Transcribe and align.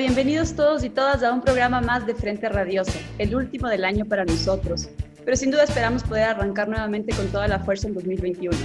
bienvenidos 0.00 0.54
todos 0.54 0.82
y 0.82 0.88
todas 0.88 1.22
a 1.22 1.30
un 1.30 1.42
programa 1.42 1.82
más 1.82 2.06
de 2.06 2.14
Frente 2.14 2.48
Radioso, 2.48 2.98
el 3.18 3.34
último 3.34 3.68
del 3.68 3.84
año 3.84 4.06
para 4.06 4.24
nosotros. 4.24 4.88
Pero 5.26 5.36
sin 5.36 5.50
duda 5.50 5.64
esperamos 5.64 6.02
poder 6.04 6.24
arrancar 6.24 6.70
nuevamente 6.70 7.14
con 7.14 7.26
toda 7.26 7.46
la 7.46 7.58
fuerza 7.58 7.86
en 7.86 7.92
2021. 7.92 8.56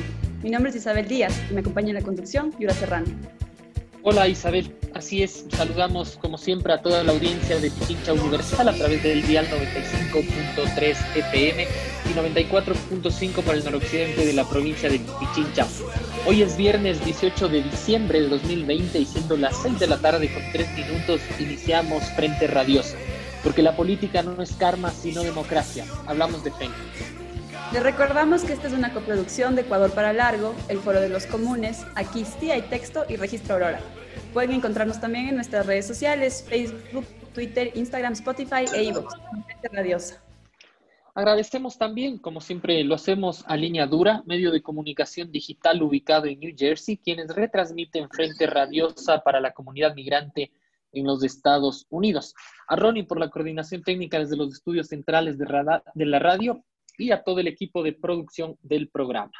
Mi 0.41 0.49
nombre 0.49 0.69
es 0.69 0.77
Isabel 0.77 1.09
Díaz 1.09 1.37
y 1.51 1.53
me 1.53 1.59
acompaña 1.59 1.89
en 1.89 1.95
la 1.95 2.01
conducción 2.01 2.57
Yura 2.57 2.73
Serrano. 2.73 3.07
Hola 4.07 4.27
Isabel, 4.27 4.71
así 4.93 5.23
es, 5.23 5.45
saludamos 5.49 6.19
como 6.21 6.37
siempre 6.37 6.71
a 6.71 6.79
toda 6.79 7.03
la 7.03 7.11
audiencia 7.11 7.57
de 7.57 7.71
Pichincha 7.71 8.13
Universal 8.13 8.69
a 8.69 8.73
través 8.73 9.01
del 9.01 9.25
dial 9.25 9.47
95.3 9.47 10.95
FM 11.15 11.63
y 11.63 12.09
94.5 12.13 13.41
para 13.41 13.57
el 13.57 13.65
noroccidente 13.65 14.23
de 14.23 14.33
la 14.33 14.47
provincia 14.47 14.91
de 14.91 14.99
Pichincha. 14.99 15.65
Hoy 16.27 16.43
es 16.43 16.55
viernes 16.55 17.03
18 17.03 17.47
de 17.47 17.63
diciembre 17.63 18.21
de 18.21 18.29
2020 18.29 18.99
y 18.99 19.05
siendo 19.07 19.37
las 19.37 19.59
6 19.63 19.79
de 19.79 19.87
la 19.87 19.97
tarde 19.97 20.31
con 20.31 20.43
3 20.51 20.67
minutos 20.75 21.21
iniciamos 21.39 22.03
Frente 22.15 22.45
Radiosa, 22.45 22.97
porque 23.43 23.63
la 23.63 23.75
política 23.75 24.21
no 24.21 24.39
es 24.39 24.51
karma 24.51 24.91
sino 24.91 25.23
democracia. 25.23 25.83
Hablamos 26.05 26.43
de 26.43 26.51
frente. 26.51 26.77
Les 27.73 27.83
recordamos 27.83 28.43
que 28.43 28.53
esta 28.53 28.67
es 28.67 28.73
una 28.73 28.93
coproducción 28.93 29.55
de 29.55 29.63
Ecuador 29.63 29.91
para 29.91 30.13
Largo, 30.13 30.55
el 30.69 30.77
Foro 30.77 31.01
de 31.01 31.09
los 31.09 31.25
Comunes, 31.25 31.85
Aquí 31.95 32.23
hay 32.49 32.61
Texto 32.61 33.05
y 33.09 33.15
Registro 33.15 33.55
Aurora. 33.55 33.79
Pueden 34.33 34.51
encontrarnos 34.51 35.01
también 35.01 35.29
en 35.29 35.35
nuestras 35.35 35.65
redes 35.65 35.85
sociales, 35.87 36.45
Facebook, 36.47 37.05
Twitter, 37.33 37.71
Instagram, 37.75 38.13
Spotify 38.13 38.65
e 38.73 38.83
iVoox. 38.83 39.13
Radiosa. 39.73 40.21
Agradecemos 41.15 41.77
también, 41.77 42.19
como 42.19 42.39
siempre 42.39 42.83
lo 42.83 42.95
hacemos, 42.95 43.43
a 43.47 43.57
Línea 43.57 43.87
Dura, 43.87 44.21
medio 44.25 44.51
de 44.51 44.61
comunicación 44.61 45.31
digital 45.31 45.81
ubicado 45.81 46.27
en 46.27 46.39
New 46.39 46.53
Jersey, 46.55 46.97
quienes 46.97 47.33
retransmiten 47.33 48.09
Frente 48.09 48.45
Radiosa 48.47 49.19
para 49.19 49.39
la 49.39 49.53
comunidad 49.53 49.95
migrante 49.95 50.51
en 50.91 51.05
los 51.05 51.23
Estados 51.23 51.87
Unidos. 51.89 52.35
A 52.67 52.75
Ronnie 52.75 53.05
por 53.05 53.19
la 53.19 53.29
coordinación 53.29 53.81
técnica 53.81 54.19
desde 54.19 54.37
los 54.37 54.53
estudios 54.53 54.87
centrales 54.87 55.37
de 55.37 56.05
la 56.05 56.19
radio 56.19 56.63
y 56.97 57.11
a 57.11 57.23
todo 57.23 57.39
el 57.39 57.47
equipo 57.47 57.83
de 57.83 57.93
producción 57.93 58.57
del 58.61 58.89
programa. 58.89 59.33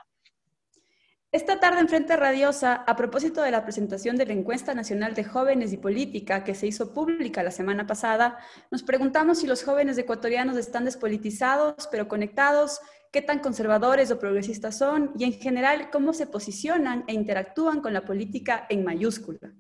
Esta 1.36 1.60
tarde 1.60 1.82
en 1.82 1.90
Frente 1.90 2.16
Radiosa, 2.16 2.76
a 2.88 2.96
propósito 2.96 3.42
de 3.42 3.52
la 3.52 3.64
presentación 3.64 4.16
de 4.16 4.26
la 4.26 4.32
Encuesta 4.32 4.74
Nacional 4.74 5.16
de 5.16 5.26
Jóvenes 5.26 5.74
y 5.74 5.78
Política 5.78 6.46
que 6.46 6.56
se 6.56 6.66
hizo 6.66 6.94
pública 6.94 7.44
la 7.44 7.52
semana 7.52 7.86
pasada, 7.86 8.38
nos 8.72 8.84
preguntamos 8.84 9.40
si 9.40 9.48
los 9.48 9.62
jóvenes 9.62 9.98
ecuatorianos 9.98 10.56
están 10.56 10.86
despolitizados 10.86 11.90
pero 11.92 12.08
conectados, 12.08 12.80
qué 13.12 13.22
tan 13.22 13.40
conservadores 13.40 14.12
o 14.12 14.20
progresistas 14.20 14.78
son 14.78 15.12
y 15.18 15.26
en 15.26 15.34
general 15.34 15.90
cómo 15.90 16.14
se 16.14 16.26
posicionan 16.26 17.04
e 17.08 17.14
interactúan 17.14 17.82
con 17.82 17.92
la 17.92 18.06
política 18.06 18.66
en 18.70 18.86
mayúscula. 18.86 19.52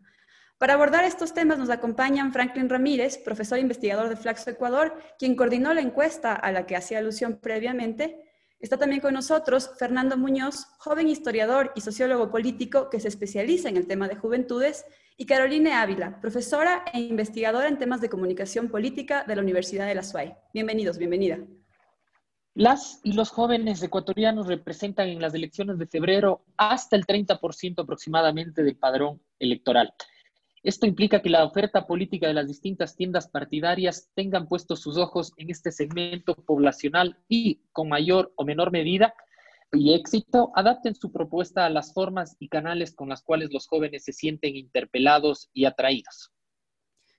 Para 0.57 0.75
abordar 0.75 1.03
estos 1.03 1.33
temas 1.33 1.57
nos 1.57 1.69
acompañan 1.69 2.31
Franklin 2.31 2.69
Ramírez, 2.69 3.17
profesor 3.17 3.59
investigador 3.59 4.07
de 4.07 4.15
Flaxo 4.15 4.49
Ecuador, 4.49 4.97
quien 5.19 5.35
coordinó 5.35 5.73
la 5.73 5.81
encuesta 5.81 6.33
a 6.33 6.51
la 6.53 6.65
que 6.65 6.77
hacía 6.77 6.99
alusión 6.99 7.39
previamente. 7.41 8.23
Está 8.61 8.77
también 8.77 9.01
con 9.01 9.13
nosotros 9.13 9.71
Fernando 9.77 10.15
Muñoz, 10.15 10.65
joven 10.77 11.09
historiador 11.09 11.73
y 11.75 11.81
sociólogo 11.81 12.31
político 12.31 12.89
que 12.89 13.01
se 13.01 13.09
especializa 13.09 13.67
en 13.67 13.75
el 13.75 13.85
tema 13.85 14.07
de 14.07 14.15
juventudes, 14.15 14.85
y 15.17 15.25
Caroline 15.25 15.73
Ávila, 15.73 16.19
profesora 16.21 16.85
e 16.93 16.99
investigadora 16.99 17.67
en 17.67 17.77
temas 17.77 17.99
de 17.99 18.09
comunicación 18.09 18.69
política 18.69 19.25
de 19.25 19.35
la 19.35 19.41
Universidad 19.41 19.87
de 19.87 19.95
la 19.95 20.03
SUAY. 20.03 20.35
Bienvenidos, 20.53 20.97
bienvenida. 20.97 21.39
Las 22.53 23.01
y 23.03 23.11
los 23.11 23.29
jóvenes 23.29 23.83
ecuatorianos 23.83 24.47
representan 24.47 25.09
en 25.09 25.21
las 25.21 25.33
elecciones 25.33 25.77
de 25.77 25.87
febrero 25.87 26.45
hasta 26.55 26.95
el 26.95 27.05
30% 27.05 27.83
aproximadamente 27.83 28.63
del 28.63 28.77
padrón 28.77 29.21
electoral. 29.39 29.93
Esto 30.65 30.87
implica 30.87 31.21
que 31.21 31.29
la 31.29 31.45
oferta 31.45 31.85
política 31.85 32.27
de 32.27 32.33
las 32.33 32.47
distintas 32.47 32.95
tiendas 32.95 33.27
partidarias 33.27 34.09
tengan 34.15 34.47
puestos 34.47 34.79
sus 34.79 34.97
ojos 34.97 35.31
en 35.37 35.51
este 35.51 35.71
segmento 35.71 36.33
poblacional 36.33 37.19
y, 37.29 37.61
con 37.71 37.87
mayor 37.87 38.33
o 38.35 38.45
menor 38.45 38.71
medida 38.71 39.13
y 39.71 39.93
éxito, 39.93 40.51
adapten 40.55 40.95
su 40.95 41.11
propuesta 41.11 41.67
a 41.67 41.69
las 41.69 41.93
formas 41.93 42.35
y 42.39 42.49
canales 42.49 42.95
con 42.95 43.09
las 43.09 43.21
cuales 43.21 43.53
los 43.53 43.67
jóvenes 43.67 44.05
se 44.05 44.11
sienten 44.11 44.55
interpelados 44.55 45.51
y 45.53 45.65
atraídos. 45.65 46.31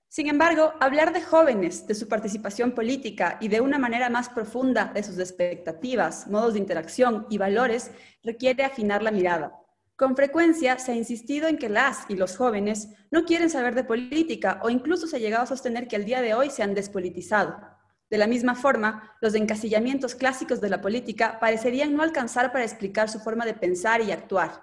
Sin 0.09 0.27
embargo, 0.27 0.73
hablar 0.81 1.13
de 1.13 1.21
jóvenes, 1.21 1.87
de 1.87 1.95
su 1.95 2.09
participación 2.09 2.73
política 2.73 3.37
y 3.39 3.47
de 3.47 3.61
una 3.61 3.79
manera 3.79 4.09
más 4.09 4.27
profunda 4.27 4.91
de 4.93 5.03
sus 5.03 5.19
expectativas, 5.19 6.27
modos 6.27 6.55
de 6.55 6.59
interacción 6.59 7.25
y 7.29 7.37
valores 7.37 7.91
requiere 8.23 8.65
afinar 8.65 9.01
la 9.03 9.11
mirada. 9.11 9.53
Con 9.97 10.15
frecuencia 10.15 10.77
se 10.77 10.91
ha 10.91 10.95
insistido 10.95 11.47
en 11.47 11.57
que 11.57 11.69
las 11.69 12.05
y 12.07 12.15
los 12.15 12.37
jóvenes 12.37 12.89
no 13.09 13.25
quieren 13.25 13.49
saber 13.49 13.73
de 13.73 13.83
política 13.83 14.59
o 14.61 14.69
incluso 14.69 15.07
se 15.07 15.15
ha 15.15 15.19
llegado 15.19 15.41
a 15.41 15.47
sostener 15.47 15.87
que 15.87 15.95
al 15.95 16.05
día 16.05 16.21
de 16.21 16.35
hoy 16.35 16.51
se 16.51 16.61
han 16.61 16.75
despolitizado. 16.75 17.59
De 18.07 18.19
la 18.19 18.27
misma 18.27 18.53
forma, 18.53 19.17
los 19.21 19.33
encasillamientos 19.33 20.13
clásicos 20.13 20.61
de 20.61 20.69
la 20.69 20.81
política 20.81 21.39
parecerían 21.39 21.95
no 21.95 22.03
alcanzar 22.03 22.51
para 22.51 22.63
explicar 22.63 23.09
su 23.09 23.19
forma 23.19 23.43
de 23.43 23.55
pensar 23.55 24.01
y 24.01 24.11
actuar. 24.11 24.61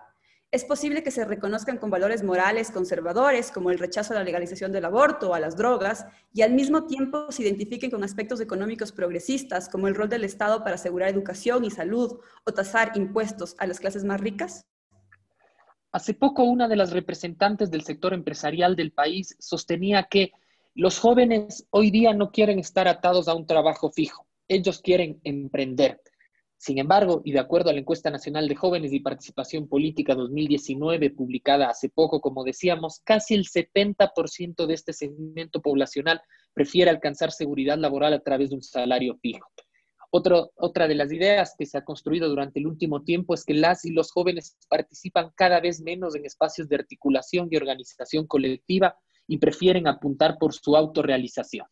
Es 0.52 0.64
posible 0.64 1.02
que 1.02 1.10
se 1.10 1.24
reconozcan 1.24 1.78
con 1.78 1.90
valores 1.90 2.22
morales 2.22 2.70
conservadores, 2.70 3.50
como 3.50 3.72
el 3.72 3.80
rechazo 3.80 4.12
a 4.12 4.18
la 4.18 4.22
legalización 4.22 4.70
del 4.70 4.84
aborto 4.84 5.30
o 5.30 5.34
a 5.34 5.40
las 5.40 5.56
drogas, 5.56 6.06
y 6.32 6.42
al 6.42 6.52
mismo 6.52 6.86
tiempo 6.86 7.32
se 7.32 7.42
identifiquen 7.42 7.90
con 7.90 8.04
aspectos 8.04 8.40
económicos 8.40 8.92
progresistas, 8.92 9.68
como 9.68 9.88
el 9.88 9.96
rol 9.96 10.08
del 10.08 10.22
Estado 10.22 10.62
para 10.62 10.76
asegurar 10.76 11.08
educación 11.08 11.64
y 11.64 11.72
salud 11.72 12.20
o 12.44 12.54
tasar 12.54 12.92
impuestos 12.94 13.56
a 13.58 13.66
las 13.66 13.80
clases 13.80 14.04
más 14.04 14.20
ricas? 14.20 14.64
Hace 15.94 16.12
poco 16.12 16.42
una 16.42 16.66
de 16.66 16.74
las 16.74 16.90
representantes 16.90 17.70
del 17.70 17.82
sector 17.82 18.14
empresarial 18.14 18.74
del 18.74 18.90
país 18.90 19.36
sostenía 19.38 20.08
que 20.10 20.32
los 20.74 20.98
jóvenes 20.98 21.68
hoy 21.70 21.92
día 21.92 22.12
no 22.12 22.32
quieren 22.32 22.58
estar 22.58 22.88
atados 22.88 23.28
a 23.28 23.34
un 23.34 23.46
trabajo 23.46 23.92
fijo, 23.92 24.26
ellos 24.48 24.80
quieren 24.80 25.20
emprender. 25.22 26.00
Sin 26.56 26.78
embargo, 26.78 27.22
y 27.24 27.30
de 27.30 27.38
acuerdo 27.38 27.70
a 27.70 27.72
la 27.72 27.78
encuesta 27.78 28.10
nacional 28.10 28.48
de 28.48 28.56
jóvenes 28.56 28.92
y 28.92 28.98
participación 28.98 29.68
política 29.68 30.16
2019, 30.16 31.10
publicada 31.10 31.68
hace 31.68 31.90
poco, 31.90 32.20
como 32.20 32.42
decíamos, 32.42 33.00
casi 33.04 33.34
el 33.34 33.44
70% 33.44 34.66
de 34.66 34.74
este 34.74 34.92
segmento 34.92 35.62
poblacional 35.62 36.20
prefiere 36.54 36.90
alcanzar 36.90 37.30
seguridad 37.30 37.78
laboral 37.78 38.14
a 38.14 38.20
través 38.20 38.50
de 38.50 38.56
un 38.56 38.62
salario 38.64 39.16
fijo 39.22 39.48
otra 40.14 40.86
de 40.86 40.94
las 40.94 41.10
ideas 41.10 41.54
que 41.58 41.66
se 41.66 41.76
ha 41.76 41.84
construido 41.84 42.28
durante 42.28 42.60
el 42.60 42.68
último 42.68 43.02
tiempo 43.02 43.34
es 43.34 43.44
que 43.44 43.54
las 43.54 43.84
y 43.84 43.90
los 43.90 44.12
jóvenes 44.12 44.56
participan 44.68 45.32
cada 45.34 45.60
vez 45.60 45.80
menos 45.80 46.14
en 46.14 46.24
espacios 46.24 46.68
de 46.68 46.76
articulación 46.76 47.48
y 47.50 47.56
organización 47.56 48.26
colectiva 48.26 48.96
y 49.26 49.38
prefieren 49.38 49.88
apuntar 49.88 50.38
por 50.38 50.54
su 50.54 50.76
autorrealización. 50.76 51.66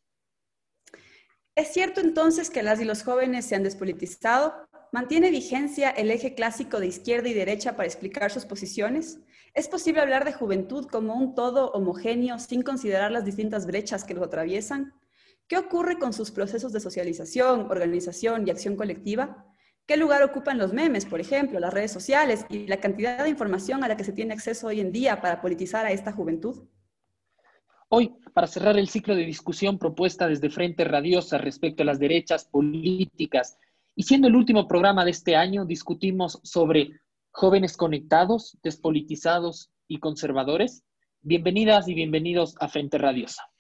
¿Es 1.54 1.68
cierto 1.68 2.00
entonces 2.00 2.50
que 2.50 2.62
las 2.62 2.80
y 2.80 2.84
los 2.84 3.04
jóvenes 3.04 3.44
se 3.44 3.54
han 3.54 3.62
despolitizado? 3.62 4.54
¿Mantiene 4.90 5.30
vigencia 5.30 5.90
el 5.90 6.10
eje 6.10 6.34
clásico 6.34 6.80
de 6.80 6.88
izquierda 6.88 7.28
y 7.28 7.34
derecha 7.34 7.76
para 7.76 7.86
explicar 7.86 8.30
sus 8.30 8.44
posiciones? 8.44 9.20
¿Es 9.54 9.68
posible 9.68 10.00
hablar 10.00 10.24
de 10.24 10.32
juventud 10.32 10.86
como 10.86 11.14
un 11.14 11.34
todo 11.34 11.70
homogéneo 11.72 12.38
sin 12.38 12.62
considerar 12.62 13.12
las 13.12 13.24
distintas 13.24 13.66
brechas 13.66 14.02
que 14.02 14.14
lo 14.14 14.24
atraviesan? 14.24 14.94
¿Qué 15.48 15.58
ocurre 15.58 15.98
con 15.98 16.12
sus 16.12 16.30
procesos 16.30 16.72
de 16.72 16.80
socialización, 16.80 17.70
organización 17.70 18.46
y 18.46 18.50
acción 18.50 18.76
colectiva? 18.76 19.46
¿Qué 19.86 19.96
lugar 19.96 20.22
ocupan 20.22 20.58
los 20.58 20.72
memes, 20.72 21.04
por 21.04 21.20
ejemplo, 21.20 21.58
las 21.58 21.74
redes 21.74 21.92
sociales 21.92 22.46
y 22.48 22.66
la 22.66 22.78
cantidad 22.78 23.22
de 23.22 23.28
información 23.28 23.84
a 23.84 23.88
la 23.88 23.96
que 23.96 24.04
se 24.04 24.12
tiene 24.12 24.32
acceso 24.32 24.68
hoy 24.68 24.80
en 24.80 24.92
día 24.92 25.20
para 25.20 25.40
politizar 25.40 25.84
a 25.84 25.92
esta 25.92 26.12
juventud? 26.12 26.68
Hoy, 27.88 28.14
para 28.32 28.46
cerrar 28.46 28.78
el 28.78 28.88
ciclo 28.88 29.14
de 29.14 29.26
discusión 29.26 29.78
propuesta 29.78 30.26
desde 30.26 30.48
Frente 30.48 30.84
Radiosa 30.84 31.36
respecto 31.36 31.82
a 31.82 31.86
las 31.86 31.98
derechas 31.98 32.46
políticas, 32.46 33.58
y 33.94 34.04
siendo 34.04 34.28
el 34.28 34.36
último 34.36 34.66
programa 34.66 35.04
de 35.04 35.10
este 35.10 35.36
año, 35.36 35.66
discutimos 35.66 36.40
sobre 36.42 37.00
jóvenes 37.30 37.76
conectados, 37.76 38.56
despolitizados 38.62 39.70
y 39.88 39.98
conservadores. 39.98 40.84
Bienvenidas 41.20 41.88
y 41.88 41.94
bienvenidos 41.94 42.54
a 42.60 42.68
Frente 42.68 42.96
Radiosa. 42.96 43.51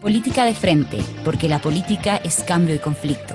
Política 0.00 0.44
de 0.44 0.54
frente, 0.54 0.98
porque 1.24 1.48
la 1.48 1.60
política 1.60 2.18
es 2.18 2.44
cambio 2.44 2.72
y 2.72 2.78
conflicto. 2.78 3.34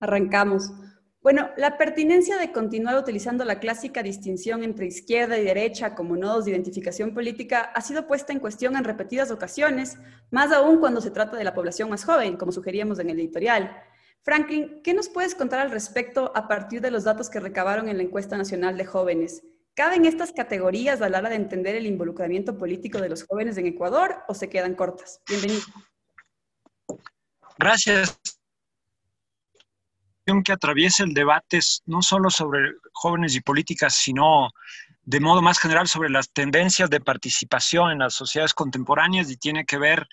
Arrancamos. 0.00 0.72
Bueno, 1.20 1.50
la 1.58 1.76
pertinencia 1.76 2.38
de 2.38 2.50
continuar 2.50 2.96
utilizando 2.96 3.44
la 3.44 3.58
clásica 3.60 4.02
distinción 4.02 4.62
entre 4.62 4.86
izquierda 4.86 5.36
y 5.36 5.44
derecha 5.44 5.94
como 5.94 6.16
nodos 6.16 6.46
de 6.46 6.52
identificación 6.52 7.12
política 7.12 7.72
ha 7.74 7.82
sido 7.82 8.06
puesta 8.06 8.32
en 8.32 8.40
cuestión 8.40 8.74
en 8.76 8.84
repetidas 8.84 9.30
ocasiones, 9.30 9.98
más 10.30 10.50
aún 10.50 10.78
cuando 10.80 11.02
se 11.02 11.10
trata 11.10 11.36
de 11.36 11.44
la 11.44 11.52
población 11.52 11.90
más 11.90 12.04
joven, 12.04 12.38
como 12.38 12.52
sugeríamos 12.52 12.98
en 13.00 13.10
el 13.10 13.18
editorial. 13.20 13.82
Franklin, 14.28 14.82
¿qué 14.84 14.92
nos 14.92 15.08
puedes 15.08 15.34
contar 15.34 15.60
al 15.60 15.70
respecto 15.70 16.32
a 16.36 16.48
partir 16.48 16.82
de 16.82 16.90
los 16.90 17.04
datos 17.04 17.30
que 17.30 17.40
recabaron 17.40 17.88
en 17.88 17.96
la 17.96 18.02
encuesta 18.02 18.36
nacional 18.36 18.76
de 18.76 18.84
jóvenes? 18.84 19.42
¿Caben 19.74 20.04
estas 20.04 20.32
categorías 20.32 21.00
a 21.00 21.08
la 21.08 21.20
hora 21.20 21.30
de 21.30 21.36
entender 21.36 21.74
el 21.76 21.86
involucramiento 21.86 22.58
político 22.58 23.00
de 23.00 23.08
los 23.08 23.24
jóvenes 23.24 23.56
en 23.56 23.66
Ecuador 23.66 24.16
o 24.28 24.34
se 24.34 24.50
quedan 24.50 24.74
cortas? 24.74 25.22
Bienvenido. 25.26 25.62
Gracias 27.58 28.20
que 30.44 30.52
atraviesa 30.52 31.04
el 31.04 31.14
debate 31.14 31.60
no 31.86 32.02
solo 32.02 32.28
sobre 32.28 32.74
jóvenes 32.92 33.34
y 33.34 33.40
políticas, 33.40 33.94
sino 33.94 34.50
de 35.04 35.20
modo 35.20 35.40
más 35.40 35.58
general 35.58 35.88
sobre 35.88 36.10
las 36.10 36.30
tendencias 36.34 36.90
de 36.90 37.00
participación 37.00 37.92
en 37.92 38.00
las 38.00 38.12
sociedades 38.12 38.52
contemporáneas 38.52 39.30
y 39.30 39.38
tiene 39.38 39.64
que 39.64 39.78
ver 39.78 40.06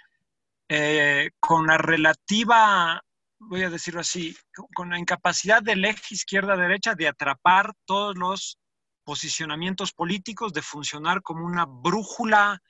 eh, 0.70 1.32
con 1.38 1.68
la 1.68 1.78
relativa, 1.78 3.04
voy 3.40 3.64
a 3.64 3.70
decirlo 3.70 4.02
así, 4.02 4.36
con 4.74 4.90
la 4.90 5.00
incapacidad 5.00 5.62
del 5.62 5.86
eje 5.86 6.16
izquierda-derecha 6.16 6.96
de 6.96 7.08
atrapar 7.08 7.74
todos 7.86 8.18
los 8.18 8.58
posicionamientos 9.04 9.94
políticos, 9.94 10.54
de 10.54 10.62
funcionar 10.62 11.22
como 11.22 11.46
una 11.46 11.66
brújula 11.66 12.62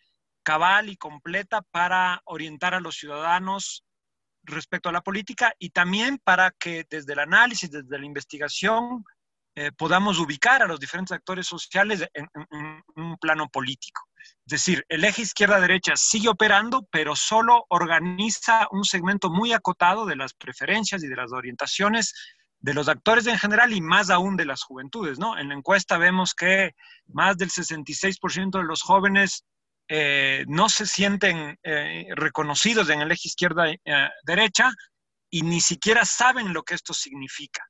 cabal 0.44 0.90
y 0.90 0.98
completa 0.98 1.62
para 1.72 2.22
orientar 2.26 2.74
a 2.74 2.80
los 2.80 2.96
ciudadanos 2.96 3.84
respecto 4.44 4.90
a 4.90 4.92
la 4.92 5.02
política 5.02 5.54
y 5.58 5.70
también 5.72 6.20
para 6.24 6.52
que 6.52 6.86
desde 6.90 7.14
el 7.14 7.20
análisis, 7.20 7.72
desde 7.72 7.98
la 7.98 8.06
investigación, 8.06 9.04
eh, 9.56 9.72
podamos 9.72 10.20
ubicar 10.20 10.62
a 10.62 10.68
los 10.68 10.80
diferentes 10.80 11.14
actores 11.14 11.48
sociales 11.48 12.06
en, 12.14 12.28
un 12.96 13.18
plano 13.18 13.48
político. 13.50 14.02
Es 14.48 14.52
decir, 14.52 14.86
el 14.90 15.04
eje 15.04 15.24
izquierda-derecha 15.24 15.94
sigue 15.96 16.30
operando, 16.30 16.88
pero 16.92 17.16
solo 17.16 17.66
organiza 17.70 18.68
un 18.72 18.84
segmento 18.84 19.32
muy 19.32 19.54
acotado 19.54 20.06
de 20.06 20.16
las 20.16 20.36
preferencias 20.36 21.04
y 21.04 21.08
de 21.08 21.16
las 21.16 21.32
orientaciones 21.32 22.14
de 22.60 22.74
los 22.74 22.88
actores 22.88 23.26
en 23.28 23.40
general 23.40 23.74
y 23.74 23.82
más 23.82 24.10
aún 24.10 24.38
de 24.38 24.46
las 24.46 24.64
juventudes, 24.64 25.18
¿no? 25.18 25.38
En 25.38 25.50
la 25.50 25.56
encuesta 25.56 25.98
vemos 25.98 26.34
que 26.34 26.72
más 27.08 27.38
del 27.38 27.50
66% 27.50 28.58
de 28.58 28.64
los 28.64 28.82
jóvenes 28.82 29.46
eh, 29.88 30.46
no 30.48 30.70
se 30.70 30.86
sienten 30.86 31.60
eh, 31.64 32.08
reconocidos 32.16 32.90
en 32.90 33.02
el 33.02 33.12
eje 33.12 33.28
izquierda-derecha 33.28 34.70
eh, 34.70 34.72
y 35.30 35.42
ni 35.44 35.62
siquiera 35.62 36.06
saben 36.06 36.54
lo 36.54 36.64
que 36.64 36.76
esto 36.76 36.94
significa. 36.94 37.64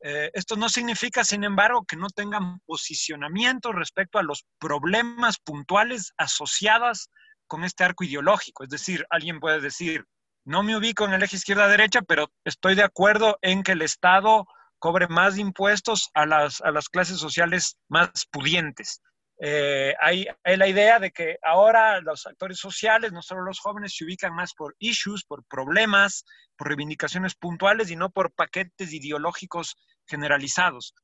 Esto 0.00 0.56
no 0.56 0.68
significa, 0.68 1.24
sin 1.24 1.44
embargo, 1.44 1.84
que 1.84 1.96
no 1.96 2.08
tengan 2.08 2.60
posicionamiento 2.60 3.72
respecto 3.72 4.18
a 4.18 4.22
los 4.22 4.44
problemas 4.58 5.38
puntuales 5.38 6.12
asociados 6.16 7.10
con 7.46 7.64
este 7.64 7.84
arco 7.84 8.04
ideológico. 8.04 8.62
Es 8.62 8.70
decir, 8.70 9.06
alguien 9.10 9.40
puede 9.40 9.60
decir, 9.60 10.04
no 10.44 10.62
me 10.62 10.76
ubico 10.76 11.04
en 11.04 11.14
el 11.14 11.22
eje 11.22 11.36
izquierda-derecha, 11.36 12.02
pero 12.02 12.30
estoy 12.44 12.74
de 12.74 12.84
acuerdo 12.84 13.38
en 13.42 13.62
que 13.62 13.72
el 13.72 13.82
Estado 13.82 14.46
cobre 14.78 15.08
más 15.08 15.36
impuestos 15.38 16.10
a 16.14 16.26
las, 16.26 16.60
a 16.60 16.70
las 16.70 16.88
clases 16.88 17.18
sociales 17.18 17.76
más 17.88 18.10
pudientes. 18.30 19.02
Eh, 19.40 19.94
hay, 20.00 20.26
la 20.44 20.66
idea 20.66 20.98
de 20.98 21.12
que 21.12 21.38
ahora 21.42 22.00
los 22.00 22.26
actores 22.26 22.58
sociales, 22.58 23.12
no 23.12 23.22
solo 23.22 23.42
los 23.42 23.60
jóvenes, 23.60 23.94
se 23.96 24.04
ubican 24.04 24.34
más 24.34 24.52
por 24.54 24.74
issues, 24.78 25.24
por 25.24 25.44
problemas, 25.44 26.24
por 26.56 26.68
reivindicaciones 26.68 27.34
puntuales 27.34 27.90
y 27.90 27.96
no 27.96 28.10
por 28.10 28.32
paquetes 28.32 28.92
ideológicos 28.92 29.76
generalizados. 30.06 30.94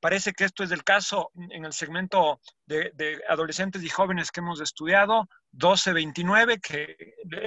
Parece 0.00 0.32
que 0.32 0.44
esto 0.44 0.64
es 0.64 0.72
el 0.72 0.82
caso 0.82 1.30
en 1.50 1.64
el 1.64 1.72
segmento 1.72 2.40
de, 2.66 3.20
adolescentes 3.28 3.84
y 3.84 3.88
jóvenes 3.88 4.32
que 4.32 4.40
hemos 4.40 4.60
estudiado, 4.60 5.28
12-29, 5.52 6.60
que 6.60 6.96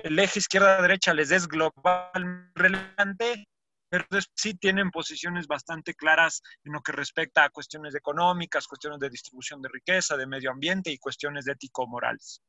el 0.04 0.18
eje 0.18 0.40
izquierda-derecha 0.40 1.14
les 1.14 1.32
es 1.32 1.50
global 1.50 2.52
relevante, 2.56 3.50
sí 4.34 4.56
tienen 4.56 4.92
posiciones 4.92 5.48
bastante 5.48 5.94
claras 5.94 6.42
en 6.64 6.74
lo 6.74 6.82
que 6.82 6.92
respecta 6.92 7.44
a 7.44 7.50
cuestiones 7.50 7.96
económicas, 7.96 8.68
cuestiones 8.68 9.00
de 9.00 9.10
distribución 9.10 9.62
de 9.62 9.70
riqueza, 9.70 10.18
de 10.18 10.28
medio 10.28 10.52
ambiente 10.52 10.92
y 10.92 10.98
cuestiones 10.98 11.48
ético-morales. 11.48 12.42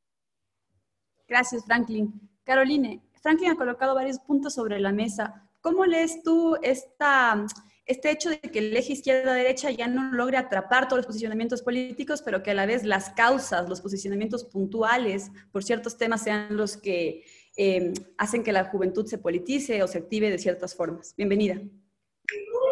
Gracias, 1.27 1.65
Franklin. 1.65 2.29
Caroline, 2.43 3.01
Franklin 3.21 3.51
ha 3.51 3.55
colocado 3.55 3.95
varios 3.95 4.19
puntos 4.19 4.53
sobre 4.53 4.79
la 4.79 4.93
mesa. 4.93 5.49
¿Cómo 5.59 5.85
lees 5.85 6.23
tú 6.23 6.55
esta, 6.61 7.45
este 7.85 8.11
hecho 8.11 8.29
de 8.29 8.39
que 8.39 8.59
el 8.59 8.77
eje 8.77 8.93
izquierda-derecha 8.93 9.71
ya 9.71 9.87
no 9.87 10.13
logre 10.13 10.37
atrapar 10.37 10.87
todos 10.87 10.99
los 10.99 11.07
posicionamientos 11.07 11.61
políticos, 11.61 12.21
pero 12.21 12.41
que 12.41 12.51
a 12.51 12.53
la 12.53 12.65
vez 12.65 12.85
las 12.85 13.09
causas, 13.09 13.67
los 13.67 13.81
posicionamientos 13.81 14.45
puntuales 14.45 15.29
por 15.51 15.63
ciertos 15.63 15.97
temas 15.97 16.23
sean 16.23 16.55
los 16.55 16.77
que 16.77 17.25
Em, 17.59 17.91
hacen 18.19 18.43
que 18.43 18.51
la 18.51 18.65
juventud 18.65 19.07
se 19.07 19.17
politice 19.17 19.81
o 19.81 19.87
se 19.87 19.97
active 19.97 20.29
de 20.29 20.37
ciertas 20.37 20.75
formas. 20.75 21.15
Bienvenida. 21.17 21.59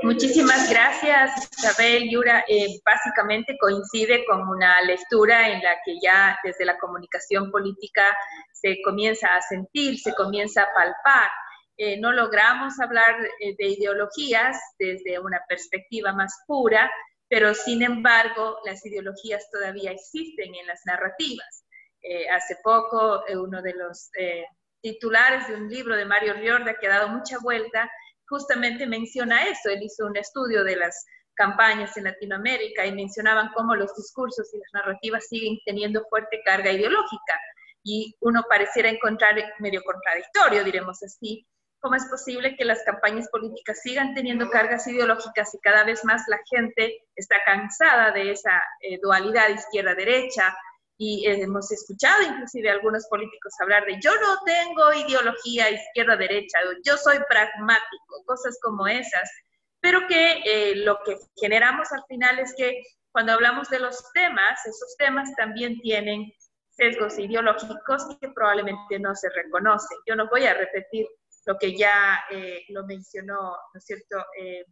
Muchísimas 0.03 0.69
gracias, 0.69 1.49
Isabel. 1.57 2.07
Yura, 2.07 2.45
eh, 2.47 2.67
básicamente 2.85 3.57
coincide 3.59 4.23
con 4.25 4.47
una 4.47 4.79
lectura 4.83 5.49
en 5.49 5.63
la 5.63 5.77
que 5.83 5.95
ya 5.99 6.37
desde 6.43 6.65
la 6.65 6.77
comunicación 6.77 7.49
política 7.49 8.15
se 8.53 8.77
comienza 8.83 9.35
a 9.35 9.41
sentir, 9.41 9.97
se 9.97 10.13
comienza 10.13 10.61
a 10.61 10.73
palpar. 10.75 11.31
Eh, 11.77 11.99
no 11.99 12.11
logramos 12.11 12.79
hablar 12.79 13.15
eh, 13.39 13.55
de 13.57 13.65
ideologías 13.65 14.59
desde 14.77 15.17
una 15.17 15.41
perspectiva 15.49 16.13
más 16.13 16.31
pura, 16.45 16.91
pero 17.27 17.55
sin 17.55 17.81
embargo 17.81 18.59
las 18.65 18.85
ideologías 18.85 19.49
todavía 19.49 19.89
existen 19.89 20.53
en 20.53 20.67
las 20.67 20.81
narrativas. 20.85 21.63
hace 22.31 22.55
poco 22.63 23.23
uno 23.33 23.63
de 23.63 23.73
los 23.73 24.11
titulares 24.85 25.47
de 25.47 25.55
un 25.55 25.67
libro 25.67 25.95
de 25.95 26.05
Mario 26.05 26.33
Riorda 26.35 26.75
que 26.79 26.85
ha 26.85 26.99
dado 26.99 27.09
mucha 27.09 27.39
vuelta, 27.39 27.89
justamente 28.27 28.85
menciona 28.85 29.47
eso. 29.47 29.69
Él 29.69 29.81
hizo 29.81 30.05
un 30.05 30.15
estudio 30.15 30.63
de 30.63 30.75
las 30.75 31.03
campañas 31.33 31.97
en 31.97 32.03
Latinoamérica 32.03 32.85
y 32.85 32.93
mencionaban 32.93 33.49
cómo 33.55 33.75
los 33.75 33.95
discursos 33.95 34.53
y 34.53 34.59
las 34.59 34.69
narrativas 34.73 35.25
siguen 35.27 35.57
teniendo 35.65 36.05
fuerte 36.07 36.39
carga 36.45 36.71
ideológica. 36.71 37.33
Y 37.83 38.15
uno 38.19 38.43
pareciera 38.47 38.87
encontrar 38.89 39.33
medio 39.57 39.81
contradictorio, 39.81 40.63
diremos 40.63 41.01
así, 41.01 41.47
cómo 41.79 41.95
es 41.95 42.05
posible 42.05 42.55
que 42.55 42.65
las 42.65 42.83
campañas 42.83 43.27
políticas 43.29 43.81
sigan 43.81 44.13
teniendo 44.13 44.51
cargas 44.51 44.85
ideológicas 44.85 45.51
y 45.55 45.59
cada 45.61 45.83
vez 45.83 46.05
más 46.05 46.21
la 46.27 46.39
gente 46.47 46.99
está 47.15 47.37
cansada 47.43 48.11
de 48.11 48.31
esa 48.31 48.61
eh, 48.81 48.99
dualidad 49.01 49.49
izquierda-derecha, 49.49 50.55
y 50.97 51.25
hemos 51.27 51.71
escuchado 51.71 52.21
inclusive 52.23 52.69
a 52.69 52.73
algunos 52.73 53.05
políticos 53.07 53.53
hablar 53.59 53.85
de 53.85 53.99
yo 54.01 54.11
no 54.15 54.37
tengo 54.45 54.93
ideología 54.93 55.69
izquierda-derecha, 55.69 56.59
yo 56.85 56.97
soy 56.97 57.17
pragmático, 57.27 58.23
cosas 58.25 58.57
como 58.61 58.87
esas, 58.87 59.29
pero 59.81 60.07
que 60.07 60.41
eh, 60.45 60.75
lo 60.77 60.99
que 61.05 61.17
generamos 61.35 61.91
al 61.91 62.03
final 62.07 62.39
es 62.39 62.53
que 62.55 62.81
cuando 63.11 63.33
hablamos 63.33 63.69
de 63.69 63.79
los 63.79 64.11
temas, 64.13 64.65
esos 64.65 64.95
temas 64.97 65.33
también 65.35 65.79
tienen 65.81 66.31
sesgos 66.69 67.17
ideológicos 67.17 68.05
que 68.19 68.29
probablemente 68.29 68.99
no 68.99 69.15
se 69.15 69.29
reconocen. 69.29 69.97
Yo 70.05 70.15
no 70.15 70.27
voy 70.29 70.45
a 70.45 70.53
repetir 70.53 71.07
lo 71.45 71.57
que 71.57 71.77
ya 71.77 72.19
eh, 72.29 72.63
lo 72.69 72.85
mencionó, 72.85 73.55
¿no 73.73 73.77
es 73.77 73.85
cierto?, 73.85 74.17
eh, 74.39 74.65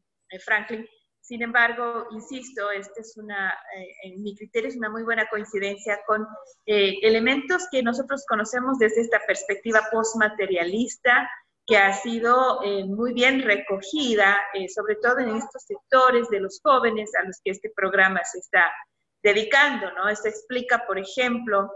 Franklin, 0.44 0.86
sin 1.24 1.42
embargo, 1.42 2.08
insisto, 2.12 2.70
esta 2.70 3.00
es 3.00 3.16
una, 3.16 3.50
eh, 3.78 3.96
en 4.04 4.22
mi 4.22 4.36
criterio 4.36 4.68
es 4.68 4.76
una 4.76 4.90
muy 4.90 5.04
buena 5.04 5.26
coincidencia 5.30 6.02
con 6.06 6.28
eh, 6.66 7.00
elementos 7.02 7.66
que 7.72 7.82
nosotros 7.82 8.26
conocemos 8.28 8.78
desde 8.78 9.02
esta 9.02 9.22
perspectiva 9.26 9.88
postmaterialista, 9.90 11.30
que 11.66 11.78
ha 11.78 11.94
sido 11.94 12.62
eh, 12.66 12.84
muy 12.84 13.14
bien 13.14 13.42
recogida, 13.42 14.38
sobre 14.76 14.96
todo 14.96 15.20
en 15.20 15.38
estos 15.38 15.64
sectores 15.64 16.28
de 16.28 16.42
los 16.42 16.60
jóvenes 16.62 17.10
a 17.16 17.26
los 17.26 17.40
que 17.42 17.52
este 17.52 17.72
programa 17.74 18.20
se 18.26 18.40
está 18.40 18.70
dedicando, 19.24 19.94
¿no? 19.94 20.10
Esto 20.10 20.28
explica, 20.28 20.84
por 20.86 21.00
ejemplo, 21.00 21.72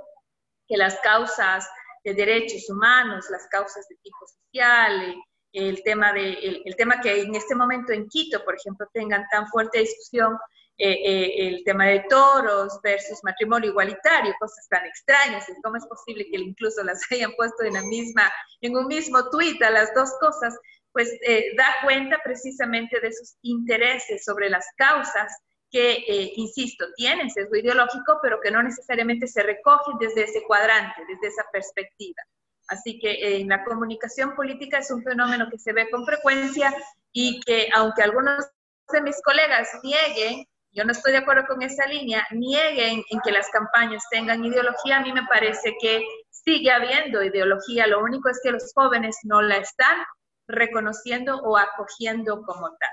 que 0.68 0.76
las 0.76 1.00
causas 1.00 1.66
de 2.04 2.14
derechos 2.14 2.70
humanos, 2.70 3.28
las 3.30 3.48
causas 3.48 3.88
de 3.88 3.96
tipo 4.04 4.28
social, 4.28 5.16
el 5.54 5.82
tema, 5.84 6.14
de, 6.14 6.34
el, 6.66 6.76
tema 6.76 7.00
que 7.02 7.22
en 7.22 7.36
este 7.36 7.56
momento 7.56 7.94
en 7.94 8.08
Quito, 8.08 8.44
por 8.44 8.56
ejemplo, 8.56 8.88
tengan 8.94 9.26
tan 9.32 9.48
fuerte 9.48 9.80
discusión 9.80 10.38
eh, 10.78 10.92
eh, 10.92 11.48
el 11.48 11.64
tema 11.64 11.88
de 11.88 12.06
toros 12.08 12.80
versus 12.84 13.24
matrimonio 13.24 13.72
igualitario, 13.72 14.36
cosas 14.40 14.68
tan 14.70 14.86
extrañas, 14.86 15.46
cómo 15.64 15.78
es 15.78 15.86
posible 15.88 16.28
que 16.30 16.38
incluso 16.38 16.84
las 16.84 17.02
hayan 17.12 17.32
puesto 17.34 17.64
en, 17.64 17.74
la 17.74 17.82
misma, 17.82 18.32
en 18.62 18.78
un 18.78 18.88
mismo 18.88 19.30
tuit 19.30 19.62
a 19.64 19.72
las 19.72 19.94
dos 19.96 20.12
cosas, 20.20 20.56
pues 20.92 21.12
eh, 21.26 21.56
da 21.58 21.76
cuenta 21.84 22.20
precisamente 22.24 23.00
de 23.00 23.12
sus 23.12 23.36
intereses 23.42 24.24
sobre 24.24 24.50
las 24.50 24.66
causas 24.78 25.36
que, 25.70 26.32
insisto, 26.38 26.86
tienen 26.96 27.30
sesgo 27.30 27.58
ideológico, 27.58 28.20
pero 28.22 28.40
que 28.42 28.52
no 28.52 28.64
necesariamente 28.64 29.28
se 29.28 29.44
recogen 29.44 29.98
desde 30.00 30.24
ese 30.24 30.44
cuadrante, 30.44 31.02
desde 31.10 31.28
esa 31.28 31.44
perspectiva. 31.52 32.24
Así 32.68 33.00
que 33.00 33.38
en 33.38 33.46
eh, 33.46 33.50
la 33.50 33.64
comunicación 33.64 34.36
política 34.36 34.80
es 34.80 34.92
un 34.92 35.04
fenómeno 35.04 35.48
que 35.50 35.58
se 35.58 35.74
ve 35.74 35.90
con 35.90 36.06
frecuencia 36.06 36.74
y 37.14 37.40
que 37.42 37.70
aunque 37.74 38.04
algunos 38.04 38.46
de 38.92 39.02
mis 39.02 39.22
colegas 39.22 39.70
nieguen, 39.84 40.46
yo 40.72 40.84
no 40.84 40.92
estoy 40.92 41.14
de 41.14 41.20
acuerdo 41.20 41.46
con 41.48 41.62
esa 41.62 41.88
línea, 41.88 42.26
nieguen 42.32 43.04
en 43.10 43.20
que 43.22 43.32
las 43.32 43.50
campañas 43.50 44.04
tengan 44.12 44.44
ideología, 44.44 44.98
a 44.98 45.02
mí 45.02 45.12
me 45.12 45.26
parece 45.26 45.76
que 45.82 46.06
sigue 46.30 46.72
habiendo 46.72 47.24
ideología, 47.24 47.88
lo 47.88 48.04
único 48.04 48.30
es 48.30 48.40
que 48.44 48.52
los 48.52 48.72
jóvenes 48.74 49.18
no 49.24 49.42
la 49.42 49.58
están 49.58 49.98
reconociendo 50.48 51.38
o 51.40 51.58
acogiendo 51.58 52.44
como 52.44 52.70
tal. 52.70 52.90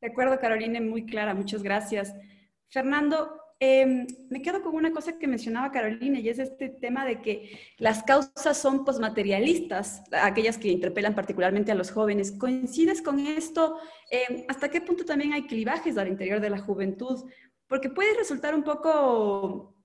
De 0.00 0.08
acuerdo, 0.08 0.38
Carolina, 0.38 0.80
muy 0.80 1.06
clara, 1.06 1.34
muchas 1.34 1.62
gracias. 1.62 2.14
Fernando, 2.68 3.40
Em, 3.60 4.06
me 4.30 4.40
quedo 4.40 4.62
con 4.62 4.76
una 4.76 4.92
cosa 4.92 5.18
que 5.18 5.26
mencionaba 5.26 5.72
Carolina 5.72 6.20
y 6.20 6.28
es 6.28 6.38
este 6.38 6.68
tema 6.68 7.04
de 7.04 7.20
que 7.20 7.58
las 7.78 8.04
causas 8.04 8.56
son 8.56 8.84
posmaterialistas, 8.84 10.04
aquellas 10.12 10.58
que 10.58 10.68
interpelan 10.68 11.16
particularmente 11.16 11.72
a 11.72 11.74
los 11.74 11.90
jóvenes. 11.90 12.30
¿Coincides 12.30 13.02
con 13.02 13.18
esto? 13.18 13.78
Em, 14.10 14.44
¿Hasta 14.48 14.68
qué 14.68 14.80
punto 14.80 15.04
también 15.04 15.32
hay 15.32 15.46
clivajes 15.48 15.98
al 15.98 16.06
interior 16.06 16.40
de 16.40 16.50
la 16.50 16.58
juventud? 16.58 17.28
Porque 17.66 17.90
puede 17.90 18.14
resultar 18.14 18.54
un 18.54 18.62
poco 18.62 19.77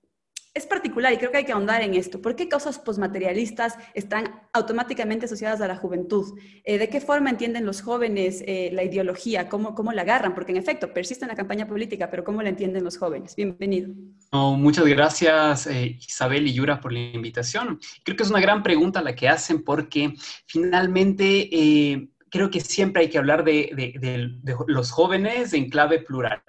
es 0.53 0.67
particular 0.67 1.11
y 1.11 1.17
creo 1.17 1.31
que 1.31 1.37
hay 1.37 1.45
que 1.45 1.51
ahondar 1.51 1.81
en 1.81 1.95
esto. 1.95 2.21
¿Por 2.21 2.35
qué 2.35 2.47
causas 2.47 2.77
posmaterialistas 2.77 3.75
están 3.95 4.41
automáticamente 4.53 5.25
asociadas 5.25 5.61
a 5.61 5.67
la 5.67 5.75
juventud? 5.75 6.37
Eh, 6.63 6.77
¿De 6.77 6.89
qué 6.89 7.01
forma 7.01 7.31
entienden 7.31 7.65
los 7.65 7.81
jóvenes 7.81 8.43
eh, 8.45 8.69
la 8.71 8.83
ideología? 8.83 9.49
¿Cómo, 9.49 9.73
¿Cómo 9.73 9.91
la 9.93 10.03
agarran? 10.03 10.35
Porque 10.35 10.51
en 10.51 10.59
efecto 10.59 10.93
persiste 10.93 11.25
en 11.25 11.29
la 11.29 11.35
campaña 11.35 11.67
política, 11.67 12.09
pero 12.11 12.23
¿cómo 12.23 12.43
la 12.43 12.49
entienden 12.49 12.83
los 12.83 12.97
jóvenes? 12.97 13.35
Bienvenido. 13.35 13.93
muchas 14.31 14.85
gracias 14.85 15.65
eh, 15.65 15.97
Isabel 15.99 16.45
y 16.45 16.53
Yura 16.53 16.79
por 16.79 16.93
la 16.93 16.99
invitación. 16.99 17.79
Creo 18.03 18.15
que 18.15 18.23
es 18.23 18.29
una 18.29 18.41
gran 18.41 18.61
pregunta 18.61 19.01
la 19.01 19.15
que 19.15 19.29
hacen 19.29 19.63
porque 19.63 20.13
finalmente 20.45 21.49
creo 22.29 22.51
que 22.51 22.61
siempre 22.61 23.03
hay 23.03 23.09
que 23.09 23.17
hablar 23.17 23.43
de, 23.43 23.71
de 23.99 24.29
los 24.67 24.91
jóvenes 24.91 25.53
en 25.53 25.69
clave 25.69 25.99
plural. 25.99 26.43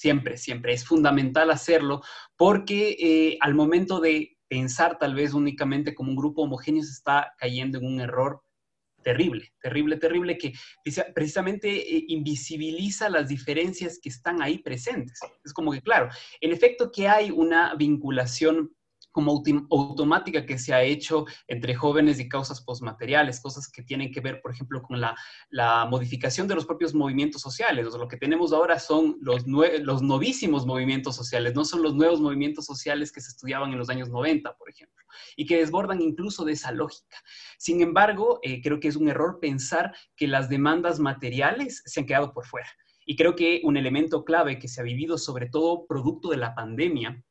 Siempre, 0.00 0.38
siempre. 0.38 0.72
Es 0.72 0.86
fundamental 0.86 1.50
hacerlo 1.50 2.00
porque 2.34 2.96
eh, 2.98 3.36
al 3.42 3.54
momento 3.54 4.00
de 4.00 4.38
pensar 4.48 4.96
tal 4.98 5.14
vez 5.14 5.34
únicamente 5.34 5.94
como 5.94 6.08
un 6.08 6.16
grupo 6.16 6.40
homogéneo 6.40 6.82
se 6.82 6.92
está 6.92 7.34
cayendo 7.36 7.76
en 7.76 7.84
un 7.84 8.00
error 8.00 8.40
terrible, 9.02 9.52
terrible, 9.60 9.98
terrible, 9.98 10.38
que 10.38 10.54
precisamente 11.14 11.68
eh, 11.68 12.04
invisibiliza 12.08 13.10
las 13.10 13.28
diferencias 13.28 13.98
que 14.02 14.08
están 14.08 14.40
ahí 14.40 14.56
presentes. 14.62 15.20
Es 15.44 15.52
como 15.52 15.70
que, 15.70 15.82
claro, 15.82 16.08
en 16.40 16.50
efecto 16.50 16.90
que 16.90 17.06
hay 17.06 17.30
una 17.30 17.74
vinculación 17.74 18.74
como 19.10 19.42
automática 19.70 20.46
que 20.46 20.58
se 20.58 20.72
ha 20.72 20.82
hecho 20.82 21.24
entre 21.48 21.74
jóvenes 21.74 22.20
y 22.20 22.28
causas 22.28 22.60
postmateriales, 22.60 23.40
cosas 23.40 23.68
que 23.68 23.82
tienen 23.82 24.12
que 24.12 24.20
ver, 24.20 24.40
por 24.40 24.52
ejemplo, 24.52 24.82
con 24.82 25.00
la, 25.00 25.16
modificación 25.90 26.46
de 26.46 26.54
los 26.54 26.66
propios 26.66 26.94
movimientos 26.94 27.42
sociales. 27.42 27.86
O 27.92 27.98
lo 27.98 28.08
que 28.08 28.16
tenemos 28.16 28.52
ahora 28.52 28.78
son 28.78 29.16
los, 29.20 29.46
los 29.46 30.02
novísimos 30.02 30.66
movimientos 30.66 31.16
sociales, 31.16 31.54
no 31.54 31.64
son 31.64 31.82
los 31.82 31.94
nuevos 31.94 32.20
movimientos 32.20 32.66
sociales 32.66 33.12
que 33.12 33.20
se 33.20 33.30
estudiaban 33.30 33.72
en 33.72 33.78
los 33.78 33.90
años 33.90 34.08
90, 34.08 34.56
por 34.56 34.70
ejemplo, 34.70 35.04
y 35.36 35.46
que 35.46 35.58
desbordan 35.58 36.00
incluso 36.00 36.44
de 36.44 36.52
esa 36.52 36.72
lógica. 36.72 37.16
Sin 37.58 37.80
embargo, 37.80 38.40
eh, 38.42 38.60
creo 38.62 38.80
que 38.80 38.88
es 38.88 38.96
un 38.96 39.08
error 39.08 39.38
pensar 39.40 39.94
que 40.16 40.26
las 40.26 40.48
demandas 40.48 41.00
materiales 41.00 41.82
se 41.84 42.00
han 42.00 42.06
quedado 42.06 42.32
por 42.32 42.46
fuera. 42.46 42.68
Y 43.04 43.16
creo 43.16 43.34
que 43.34 43.60
un 43.64 43.76
elemento 43.76 44.24
clave 44.24 44.58
que 44.58 44.68
se 44.68 44.80
ha 44.80 44.84
vivido, 44.84 45.18
sobre 45.18 45.48
todo 45.48 45.86
producto 45.86 46.28
de 46.30 46.36
la 46.36 46.54
pandemia, 46.54 47.22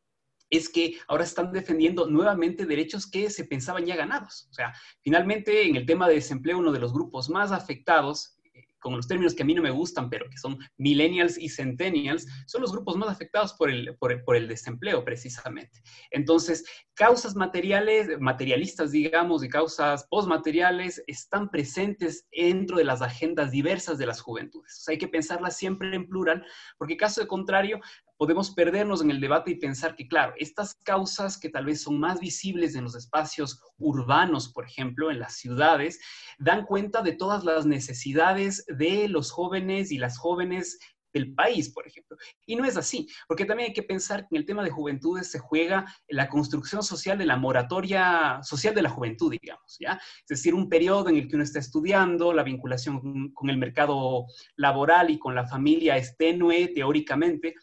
es 0.49 0.69
que 0.69 0.97
ahora 1.07 1.23
están 1.23 1.51
defendiendo 1.51 2.07
nuevamente 2.07 2.65
derechos 2.65 3.09
que 3.09 3.29
se 3.29 3.45
pensaban 3.45 3.85
ya 3.85 3.95
ganados. 3.95 4.47
O 4.49 4.53
sea, 4.53 4.73
finalmente 5.01 5.67
en 5.67 5.75
el 5.75 5.85
tema 5.85 6.07
de 6.07 6.15
desempleo, 6.15 6.57
uno 6.57 6.71
de 6.71 6.79
los 6.79 6.93
grupos 6.93 7.29
más 7.29 7.51
afectados 7.51 8.39
con 8.79 8.95
los 8.95 9.07
términos 9.07 9.35
que 9.35 9.43
a 9.43 9.45
mí 9.45 9.53
no 9.53 9.61
me 9.61 9.71
gustan, 9.71 10.09
pero 10.09 10.29
que 10.29 10.37
son 10.37 10.57
millennials 10.77 11.37
y 11.37 11.49
centennials, 11.49 12.25
son 12.47 12.61
los 12.61 12.71
grupos 12.71 12.95
más 12.95 13.09
afectados 13.09 13.53
por 13.53 13.69
el, 13.69 13.95
por, 13.97 14.35
el 14.35 14.47
desempleo, 14.47 15.03
precisamente. 15.03 15.81
Entonces, 16.11 16.65
causas 16.93 17.35
materiales, 17.35 18.19
materialistas, 18.19 18.91
digamos, 18.91 19.43
y 19.43 19.49
causas 19.49 20.07
postmateriales 20.07 21.03
están 21.07 21.49
presentes 21.49 22.27
dentro 22.31 22.77
de 22.77 22.85
las 22.85 23.01
agendas 23.01 23.51
diversas 23.51 23.97
de 23.97 24.05
las 24.05 24.21
juventudes. 24.21 24.77
O 24.79 24.81
sea, 24.83 24.93
hay 24.93 24.97
que 24.97 25.07
pensarlas 25.07 25.57
siempre 25.57 25.93
en 25.95 26.07
plural, 26.07 26.45
porque 26.77 26.97
caso 26.97 27.27
contrario, 27.27 27.79
podemos 28.19 28.51
perdernos 28.51 29.01
en 29.01 29.11
el 29.11 29.21
debate 29.21 29.51
y 29.51 29.55
pensar 29.55 29.95
que, 29.95 30.05
claro, 30.05 30.33
estas 30.37 30.75
causas 30.83 31.39
que 31.39 31.47
tal 31.49 31.63
vez 31.63 31.81
son 31.81 32.01
más 32.01 32.19
visibles 32.19 32.75
en 32.75 32.83
los 32.83 32.93
espacios 32.93 33.61
urbanos, 33.77 34.51
por 34.51 34.65
ejemplo, 34.65 35.09
en 35.09 35.19
las 35.19 35.37
ciudades, 35.37 36.01
dan 36.37 36.65
cuenta 36.65 37.01
de 37.01 37.13
todas 37.13 37.45
las 37.45 37.65
necesidades 37.65 38.65
de 38.67 39.07
los 39.07 39.31
jóvenes 39.31 39.89
y 39.93 39.97
las 39.97 40.17
jóvenes 40.17 40.77
del 41.13 41.33
país, 41.33 41.71
por 41.71 41.87
ejemplo. 41.87 42.17
Y 42.45 42.57
no 42.57 42.65
es 42.65 42.75
así, 42.75 43.07
porque 43.25 43.45
también 43.45 43.69
hay 43.69 43.73
que 43.73 43.83
pensar 43.83 44.21
que 44.21 44.35
en 44.35 44.41
el 44.41 44.45
tema 44.45 44.63
de 44.63 44.69
juventudes 44.69 45.31
se 45.31 45.39
juega 45.39 45.85
la 46.09 46.27
construcción 46.27 46.83
social 46.83 47.17
de 47.17 47.25
la 47.25 47.37
moratoria 47.37 48.41
social 48.43 48.75
de 48.75 48.81
la 48.81 48.89
juventud, 48.89 49.31
digamos, 49.31 49.77
¿ya? 49.79 49.93
Es 49.93 50.27
decir, 50.27 50.53
un 50.53 50.67
periodo 50.67 51.07
en 51.07 51.15
el 51.15 51.29
que 51.29 51.35
uno 51.35 51.43
está 51.45 51.59
estudiando, 51.59 52.33
la 52.33 52.43
vinculación 52.43 53.31
con 53.33 53.49
el 53.49 53.57
mercado 53.57 54.25
laboral 54.57 55.09
y 55.09 55.17
con 55.17 55.35
la 55.35 55.47
familia 55.47 55.95
es 55.95 56.17
tenue, 56.17 56.67
teóricamente, 56.67 57.55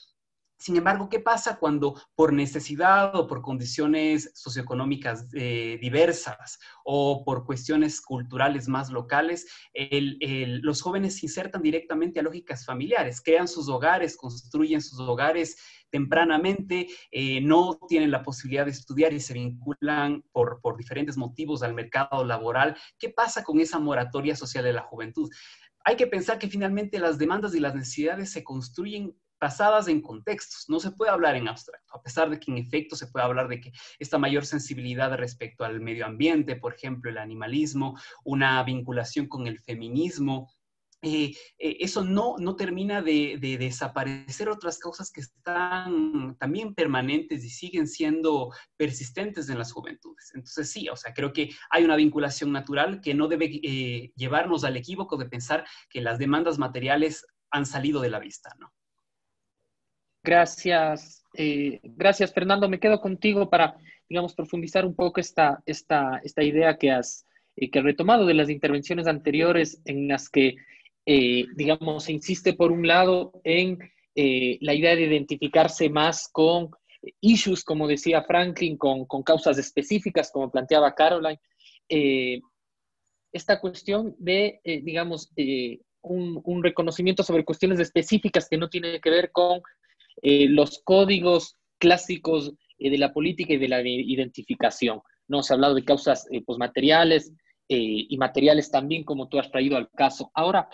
sin 0.59 0.77
embargo, 0.77 1.09
¿qué 1.09 1.21
pasa 1.21 1.59
cuando 1.59 2.01
por 2.15 2.33
necesidad 2.33 3.15
o 3.15 3.27
por 3.27 3.43
condiciones 3.43 4.31
socioeconómicas 4.35 5.29
eh, 5.35 5.79
diversas 5.81 6.59
o 6.85 7.25
por 7.25 7.45
cuestiones 7.45 8.01
culturales 8.01 8.67
más 8.67 8.91
locales, 8.91 9.47
los 10.63 10.81
jóvenes 10.81 11.19
se 11.19 11.27
insertan 11.27 11.63
directamente 11.63 12.21
a 12.21 12.23
lógicas 12.23 12.65
familiares, 12.65 13.21
crean 13.21 13.49
sus 13.49 13.69
hogares, 13.69 14.17
construyen 14.17 14.81
sus 14.81 14.99
hogares 15.01 15.57
tempranamente, 15.91 16.89
eh, 17.11 17.41
no 17.41 17.79
tienen 17.89 18.11
la 18.11 18.23
posibilidad 18.23 18.65
de 18.65 18.73
estudiar 18.73 19.13
y 19.13 19.21
se 19.21 19.35
vinculan 19.35 20.23
por, 20.33 20.61
por 20.61 20.77
diferentes 20.77 21.17
motivos 21.17 21.63
al 21.63 21.75
mercado 21.75 22.25
laboral? 22.25 22.77
¿Qué 22.99 23.11
pasa 23.11 23.45
con 23.45 23.61
esa 23.61 23.79
moratoria 23.79 24.35
social 24.35 24.65
de 24.65 24.73
la 24.73 24.83
juventud? 24.83 25.31
hay 25.89 25.95
que 25.95 26.09
pensar 26.09 26.41
que 26.41 26.49
finalmente 26.49 26.99
las 26.99 27.17
demandas 27.17 27.55
y 27.55 27.61
las 27.61 27.73
necesidades 27.73 28.33
se 28.33 28.43
construyen 28.43 29.15
basadas 29.41 29.89
en 29.89 30.01
contextos. 30.01 30.65
No 30.69 30.81
se 30.81 30.91
puede 30.91 31.11
hablar 31.11 31.37
en 31.37 31.49
abstracto, 31.49 31.97
a 31.97 32.03
pesar 32.03 32.31
de 32.31 32.39
que 32.39 32.51
en 32.51 32.59
efecto 32.59 32.97
se 32.97 33.07
puede 33.07 33.25
hablar 33.25 33.49
de 33.49 33.61
que 33.61 33.73
esta 33.99 34.19
mayor 34.19 34.47
sensibilidad 34.47 35.15
respecto 35.17 35.65
al 35.65 35.81
medio 35.81 36.07
ambiente, 36.07 36.57
por 36.57 36.75
ejemplo, 36.75 37.11
el 37.11 37.19
animalismo, 37.19 37.99
una 38.25 38.63
vinculación 38.63 39.27
con 39.29 39.47
el 39.47 39.61
feminismo, 39.61 40.51
eh, 41.03 41.37
eh, 41.59 41.77
eso 41.81 42.03
no, 42.03 42.37
no 42.39 42.57
termina 42.57 43.03
de, 43.03 43.37
desaparecer 43.61 44.49
otras 44.49 44.79
causas 44.79 45.13
que 45.13 45.21
están 45.21 46.37
también 46.39 46.75
permanentes 46.75 47.45
y 47.45 47.51
siguen 47.51 47.87
siendo 47.87 48.51
persistentes 48.77 49.49
en 49.49 49.59
las 49.59 49.73
juventudes. 49.73 50.33
Entonces 50.35 50.71
sí, 50.71 50.89
o 50.89 50.97
sea, 50.97 51.13
creo 51.13 51.33
que 51.33 51.51
hay 51.71 51.85
una 51.85 51.97
vinculación 51.97 52.51
natural 52.51 53.01
que 53.01 53.15
no 53.15 53.29
debe 53.29 53.61
eh, 53.63 54.13
llevarnos 54.17 54.65
al 54.65 54.77
equívoco 54.77 55.17
de 55.17 55.29
pensar 55.29 55.65
que 55.91 56.01
las 56.01 56.19
demandas 56.19 56.59
materiales 56.59 57.27
han 57.51 57.67
salido 57.67 58.01
de 58.01 58.11
la 58.11 58.19
vista, 58.19 58.55
¿no? 58.59 58.73
Gracias, 60.27 61.25
eh, 61.35 61.79
gracias 61.85 62.35
Fernando. 62.35 62.69
Me 62.69 62.81
quedo 62.81 63.01
contigo 63.01 63.49
para, 63.49 63.77
digamos, 64.09 64.35
profundizar 64.35 64.85
un 64.85 64.97
poco 64.97 65.21
esta, 65.21 65.63
esta, 65.67 66.21
esta 66.25 66.43
idea 66.43 66.77
que 66.79 66.91
has, 66.91 67.25
eh, 67.55 67.71
que 67.71 67.81
retomado 67.81 68.27
de 68.27 68.35
las 68.35 68.51
intervenciones 68.51 69.07
anteriores 69.07 69.81
en 69.85 70.09
las 70.09 70.29
que, 70.29 70.57
eh, 71.07 71.45
digamos, 71.55 72.03
se 72.03 72.13
insiste 72.13 72.55
por 72.55 72.73
un 72.73 72.89
lado 72.89 73.41
en 73.45 73.79
la 74.17 74.73
idea 74.73 74.97
de 74.97 75.03
identificarse 75.03 75.91
más 75.91 76.31
con 76.33 76.71
issues, 77.21 77.63
como 77.63 77.87
decía 77.87 78.23
Franklin, 78.23 78.79
con, 78.79 79.05
con 79.05 79.23
causas 79.23 79.59
específicas, 79.59 80.33
como 80.33 80.51
planteaba 80.51 80.95
Caroline. 80.95 81.39
esta 83.31 83.61
cuestión 83.61 84.17
de, 84.19 84.59
digamos, 84.65 85.31
un, 86.01 86.41
un, 86.43 86.65
reconocimiento 86.65 87.23
sobre 87.23 87.45
cuestiones 87.45 87.79
específicas 87.79 88.49
que 88.49 88.57
no 88.57 88.71
tiene 88.71 89.03
que 89.03 89.11
ver 89.11 89.31
con 89.33 89.61
eh, 90.23 90.49
los 90.49 90.81
códigos 90.85 91.57
clásicos 91.79 92.53
eh, 92.79 92.91
de 92.91 92.99
la 92.99 93.13
política 93.13 93.55
y 93.55 93.59
de 93.59 93.69
la 93.69 93.81
identificación. 93.83 95.01
¿no? 95.29 95.43
Se 95.43 95.53
ha 95.53 95.57
hablado 95.57 95.75
de 95.75 95.85
causas 95.85 96.27
eh, 96.31 96.43
posmateriales 96.43 97.33
y 97.69 98.17
materiales 98.17 98.71
también, 98.71 99.03
como 99.03 99.29
tú 99.29 99.41
has 99.41 99.51
traído 99.51 99.77
al 99.77 99.91
caso. 99.91 100.31
Ahora, 100.35 100.69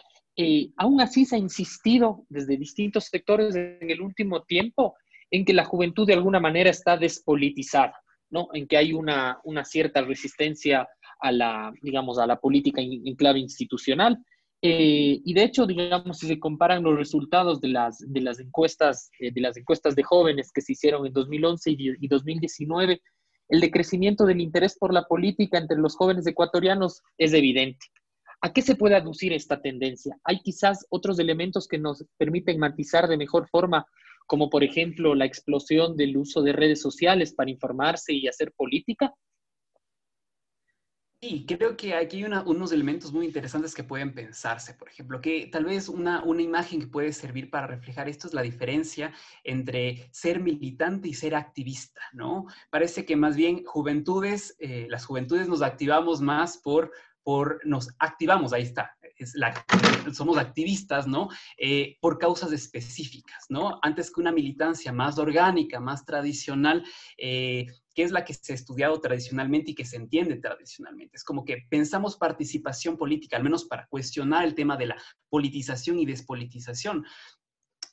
aún 0.77 1.01
así 1.01 1.25
se 1.25 1.37
ha 1.37 1.39
insistido 1.39 2.27
desde 2.29 2.59
distintos 2.59 3.05
sectores 3.05 3.55
en 3.55 3.91
el 3.91 4.03
último 4.03 4.43
tiempo 4.43 4.95
en 5.31 5.47
que 5.47 5.55
la 5.55 5.65
juventud 5.65 6.07
de 6.07 6.13
alguna 6.13 6.39
manera 6.39 6.69
está 6.69 6.99
despolitizada, 6.99 7.99
¿no? 8.29 8.49
En 8.53 8.67
que 8.67 8.77
hay 8.77 8.93
una, 8.93 9.41
una 9.45 9.65
cierta 9.65 10.03
resistencia 10.03 10.87
a 11.19 11.33
la, 11.33 11.73
digamos, 11.81 12.19
a 12.19 12.27
la 12.27 12.39
política 12.39 12.83
en 12.83 13.17
clave 13.17 13.39
institucional 13.39 14.23
eh, 14.65 15.21
y 15.25 15.35
de 15.35 15.43
hecho, 15.43 15.67
digamos, 15.67 16.19
si 16.19 16.29
se 16.29 16.39
comparan 16.39 16.85
los 16.85 16.97
resultados 16.97 17.61
de 17.61 17.69
las, 17.69 17.99
de 17.99 18.21
las, 18.21 18.39
encuestas, 18.39 19.11
eh, 19.19 19.33
de 19.33 19.41
las 19.41 19.57
encuestas 19.57 19.97
de 19.97 20.05
jóvenes 20.05 20.53
que 20.53 20.61
se 20.61 20.73
hicieron 20.73 21.05
en 21.05 21.13
2011 21.13 21.71
y, 21.73 21.77
y, 22.01 22.07
2019, 22.07 23.03
el 23.49 23.61
decrecimiento 23.61 24.25
del 24.25 24.41
interés 24.41 24.79
por 24.79 24.95
la 24.95 25.03
política 25.03 25.59
entre 25.59 25.79
los 25.79 25.97
jóvenes 25.97 26.25
ecuatorianos 26.29 27.03
es 27.19 27.33
evidente. 27.33 27.87
¿A 28.41 28.53
qué 28.53 28.63
se 28.63 28.77
puede 28.77 28.95
aducir 28.95 29.33
esta 29.33 29.61
tendencia? 29.61 30.17
¿Hay 30.23 30.41
quizás 30.41 30.87
otros 30.91 31.19
elementos 31.19 31.67
que 31.67 31.79
nos 31.79 32.05
permiten 32.17 32.61
matizar 32.61 33.09
de 33.09 33.17
mejor 33.17 33.49
forma, 33.49 33.85
como 34.29 34.49
por 34.49 34.63
ejemplo 34.63 35.17
la 35.17 35.25
explosión 35.25 35.97
del 35.97 36.17
uso 36.17 36.41
de 36.41 36.53
redes 36.53 36.81
sociales 36.81 37.35
para 37.35 37.51
informarse 37.51 38.13
y 38.13 38.29
hacer 38.29 38.53
política? 38.53 39.13
Sí, 41.25 41.47
creo 41.47 41.77
que 41.77 41.95
aquí 41.95 42.25
hay 42.25 42.43
unos 42.47 42.73
elementos 42.73 43.13
muy 43.13 43.27
interesantes 43.27 43.77
que 43.77 43.85
pueden 43.85 44.13
pensarse. 44.13 44.75
Por 44.75 44.89
ejemplo, 44.89 45.21
que 45.21 45.47
tal 45.47 45.65
vez 45.65 45.89
una, 45.89 46.21
una 46.25 46.43
imagen 46.43 46.81
que 46.81 46.89
puede 46.89 47.13
servir 47.13 47.49
para 47.49 47.69
reflejar 47.69 48.09
esto 48.09 48.27
es 48.27 48.35
la 48.35 48.43
diferencia 48.43 49.13
entre 49.45 50.09
ser 50.11 50.41
militante 50.41 51.07
y 51.09 51.15
ser 51.15 51.37
activista, 51.37 52.01
¿no? 52.13 52.47
Parece 52.71 53.05
que 53.05 53.15
más 53.15 53.37
bien 53.37 53.63
juventudes, 53.65 54.57
eh, 54.59 54.89
las 54.91 55.07
juventudes 55.07 55.47
nos 55.47 55.63
activamos 55.63 56.21
más 56.21 56.59
por, 56.59 56.91
por, 57.23 57.61
nos 57.65 57.89
activamos, 57.99 58.53
ahí 58.53 58.63
está, 58.63 58.97
es 59.17 59.35
la, 59.35 59.55
somos 60.13 60.39
activistas, 60.39 61.07
¿no? 61.07 61.29
Eh, 61.57 61.97
por 62.01 62.19
causas 62.19 62.53
específicas, 62.53 63.47
¿no? 63.49 63.79
Antes 63.83 64.11
que 64.11 64.21
una 64.21 64.33
militancia 64.33 64.93
más 64.93 65.19
orgánica, 65.19 65.81
más 65.81 66.05
tradicional, 66.05 66.85
eh, 67.17 67.67
que 67.95 68.03
es 68.03 68.11
la 68.11 68.25
que 68.25 68.35
se 68.35 68.53
ha 68.53 68.55
estudiado 68.55 69.01
tradicionalmente 69.01 69.73
y 69.73 69.75
que 69.75 69.85
se 69.85 69.97
entiende 69.97 70.37
tradicionalmente. 70.37 71.17
Es 71.17 71.25
como 71.25 71.45
que 71.45 71.59
pensamos 71.69 72.17
participación 72.17 72.97
política, 72.97 73.37
al 73.37 73.45
menos 73.45 73.65
para 73.65 73.87
cuestionar 73.87 74.45
el 74.45 74.55
tema 74.55 74.77
de 74.77 74.87
la 74.87 74.97
politización 75.29 75.99
y 75.99 76.07
despolitización. 76.07 77.05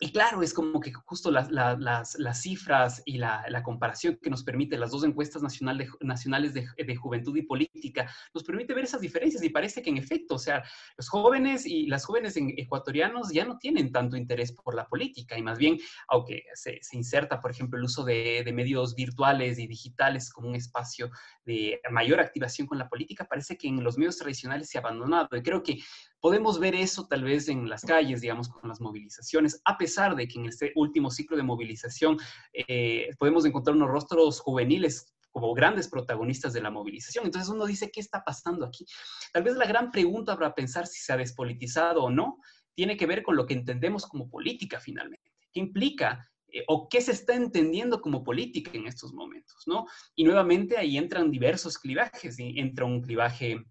Y 0.02 0.14
claro, 0.14 0.42
es 0.42 0.54
como 0.54 0.80
que 0.80 0.94
justo 0.94 1.30
las, 1.30 1.52
las, 1.52 2.42
cifras 2.42 3.02
y 3.06 3.18
la, 3.18 3.62
comparación 3.64 4.18
que 4.22 4.30
nos 4.30 4.46
permite 4.46 4.78
las 4.78 4.92
dos 4.92 5.04
encuestas 5.04 5.44
nacionales 5.44 6.54
de, 6.54 6.96
juventud 6.96 7.36
y 7.36 7.42
política, 7.42 8.10
nos 8.34 8.46
permite 8.46 8.74
ver 8.74 8.86
esas 8.86 9.02
diferencias 9.02 9.44
y 9.44 9.50
parece 9.50 9.82
que 9.82 9.90
en 9.90 9.98
efecto, 9.98 10.36
o 10.36 10.40
sea, 10.40 10.64
los 10.96 11.10
jóvenes 11.10 11.66
y 11.66 11.88
las 11.88 12.06
jóvenes 12.06 12.36
ecuatorianos 12.38 13.34
ya 13.34 13.44
no 13.44 13.58
tienen 13.58 13.92
tanto 13.92 14.16
interés 14.16 14.54
por 14.54 14.74
la 14.74 14.88
política 14.88 15.38
y 15.38 15.42
más 15.42 15.58
bien, 15.58 15.78
aunque 16.08 16.44
se, 16.54 16.80
inserta, 16.94 17.42
por 17.42 17.52
ejemplo, 17.52 17.78
el 17.78 17.84
uso 17.84 18.06
de, 18.06 18.44
de, 18.46 18.54
medios 18.54 18.96
virtuales 18.96 19.60
y 19.60 19.68
digitales 19.68 20.32
como 20.32 20.48
un 20.48 20.56
espacio 20.56 21.12
de 21.44 21.82
mayor 21.92 22.22
activación 22.22 22.68
con 22.68 22.78
la 22.78 22.88
política, 22.88 23.26
parece 23.26 23.58
que 23.58 23.68
en 23.68 23.84
los 23.84 23.98
medios 23.98 24.18
tradicionales 24.18 24.70
se 24.70 24.78
ha 24.78 24.82
abandonado. 24.82 25.36
Y 25.36 25.44
creo 25.44 25.62
que 25.62 25.80
Podemos 26.22 26.60
ver 26.60 26.76
eso 26.76 27.08
tal 27.08 27.24
vez 27.24 27.48
en 27.48 27.70
las 27.70 27.82
calles, 27.84 28.22
digamos, 28.22 28.50
con 28.50 28.70
las 28.70 28.82
movilizaciones, 28.82 29.62
a 29.66 29.78
pesar 29.78 30.16
de 30.16 30.28
que 30.28 30.40
en 30.40 30.46
este 30.46 30.72
último 30.76 31.10
ciclo 31.10 31.38
de 31.38 31.44
movilización 31.44 32.18
eh, 32.54 33.10
podemos 33.18 33.46
encontrar 33.46 33.76
unos 33.76 33.90
rostros 33.90 34.40
juveniles 34.40 35.14
como 35.32 35.54
grandes 35.54 35.88
protagonistas 35.88 36.54
de 36.54 36.62
la 36.62 36.72
movilización. 36.72 37.26
Entonces 37.26 37.50
uno 37.50 37.66
dice, 37.66 37.92
¿qué 37.92 38.00
está 38.00 38.24
pasando 38.24 38.66
aquí? 38.66 38.86
Tal 39.32 39.44
vez 39.44 39.56
la 39.56 39.66
gran 39.66 39.92
pregunta 39.92 40.36
para 40.36 40.54
pensar 40.54 40.88
si 40.88 41.00
se 41.00 41.14
ha 41.14 41.18
despolitizado 41.18 42.04
o 42.04 42.10
no 42.10 42.40
tiene 42.74 42.98
que 42.98 43.06
ver 43.06 43.24
con 43.24 43.36
lo 43.36 43.46
que 43.46 43.54
entendemos 43.54 44.06
como 44.06 44.30
política 44.30 44.80
finalmente. 44.80 45.32
¿Qué 45.52 45.60
implica 45.60 46.30
eh, 46.52 46.64
o 46.68 46.88
qué 46.90 47.02
se 47.02 47.12
está 47.12 47.36
entendiendo 47.36 48.02
como 48.02 48.24
política 48.24 48.72
en 48.74 48.88
estos 48.88 49.14
momentos, 49.14 49.64
¿no? 49.68 49.86
Y 50.16 50.24
nuevamente 50.24 50.78
ahí 50.78 50.98
entran 50.98 51.32
diversos 51.32 51.78
clivajes, 51.78 52.38
entra 52.40 52.86
un 52.86 53.02
clivaje 53.02 53.64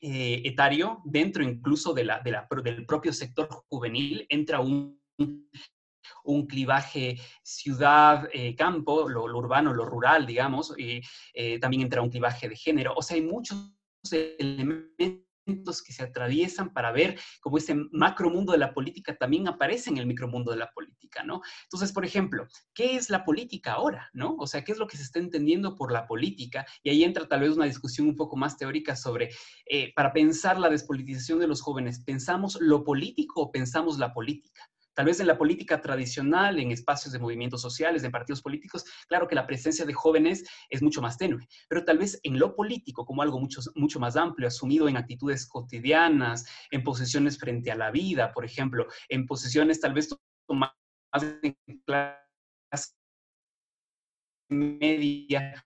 eh, 0.00 0.42
etario, 0.44 1.00
dentro 1.04 1.42
incluso 1.42 1.92
de 1.92 2.04
la, 2.04 2.20
del 2.20 2.86
propio 2.86 3.12
sector 3.12 3.48
juvenil, 3.68 4.26
entra 4.28 4.60
un, 4.60 5.00
un 6.24 6.46
clivaje 6.46 7.16
ciudad-campo, 7.42 9.08
lo, 9.08 9.24
urbano, 9.24 9.72
lo 9.72 9.84
rural, 9.84 10.26
digamos, 10.26 10.74
y 10.78 11.00
eh, 11.34 11.58
también 11.58 11.82
entra 11.82 12.02
un 12.02 12.10
clivaje 12.10 12.48
de 12.48 12.56
género. 12.56 12.94
O 12.96 13.02
sea, 13.02 13.16
hay 13.16 13.22
muchos 13.22 13.74
elementos 14.12 15.27
que 15.84 15.92
se 15.92 16.02
atraviesan 16.02 16.72
para 16.72 16.92
ver 16.92 17.18
cómo 17.40 17.58
ese 17.58 17.74
macro 17.92 18.30
mundo 18.30 18.52
de 18.52 18.58
la 18.58 18.74
política 18.74 19.16
también 19.16 19.48
aparece 19.48 19.90
en 19.90 19.98
el 19.98 20.06
micromundo 20.06 20.50
de 20.50 20.58
la 20.58 20.70
política, 20.70 21.24
¿no? 21.24 21.40
Entonces, 21.64 21.92
por 21.92 22.04
ejemplo, 22.04 22.46
¿qué 22.74 22.96
es 22.96 23.10
la 23.10 23.24
política 23.24 23.72
ahora, 23.72 24.10
¿no? 24.12 24.36
O 24.38 24.46
sea, 24.46 24.62
¿qué 24.62 24.72
es 24.72 24.78
lo 24.78 24.86
que 24.86 24.96
se 24.96 25.04
está 25.04 25.18
entendiendo 25.18 25.74
por 25.74 25.92
la 25.92 26.06
política? 26.06 26.66
Y 26.82 26.90
ahí 26.90 27.04
entra 27.04 27.28
tal 27.28 27.40
vez 27.40 27.56
una 27.56 27.64
discusión 27.64 28.08
un 28.08 28.16
poco 28.16 28.36
más 28.36 28.56
teórica 28.56 28.94
sobre, 28.94 29.30
eh, 29.66 29.92
para 29.94 30.12
pensar 30.12 30.58
la 30.58 30.68
despolitización 30.68 31.38
de 31.38 31.48
los 31.48 31.62
jóvenes, 31.62 32.02
¿pensamos 32.04 32.58
lo 32.60 32.84
político 32.84 33.42
o 33.42 33.50
pensamos 33.50 33.98
la 33.98 34.12
política? 34.12 34.70
Tal 34.98 35.06
vez 35.06 35.20
en 35.20 35.28
la 35.28 35.38
política 35.38 35.80
tradicional, 35.80 36.58
en 36.58 36.72
espacios 36.72 37.12
de 37.12 37.20
movimientos 37.20 37.62
sociales, 37.62 38.02
de 38.02 38.10
partidos 38.10 38.42
políticos, 38.42 38.84
claro 39.06 39.28
que 39.28 39.36
la 39.36 39.46
presencia 39.46 39.86
de 39.86 39.94
jóvenes 39.94 40.44
es 40.70 40.82
mucho 40.82 41.00
más 41.00 41.16
tenue, 41.16 41.46
pero 41.68 41.84
tal 41.84 41.98
vez 41.98 42.18
en 42.24 42.36
lo 42.36 42.56
político, 42.56 43.06
como 43.06 43.22
algo 43.22 43.38
mucho, 43.38 43.60
mucho 43.76 44.00
más 44.00 44.16
amplio, 44.16 44.48
asumido 44.48 44.88
en 44.88 44.96
actitudes 44.96 45.46
cotidianas, 45.46 46.48
en 46.72 46.82
posiciones 46.82 47.38
frente 47.38 47.70
a 47.70 47.76
la 47.76 47.92
vida, 47.92 48.32
por 48.32 48.44
ejemplo, 48.44 48.88
en 49.08 49.24
posiciones 49.26 49.80
tal 49.80 49.94
vez 49.94 50.08
más 50.48 50.72
en 51.42 51.56
clase 51.86 52.92
media, 54.50 55.64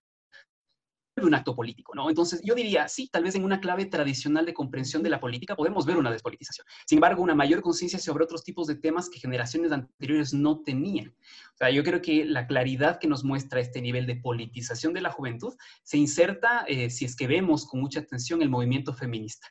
un 1.20 1.34
acto 1.34 1.54
político, 1.54 1.94
¿no? 1.94 2.08
Entonces, 2.08 2.40
yo 2.42 2.54
diría, 2.54 2.88
sí, 2.88 3.08
tal 3.12 3.24
vez 3.24 3.34
en 3.34 3.44
una 3.44 3.60
clave 3.60 3.84
tradicional 3.84 4.46
de 4.46 4.54
comprensión 4.54 5.02
de 5.02 5.10
la 5.10 5.20
política 5.20 5.54
podemos 5.54 5.84
ver 5.84 5.98
una 5.98 6.10
despolitización. 6.10 6.66
Sin 6.86 6.98
embargo, 6.98 7.22
una 7.22 7.34
mayor 7.34 7.60
conciencia 7.60 7.98
sobre 7.98 8.24
otros 8.24 8.42
tipos 8.42 8.66
de 8.66 8.76
temas 8.76 9.10
que 9.10 9.20
generaciones 9.20 9.72
anteriores 9.72 10.32
no 10.32 10.62
tenían. 10.62 11.08
O 11.08 11.56
sea, 11.56 11.70
yo 11.70 11.84
creo 11.84 12.00
que 12.00 12.24
la 12.24 12.46
claridad 12.46 12.98
que 12.98 13.08
nos 13.08 13.24
muestra 13.24 13.60
este 13.60 13.82
nivel 13.82 14.06
de 14.06 14.16
politización 14.16 14.94
de 14.94 15.02
la 15.02 15.10
juventud 15.10 15.54
se 15.82 15.98
inserta, 15.98 16.64
eh, 16.66 16.88
si 16.88 17.04
es 17.04 17.14
que 17.14 17.26
vemos 17.26 17.66
con 17.66 17.80
mucha 17.80 18.00
atención, 18.00 18.40
el 18.40 18.48
movimiento 18.48 18.94
feminista 18.94 19.48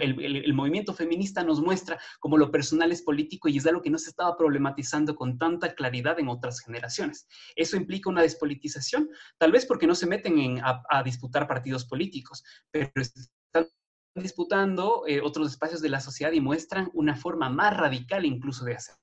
el, 0.00 0.54
movimiento 0.54 0.94
feminista 0.94 1.44
nos 1.44 1.60
muestra 1.60 1.98
cómo 2.20 2.38
lo 2.38 2.50
personal 2.50 2.90
es 2.90 3.02
político 3.02 3.48
y 3.48 3.58
es 3.58 3.66
algo 3.66 3.82
que 3.82 3.90
no 3.90 3.98
se 3.98 4.10
estaba 4.10 4.36
problematizando 4.36 5.14
con 5.14 5.38
tanta 5.38 5.74
claridad 5.74 6.18
en 6.18 6.28
otras 6.28 6.60
generaciones. 6.60 7.26
¿Eso 7.54 7.76
implica 7.76 8.08
una 8.08 8.22
despolitización? 8.22 9.10
Tal 9.36 9.52
vez 9.52 9.66
porque 9.66 9.86
no 9.86 9.94
se 9.94 10.06
meten 10.06 10.60
a, 10.62 10.97
disputar 11.02 11.46
partidos 11.46 11.84
políticos, 11.84 12.44
pero 12.70 12.90
están 12.96 13.68
disputando 14.14 15.04
eh, 15.06 15.20
otros 15.20 15.50
espacios 15.50 15.80
de 15.80 15.88
la 15.90 16.00
sociedad 16.00 16.32
y 16.32 16.40
muestran 16.40 16.90
una 16.94 17.16
forma 17.16 17.48
más 17.48 17.76
radical 17.76 18.24
incluso 18.24 18.64
de 18.64 18.74
hacer. 18.74 18.96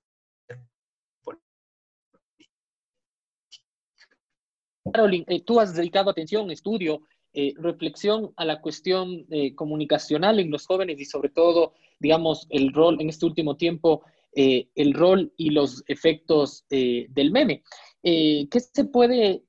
Carolyn, 4.91 5.25
eh, 5.27 5.41
tú 5.41 5.59
has 5.59 5.75
dedicado 5.75 6.09
atención, 6.09 6.51
estudio 6.51 7.01
eh, 7.33 7.53
reflexión 7.57 8.31
a 8.37 8.45
la 8.45 8.61
cuestión 8.61 9.25
eh, 9.29 9.55
comunicacional 9.55 10.39
en 10.39 10.51
los 10.51 10.65
jóvenes 10.65 10.99
y 10.99 11.05
sobre 11.05 11.29
todo, 11.29 11.73
digamos, 11.99 12.47
el 12.49 12.71
rol 12.71 13.01
en 13.01 13.09
este 13.09 13.25
último 13.25 13.57
tiempo, 13.57 14.03
el 14.37 14.93
rol 14.93 15.31
y 15.37 15.51
los 15.51 15.81
efectos 15.87 16.65
del 16.69 17.31
meme. 17.31 17.63
¿Qué 18.03 18.59
se 18.59 18.83
puede, 18.83 19.43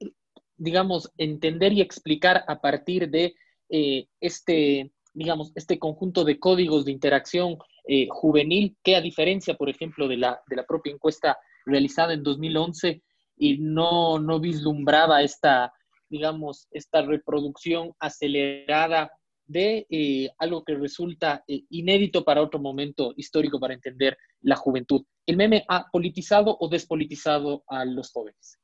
digamos, 0.56 1.12
entender 1.16 1.72
y 1.72 1.80
explicar 1.80 2.44
a 2.48 2.60
partir 2.60 3.10
de 3.10 3.34
este, 4.20 4.92
digamos, 5.12 5.52
este 5.56 5.78
conjunto 5.78 6.24
de 6.24 6.38
códigos 6.38 6.84
de 6.84 6.92
interacción 6.92 7.58
juvenil 8.10 8.76
que 8.82 8.94
a 8.94 9.00
diferencia, 9.00 9.54
por 9.54 9.68
ejemplo, 9.68 10.06
de 10.06 10.16
la, 10.16 10.40
de 10.46 10.56
la 10.56 10.64
propia 10.64 10.92
encuesta 10.92 11.36
realizada 11.64 12.14
en 12.14 12.22
2011 12.22 13.02
y 13.38 13.58
no, 13.58 14.20
no 14.20 14.38
vislumbraba 14.38 15.22
esta 15.22 15.72
digamos, 16.08 16.68
esta 16.70 17.02
reproducción 17.02 17.92
acelerada 17.98 19.10
de 19.46 19.86
eh, 19.90 20.30
algo 20.38 20.64
que 20.64 20.74
resulta 20.74 21.44
eh, 21.46 21.62
inédito 21.70 22.24
para 22.24 22.42
otro 22.42 22.58
momento 22.58 23.12
histórico 23.16 23.60
para 23.60 23.74
entender 23.74 24.16
la 24.40 24.56
juventud. 24.56 25.04
¿El 25.24 25.36
meme 25.36 25.64
ha 25.68 25.88
politizado 25.90 26.56
o 26.58 26.68
despolitizado 26.68 27.62
a 27.68 27.84
los 27.84 28.10
jóvenes? 28.10 28.58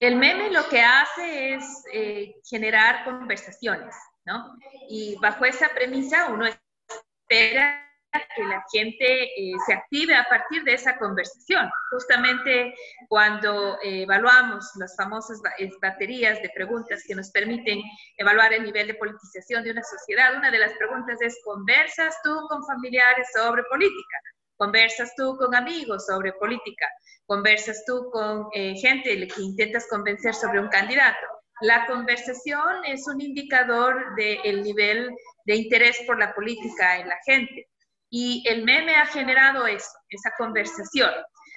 El 0.00 0.16
meme 0.16 0.50
lo 0.50 0.68
que 0.68 0.80
hace 0.80 1.54
es 1.54 1.84
eh, 1.92 2.34
generar 2.44 3.04
conversaciones, 3.04 3.94
¿no? 4.24 4.56
Y 4.88 5.16
bajo 5.20 5.44
esa 5.44 5.68
premisa 5.68 6.26
uno 6.26 6.46
espera 6.46 7.88
que 8.34 8.44
la 8.44 8.64
gente 8.70 9.24
eh, 9.24 9.52
se 9.66 9.72
active 9.72 10.14
a 10.14 10.24
partir 10.24 10.64
de 10.64 10.74
esa 10.74 10.98
conversación. 10.98 11.70
Justamente 11.90 12.74
cuando 13.08 13.78
eh, 13.82 14.02
evaluamos 14.02 14.70
las 14.76 14.94
famosas 14.96 15.40
baterías 15.80 16.40
de 16.42 16.50
preguntas 16.54 17.02
que 17.06 17.14
nos 17.14 17.30
permiten 17.30 17.80
evaluar 18.16 18.52
el 18.52 18.64
nivel 18.64 18.86
de 18.88 18.94
politización 18.94 19.64
de 19.64 19.70
una 19.70 19.82
sociedad, 19.82 20.36
una 20.36 20.50
de 20.50 20.58
las 20.58 20.72
preguntas 20.74 21.20
es, 21.22 21.38
¿conversas 21.44 22.16
tú 22.22 22.34
con 22.48 22.64
familiares 22.66 23.28
sobre 23.34 23.62
política? 23.64 24.18
¿Conversas 24.56 25.14
tú 25.16 25.36
con 25.36 25.54
amigos 25.54 26.06
sobre 26.06 26.32
política? 26.34 26.88
¿Conversas 27.26 27.84
tú 27.86 28.10
con 28.10 28.48
eh, 28.52 28.74
gente 28.76 29.26
que 29.28 29.42
intentas 29.42 29.86
convencer 29.88 30.34
sobre 30.34 30.60
un 30.60 30.68
candidato? 30.68 31.26
La 31.60 31.86
conversación 31.86 32.84
es 32.84 33.06
un 33.06 33.20
indicador 33.20 34.16
del 34.16 34.62
nivel 34.62 35.10
de 35.44 35.56
interés 35.56 36.00
por 36.06 36.18
la 36.18 36.34
política 36.34 36.98
en 36.98 37.08
la 37.08 37.18
gente. 37.24 37.68
Y 38.10 38.44
el 38.48 38.64
meme 38.64 38.94
ha 38.96 39.06
generado 39.06 39.66
eso, 39.66 39.90
esa 40.08 40.32
conversación. 40.36 41.12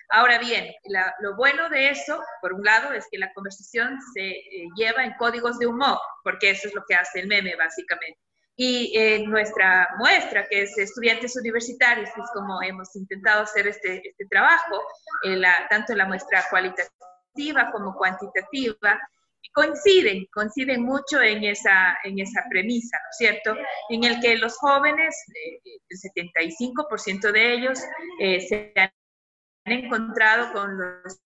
Ahora 0.09 0.37
bien, 0.37 0.71
lo 1.19 1.35
bueno 1.35 1.69
de 1.69 1.89
eso, 1.89 2.21
por 2.41 2.53
un 2.53 2.63
lado, 2.63 2.93
es 2.93 3.07
que 3.11 3.17
la 3.17 3.33
conversación 3.33 3.97
se 4.13 4.29
eh, 4.29 4.67
lleva 4.75 5.03
en 5.03 5.15
códigos 5.17 5.57
de 5.57 5.65
humor, 5.65 5.97
porque 6.23 6.51
eso 6.51 6.67
es 6.67 6.75
lo 6.75 6.83
que 6.87 6.95
hace 6.95 7.21
el 7.21 7.27
meme, 7.27 7.55
básicamente. 7.55 8.19
Y 8.57 8.97
en 8.97 9.29
nuestra 9.29 9.89
muestra, 9.97 10.47
que 10.47 10.61
es 10.61 10.77
estudiantes 10.77 11.35
universitarios, 11.35 12.09
que 12.15 12.21
es 12.21 12.29
como 12.33 12.61
hemos 12.61 12.95
intentado 12.95 13.43
hacer 13.43 13.67
este, 13.67 14.01
este 14.07 14.25
trabajo, 14.29 14.81
la, 15.23 15.67
tanto 15.69 15.91
en 15.91 15.97
la 15.97 16.05
muestra 16.05 16.45
cualitativa 16.49 17.71
como 17.71 17.93
cuantitativa, 17.95 18.99
coinciden, 19.53 20.27
coinciden 20.33 20.83
mucho 20.83 21.21
en 21.21 21.43
esa, 21.43 21.97
en 22.03 22.19
esa 22.19 22.43
premisa, 22.49 22.97
¿no 22.97 23.09
es 23.09 23.17
cierto? 23.17 23.55
En 23.89 24.03
el 24.03 24.19
que 24.19 24.37
los 24.37 24.57
jóvenes, 24.57 25.15
eh, 25.33 25.79
el 25.89 25.97
75% 25.97 27.31
de 27.31 27.53
ellos, 27.53 27.79
eh, 28.19 28.41
se 28.41 28.73
han 28.75 28.91
encontrado 29.65 30.51
con 30.53 30.77
los 30.77 31.19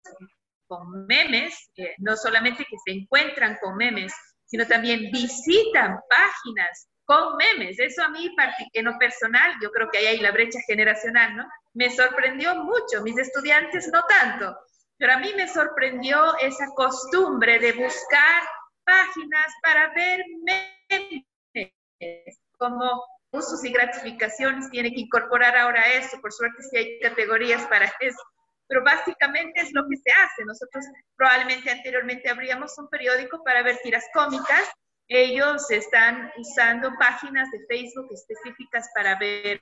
con 0.67 1.07
memes, 1.07 1.71
eh, 1.77 1.95
no 1.97 2.15
solamente 2.15 2.63
que 2.63 2.77
se 2.85 2.91
encuentran 2.91 3.57
con 3.59 3.75
memes, 3.75 4.13
sino 4.45 4.67
también 4.67 5.09
visitan 5.11 5.99
páginas 6.07 6.87
con 7.09 7.37
memes. 7.37 7.79
Eso 7.79 8.03
a 8.03 8.09
mí, 8.09 8.29
en 8.73 8.85
lo 8.85 8.95
personal, 8.99 9.55
yo 9.63 9.71
creo 9.71 9.89
que 9.89 9.97
ahí 9.97 10.05
hay 10.05 10.19
la 10.19 10.31
brecha 10.31 10.59
generacional, 10.67 11.37
¿no? 11.37 11.49
Me 11.73 11.89
sorprendió 11.89 12.53
mucho, 12.53 13.01
mis 13.01 13.17
estudiantes 13.17 13.89
no 13.91 14.03
tanto, 14.03 14.55
pero 14.95 15.13
a 15.13 15.17
mí 15.17 15.33
me 15.35 15.47
sorprendió 15.47 16.37
esa 16.37 16.67
costumbre 16.75 17.57
de 17.57 17.71
buscar 17.71 18.43
páginas 18.83 19.47
para 19.63 19.91
ver 19.95 20.23
memes, 20.43 22.39
como 22.59 23.03
usos 23.31 23.65
y 23.65 23.71
gratificaciones 23.71 24.69
tiene 24.69 24.93
que 24.93 25.01
incorporar 25.01 25.57
ahora 25.57 25.81
eso, 25.93 26.21
por 26.21 26.31
suerte 26.31 26.61
sí 26.61 26.77
hay 26.77 26.99
categorías 26.99 27.65
para 27.67 27.91
eso, 28.01 28.21
pero 28.67 28.83
básicamente 28.83 29.61
es 29.61 29.71
lo 29.73 29.81
que 29.89 29.97
se 29.97 30.11
hace. 30.11 30.45
Nosotros 30.45 30.85
probablemente 31.15 31.71
anteriormente 31.71 32.29
abríamos 32.29 32.77
un 32.77 32.87
periódico 32.87 33.43
para 33.43 33.63
ver 33.63 33.79
tiras 33.81 34.05
cómicas, 34.13 34.69
ellos 35.09 35.69
están 35.71 36.31
usando 36.37 36.91
páginas 36.99 37.49
de 37.51 37.65
Facebook 37.67 38.07
específicas 38.11 38.87
para 38.95 39.17
ver 39.17 39.61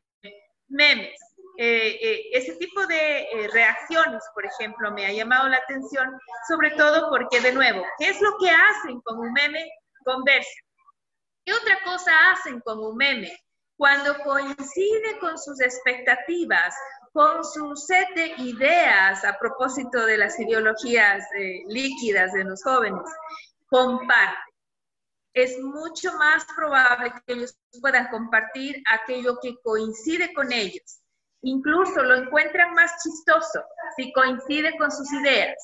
memes. 0.67 1.17
Eh, 1.57 1.97
eh, 2.01 2.29
ese 2.33 2.55
tipo 2.57 2.85
de 2.85 3.21
eh, 3.21 3.47
reacciones, 3.51 4.21
por 4.35 4.45
ejemplo, 4.45 4.91
me 4.91 5.05
ha 5.05 5.11
llamado 5.11 5.47
la 5.47 5.57
atención, 5.57 6.19
sobre 6.47 6.71
todo 6.71 7.09
porque, 7.09 7.41
de 7.41 7.53
nuevo, 7.53 7.83
¿qué 7.97 8.09
es 8.09 8.21
lo 8.21 8.37
que 8.37 8.49
hacen 8.49 9.01
con 9.01 9.17
un 9.19 9.31
meme? 9.31 9.67
Conversan. 10.03 10.63
¿Qué 11.45 11.53
otra 11.53 11.79
cosa 11.83 12.11
hacen 12.31 12.59
con 12.59 12.79
un 12.79 12.95
meme? 12.95 13.35
Cuando 13.77 14.17
coincide 14.19 15.17
con 15.19 15.37
sus 15.37 15.61
expectativas, 15.61 16.75
con 17.13 17.43
su 17.43 17.75
set 17.75 18.09
de 18.15 18.27
ideas 18.37 19.23
a 19.23 19.39
propósito 19.39 20.05
de 20.05 20.17
las 20.17 20.37
ideologías 20.39 21.23
líquidas 21.67 22.33
de 22.33 22.43
los 22.43 22.61
jóvenes, 22.63 23.09
comparten 23.67 24.46
es 25.43 25.59
mucho 25.59 26.13
más 26.13 26.45
probable 26.55 27.13
que 27.25 27.33
ellos 27.33 27.57
puedan 27.81 28.07
compartir 28.09 28.81
aquello 28.91 29.37
que 29.41 29.55
coincide 29.63 30.33
con 30.33 30.51
ellos. 30.51 31.01
Incluso 31.41 32.03
lo 32.03 32.15
encuentran 32.15 32.73
más 32.73 32.91
chistoso 33.03 33.63
si 33.95 34.11
coincide 34.13 34.77
con 34.77 34.91
sus 34.91 35.11
ideas. 35.13 35.55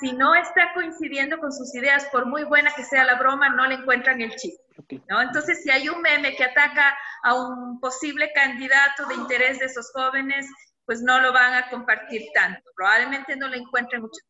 Si 0.00 0.12
no 0.12 0.34
está 0.34 0.72
coincidiendo 0.72 1.38
con 1.38 1.52
sus 1.52 1.74
ideas, 1.74 2.06
por 2.06 2.24
muy 2.24 2.44
buena 2.44 2.72
que 2.74 2.84
sea 2.84 3.04
la 3.04 3.16
broma, 3.16 3.50
no 3.50 3.66
le 3.66 3.74
encuentran 3.74 4.20
el 4.22 4.34
chiste. 4.34 4.62
¿no? 5.08 5.20
Entonces, 5.20 5.62
si 5.62 5.70
hay 5.70 5.90
un 5.90 6.00
meme 6.00 6.34
que 6.36 6.44
ataca 6.44 6.96
a 7.22 7.34
un 7.34 7.78
posible 7.80 8.32
candidato 8.34 9.04
de 9.06 9.14
interés 9.14 9.58
de 9.58 9.66
esos 9.66 9.90
jóvenes, 9.92 10.46
pues 10.86 11.02
no 11.02 11.20
lo 11.20 11.32
van 11.34 11.52
a 11.52 11.68
compartir 11.68 12.22
tanto. 12.34 12.62
Probablemente 12.74 13.36
no 13.36 13.48
le 13.48 13.58
encuentren 13.58 14.00
mucho 14.00 14.20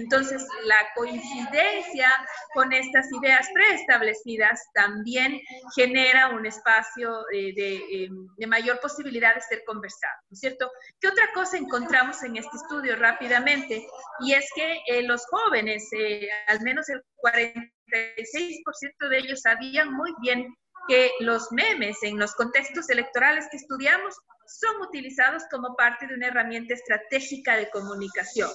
entonces, 0.00 0.46
la 0.64 0.76
coincidencia 0.94 2.10
con 2.54 2.72
estas 2.72 3.06
ideas 3.12 3.48
preestablecidas 3.52 4.60
también 4.74 5.40
genera 5.74 6.28
un 6.30 6.46
espacio 6.46 7.24
eh, 7.32 7.54
em, 7.56 8.28
de, 8.36 8.46
mayor 8.46 8.80
posibilidad 8.80 9.34
de 9.34 9.40
ser 9.40 9.62
conversado, 9.64 10.14
¿no 10.30 10.34
es 10.34 10.40
cierto? 10.40 10.70
¿Qué 11.00 11.08
otra 11.08 11.30
cosa 11.34 11.56
encontramos 11.56 12.22
en 12.22 12.36
este 12.36 12.56
estudio 12.56 12.96
rápidamente? 12.96 13.86
Y 14.20 14.34
es 14.34 14.48
que 14.54 14.80
eh, 14.86 15.02
los 15.02 15.24
jóvenes, 15.26 15.88
eh, 15.92 16.28
al 16.46 16.60
menos 16.62 16.88
el 16.88 17.02
46% 17.22 19.08
de 19.08 19.18
ellos 19.18 19.40
sabían 19.42 19.92
muy 19.92 20.12
bien 20.20 20.54
que 20.88 21.10
los 21.20 21.52
memes 21.52 22.02
en 22.02 22.18
los 22.18 22.34
contextos 22.34 22.88
electorales 22.88 23.46
que 23.50 23.58
estudiamos 23.58 24.14
son 24.48 24.80
utilizados 24.80 25.44
como 25.50 25.76
parte 25.76 26.06
de 26.06 26.14
una 26.14 26.28
herramienta 26.28 26.74
estratégica 26.74 27.56
de 27.56 27.70
comunicación. 27.70 28.50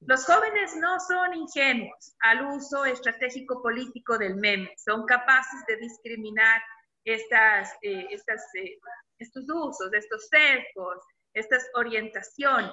Los 0.00 0.24
jóvenes 0.24 0.76
no 0.76 1.00
son 1.00 1.34
ingenuos 1.34 2.14
al 2.20 2.46
uso 2.46 2.84
estratégico 2.84 3.62
político 3.62 4.16
del 4.16 4.36
meme, 4.36 4.72
son 4.76 5.04
capaces 5.06 5.64
de 5.66 5.76
discriminar 5.76 6.60
estas, 7.04 7.72
eh, 7.82 8.06
estas, 8.10 8.42
eh, 8.54 8.78
estos 9.18 9.44
usos, 9.48 9.92
estos 9.92 10.28
sesgos, 10.28 10.98
estas 11.34 11.66
orientaciones. 11.74 12.72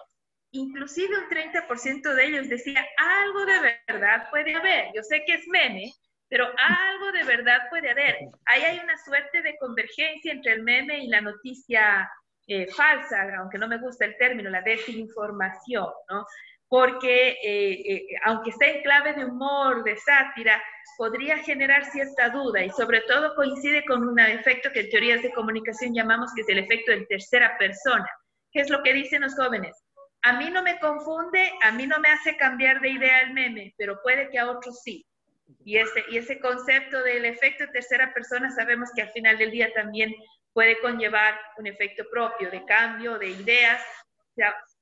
Inclusive 0.52 1.18
un 1.18 1.30
30% 1.30 2.14
de 2.14 2.26
ellos 2.26 2.50
decía, 2.50 2.86
algo 2.98 3.46
de 3.46 3.76
verdad 3.88 4.30
puede 4.30 4.54
haber. 4.56 4.92
Yo 4.94 5.02
sé 5.04 5.24
que 5.26 5.34
es 5.34 5.48
meme, 5.48 5.92
pero 6.30 6.46
algo 6.58 7.12
de 7.12 7.24
verdad 7.24 7.70
puede 7.70 7.90
haber. 7.90 8.18
Ahí 8.46 8.64
hay 8.64 8.80
una 8.80 8.98
suerte 8.98 9.42
de 9.42 9.58
convergencia 9.58 10.32
entre 10.32 10.54
el 10.54 10.64
meme 10.64 11.00
y 11.00 11.08
la 11.08 11.22
noticia 11.22 12.10
eh, 12.48 12.68
falsa, 12.68 13.24
aunque 13.38 13.58
no 13.58 13.68
me 13.68 13.80
gusta 13.80 14.06
el 14.06 14.18
término, 14.18 14.50
la 14.50 14.62
desinformación, 14.62 15.88
¿no? 16.10 16.26
porque 16.68 17.38
eh, 17.44 17.94
eh, 17.94 18.08
aunque 18.26 18.50
esté 18.50 18.78
en 18.78 18.84
clave 18.84 19.14
de 19.14 19.26
humor, 19.26 19.84
de 19.84 19.96
sátira, 19.98 20.62
podría 20.98 21.38
generar 21.38 21.86
cierta 21.86 22.30
duda 22.30 22.64
y 22.64 22.70
sobre 22.72 23.02
todo 23.02 23.36
coincide 23.36 23.86
con 23.86 24.08
un 24.08 24.20
efecto 24.20 24.72
que 24.74 24.82
en 24.82 24.90
teorías 24.90 25.22
de 25.22 25.32
comunicación 25.32 25.94
llamamos 25.94 26.32
que 26.34 26.42
es 26.42 26.50
el 26.50 26.60
efecto 26.60 26.92
en 26.92 27.06
tercera 27.08 27.58
persona. 27.58 28.10
¿Qué 28.52 28.62
es 28.62 28.70
lo 28.70 28.82
que 28.82 28.94
dicen 28.94 29.22
los 29.22 29.36
jóvenes? 29.36 29.76
A 30.24 30.34
mí 30.34 30.50
no 30.50 30.64
me 30.64 30.80
confunde, 30.80 31.52
a 31.64 31.72
mí 31.72 31.86
no 31.86 32.00
me 32.00 32.10
hace 32.10 32.36
cambiar 32.36 32.82
de 32.82 32.90
idea 32.90 33.20
el 33.22 33.34
meme, 33.34 33.76
pero 33.78 34.02
puede 34.02 34.30
que 34.30 34.40
a 34.40 34.50
otros 34.50 34.82
sí. 34.82 35.06
Y 35.64 35.78
ese, 35.78 36.04
y 36.10 36.18
ese 36.18 36.40
concepto 36.40 37.04
del 37.04 37.26
efecto 37.26 37.66
en 37.66 37.72
tercera 37.72 38.12
persona 38.14 38.50
sabemos 38.50 38.90
que 38.96 39.04
al 39.04 39.12
final 39.12 39.38
del 39.38 39.52
día 39.52 39.72
también 39.74 40.16
puede 40.56 40.80
conllevar 40.80 41.38
un 41.58 41.68
efecto 41.68 42.06
propio 42.10 42.50
de 42.50 42.64
cambio 42.64 43.20
de 43.20 43.28
ideas, 43.28 43.82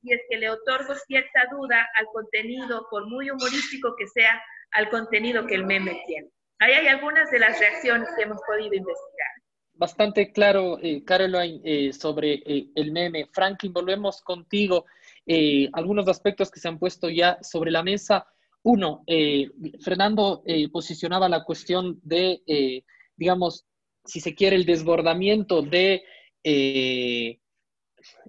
y 0.04 0.14
es 0.14 0.22
que 0.30 0.38
le 0.38 0.52
otorgo 0.52 0.94
cierta 1.08 1.48
duda 1.52 1.90
al 1.96 2.06
contenido, 2.14 2.86
por 2.92 3.08
muy 3.08 3.32
humorístico 3.32 3.96
que 3.98 4.08
sea, 4.08 4.40
al 4.74 4.90
contenido 4.90 5.48
que 5.48 5.56
el 5.56 5.66
meme 5.66 6.04
tiene. 6.06 6.30
Ahí 6.60 6.74
hay 6.74 6.88
algunas 6.88 7.30
de 7.32 7.40
las 7.40 7.60
reacciones 7.60 8.08
que 8.16 8.22
hemos 8.22 8.40
podido 8.48 8.74
investigar. 8.74 9.30
Bastante 9.74 10.32
claro, 10.32 10.78
eh, 10.82 11.04
Caroline, 11.04 11.60
eh, 11.64 11.92
sobre 11.92 12.34
eh, 12.46 12.68
el 12.76 12.92
meme. 12.92 13.28
Franklin, 13.34 13.74
volvemos 13.74 14.22
contigo. 14.22 14.86
Eh, 15.26 15.70
algunos 15.74 16.08
aspectos 16.08 16.52
que 16.52 16.60
se 16.60 16.68
han 16.68 16.78
puesto 16.78 17.10
ya 17.10 17.40
sobre 17.42 17.72
la 17.72 17.82
mesa. 17.82 18.28
Uno, 18.62 19.04
Fernando 19.84 20.42
posicionaba 20.72 21.28
la 21.28 21.44
cuestión 21.44 22.00
de, 22.02 22.42
digamos, 23.18 23.66
si 24.06 24.20
se 24.20 24.36
quiere, 24.36 24.56
el 24.56 24.66
desbordamiento 24.66 25.62
de 25.62 26.04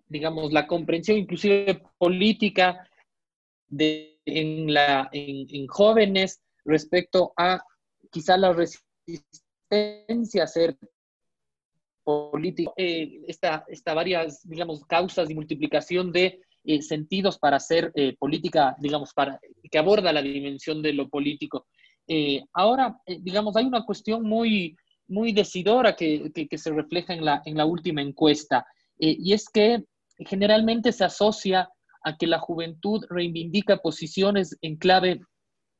digamos, 0.06 0.52
la 0.52 0.66
comprensión 0.66 1.18
inclusive 1.18 1.82
política 1.98 2.88
de, 3.68 4.20
en, 4.24 4.72
la, 4.72 5.08
en, 5.12 5.66
jóvenes 5.66 6.40
respecto 6.64 7.32
a 7.37 7.62
quizá 8.10 8.37
la 8.37 8.52
resistencia 8.52 9.24
a 10.44 10.46
ser 10.46 10.76
político, 12.04 12.74
eh, 12.76 13.22
esta, 13.26 13.64
esta, 13.68 13.94
varias, 13.94 14.46
digamos, 14.48 14.84
causas 14.84 15.30
y 15.30 15.34
multiplicación 15.34 16.12
de 16.12 16.42
eh, 16.64 16.82
sentidos 16.82 17.38
para 17.38 17.56
hacer 17.56 17.90
eh, 17.94 18.14
política, 18.18 18.76
digamos, 18.78 19.12
para, 19.14 19.40
que 19.70 19.78
aborda 19.78 20.12
la 20.12 20.22
dimensión 20.22 20.82
de 20.82 20.92
lo 20.92 21.08
político. 21.08 21.66
ahora, 22.52 22.98
digamos, 23.06 23.56
hay 23.56 23.64
una 23.64 23.84
cuestión 23.84 24.22
muy, 24.22 24.76
muy 25.06 25.32
decidora 25.32 25.96
que, 25.96 26.30
que, 26.34 26.48
que, 26.48 26.58
se 26.58 26.70
refleja 26.70 27.12
en 27.14 27.24
la, 27.24 27.42
en 27.44 27.56
la 27.56 27.66
última 27.66 28.02
encuesta, 28.02 28.66
y 28.96 29.32
es 29.32 29.48
que 29.48 29.84
generalmente 30.18 30.92
se 30.92 31.04
asocia 31.04 31.68
a 32.04 32.16
que 32.16 32.26
la 32.26 32.38
juventud 32.38 33.04
reivindica 33.08 33.78
posiciones 33.78 34.56
en 34.62 34.76
clave 34.76 35.20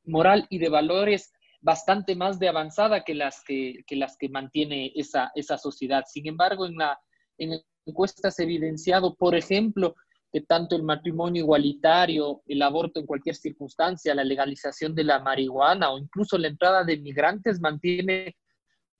moral 0.03 0.45
y 0.49 0.57
de 0.57 0.69
valores 0.69 1.31
bastante 1.61 2.15
más 2.15 2.37
de 2.39 2.49
avanzada 2.49 3.03
que 3.03 3.15
las 3.15 3.43
que, 3.43 3.83
las 3.91 4.17
que 4.17 4.29
mantiene 4.29 4.91
esa, 4.95 5.31
esa, 5.33 5.57
sociedad. 5.57 6.03
Sin 6.07 6.27
embargo, 6.27 6.65
en 6.65 6.75
la, 6.75 6.99
en 7.37 7.59
encuesta 7.85 8.29
se 8.31 8.43
ha 8.43 8.45
evidenciado, 8.45 9.15
por 9.15 9.35
ejemplo, 9.35 9.95
que 10.31 10.41
tanto 10.41 10.75
el 10.75 10.83
matrimonio 10.83 11.43
igualitario, 11.43 12.41
el 12.45 12.61
aborto 12.61 12.99
en 12.99 13.05
cualquier 13.05 13.35
circunstancia, 13.35 14.13
la 14.13 14.23
legalización 14.23 14.93
de 14.93 15.05
la 15.05 15.19
marihuana 15.19 15.91
o 15.91 15.97
incluso 15.97 16.37
la 16.37 16.49
entrada 16.49 16.83
de 16.83 16.97
migrantes 16.97 17.59
mantiene 17.59 18.35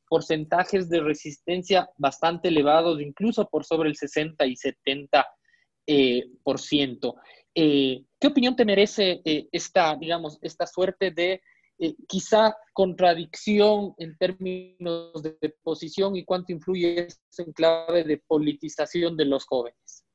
porcentajes 0.07 0.89
de 0.89 0.99
resistencia 1.01 1.89
bastante 1.97 2.49
elevados, 2.49 3.01
incluso 3.01 3.47
por 3.49 3.65
sobre 3.65 3.89
el 3.89 3.95
60 3.95 4.45
y 4.45 4.55
70 4.55 5.25
eh, 5.87 6.23
por 6.43 6.59
ciento. 6.59 7.15
Eh, 7.53 8.03
¿Qué 8.19 8.27
opinión 8.27 8.55
te 8.55 8.65
merece 8.65 9.21
eh, 9.23 9.47
esta, 9.51 9.95
digamos, 9.95 10.39
esta 10.41 10.65
suerte 10.65 11.11
de 11.11 11.41
quizá 12.07 12.55
contradicción 12.71 13.93
en 13.97 14.17
términos 14.17 15.21
de 15.21 15.53
posición 15.61 16.15
y 16.15 16.23
cuánto 16.23 16.53
influye 16.53 17.07
eso 17.07 17.19
en 17.39 17.51
clave 17.51 18.05
de 18.05 18.23
politización 18.25 19.17
de 19.17 19.25
los 19.25 19.45
jóvenes. 19.45 20.05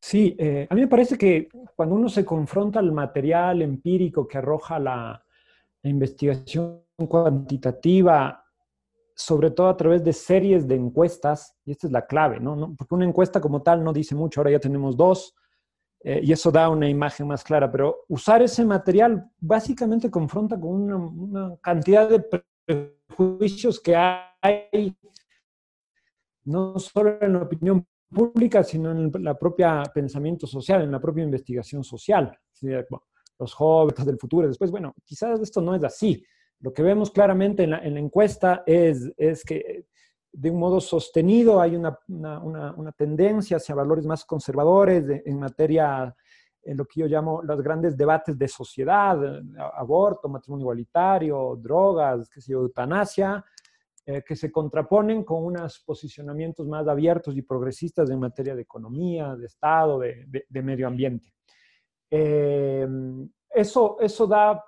Sí, 0.00 0.36
a 0.68 0.74
mí 0.74 0.80
me 0.80 0.88
parece 0.88 1.16
que 1.16 1.48
cuando 1.76 1.94
uno 1.94 2.08
se 2.08 2.24
confronta 2.24 2.80
al 2.80 2.90
material 2.90 3.62
empírico 3.62 4.26
que 4.26 4.38
arroja 4.38 4.80
la, 4.80 5.24
investigación 5.84 6.84
cuantitativa, 7.06 8.44
sobre 9.14 9.50
todo 9.50 9.68
a 9.68 9.76
través 9.76 10.02
de 10.02 10.12
series 10.12 10.66
de 10.66 10.74
encuestas, 10.74 11.56
y 11.64 11.72
esta 11.72 11.86
es 11.86 11.92
la 11.92 12.06
clave, 12.06 12.40
¿no? 12.40 12.74
Porque 12.76 12.94
una 12.94 13.04
encuesta 13.04 13.40
como 13.40 13.62
tal 13.62 13.84
no 13.84 13.92
dice 13.92 14.14
mucho, 14.14 14.40
ahora 14.40 14.52
ya 14.52 14.60
tenemos 14.60 14.96
dos, 14.96 15.34
eh, 16.00 16.20
y 16.22 16.32
eso 16.32 16.50
da 16.50 16.68
una 16.68 16.88
imagen 16.88 17.28
más 17.28 17.44
clara, 17.44 17.70
pero 17.70 18.04
usar 18.08 18.42
ese 18.42 18.64
material 18.64 19.30
básicamente 19.38 20.10
confronta 20.10 20.58
con 20.58 20.70
una, 20.70 20.96
una 20.96 21.56
cantidad 21.58 22.08
de 22.08 22.44
prejuicios 22.66 23.78
que 23.78 23.94
hay, 23.94 24.96
no 26.44 26.78
solo 26.78 27.18
en 27.20 27.34
la 27.34 27.42
opinión 27.42 27.86
pública, 28.12 28.62
sino 28.62 28.90
en 28.90 29.12
el 29.14 29.36
propia 29.36 29.82
pensamiento 29.92 30.46
social, 30.46 30.82
en 30.82 30.92
la 30.92 31.00
propia 31.00 31.24
investigación 31.24 31.82
social. 31.82 32.36
los 33.38 33.54
jóvenes 33.54 34.06
del 34.06 34.18
futuro. 34.18 34.46
Después, 34.46 34.70
bueno, 34.70 34.94
quizás 35.04 35.40
esto 35.40 35.60
no 35.60 35.74
es 35.74 35.82
así. 35.82 36.24
Lo 36.62 36.72
que 36.72 36.82
vemos 36.82 37.10
claramente 37.10 37.64
en 37.64 37.70
la, 37.70 37.78
encuesta 37.98 38.62
es, 38.64 39.12
es, 39.16 39.44
que 39.44 39.86
de 40.32 40.50
un 40.50 40.60
modo 40.60 40.80
sostenido 40.80 41.60
hay 41.60 41.74
una, 41.74 41.98
una, 42.06 42.72
una 42.72 42.92
tendencia 42.92 43.56
hacia 43.56 43.74
valores 43.74 44.06
más 44.06 44.24
conservadores 44.24 45.04
en 45.26 45.40
materia, 45.40 46.14
en 46.62 46.76
lo 46.76 46.84
que 46.86 47.00
yo 47.00 47.06
llamo 47.06 47.42
los 47.42 47.60
grandes 47.62 47.96
debates 47.96 48.38
de 48.38 48.46
sociedad, 48.46 49.18
aborto, 49.74 50.28
matrimonio 50.28 50.62
igualitario, 50.62 51.58
drogas, 51.60 52.30
qué 52.30 52.40
sé 52.40 52.52
yo, 52.52 52.60
eutanasia, 52.60 53.44
eh, 54.06 54.22
que 54.26 54.36
se 54.36 54.52
contraponen 54.52 55.24
con 55.24 55.44
unos 55.44 55.80
posicionamientos 55.80 56.68
más 56.68 56.86
abiertos 56.86 57.36
y 57.36 57.42
progresistas 57.42 58.08
en 58.08 58.20
materia 58.20 58.54
de 58.54 58.62
economía, 58.62 59.34
de 59.34 59.46
Estado, 59.46 59.98
de, 59.98 60.62
medio 60.62 60.86
ambiente. 60.86 61.32
Eh, 62.08 62.86
eso, 63.50 63.96
eso, 64.00 64.26
da, 64.26 64.64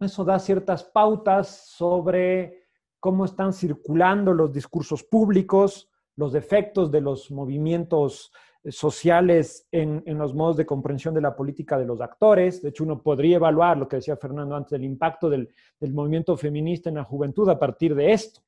eso 0.00 0.24
da 0.24 0.38
ciertas 0.38 0.84
pautas 0.84 1.68
sobre 1.68 2.64
cómo 3.00 3.24
están 3.24 3.52
circulando 3.52 4.32
los 4.32 4.52
discursos 4.52 5.04
públicos, 5.04 5.88
los 6.16 6.34
efectos 6.34 6.90
de 6.90 7.00
los 7.00 7.30
movimientos 7.30 8.32
sociales 8.68 9.68
en, 9.70 10.02
los 10.18 10.34
modos 10.34 10.56
de 10.56 10.66
comprensión 10.66 11.14
de 11.14 11.20
la 11.20 11.36
política 11.36 11.78
de 11.78 11.86
los 11.86 12.00
actores. 12.00 12.62
De 12.62 12.70
hecho, 12.70 12.84
uno 12.84 13.00
podría 13.00 13.36
evaluar 13.36 13.76
lo 13.76 13.86
que 13.86 13.96
decía 13.96 14.16
Fernando 14.16 14.56
antes, 14.56 14.72
el 14.72 14.84
impacto 14.84 15.30
del, 15.30 15.48
movimiento 15.80 16.36
feminista 16.36 16.88
en 16.88 16.96
la 16.96 17.04
juventud 17.04 17.48
a 17.48 17.58
partir 17.58 17.94
de 17.94 18.12
esto. 18.12 18.40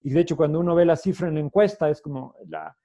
Y 0.00 0.10
de 0.10 0.20
hecho, 0.20 0.36
cuando 0.36 0.58
uno 0.58 0.74
ve 0.74 0.84
la 0.84 0.96
cifra 0.96 1.28
en 1.28 1.34
la 1.34 1.40
encuesta, 1.40 1.88
es 1.88 2.00
como 2.02 2.34
la, 2.48 2.76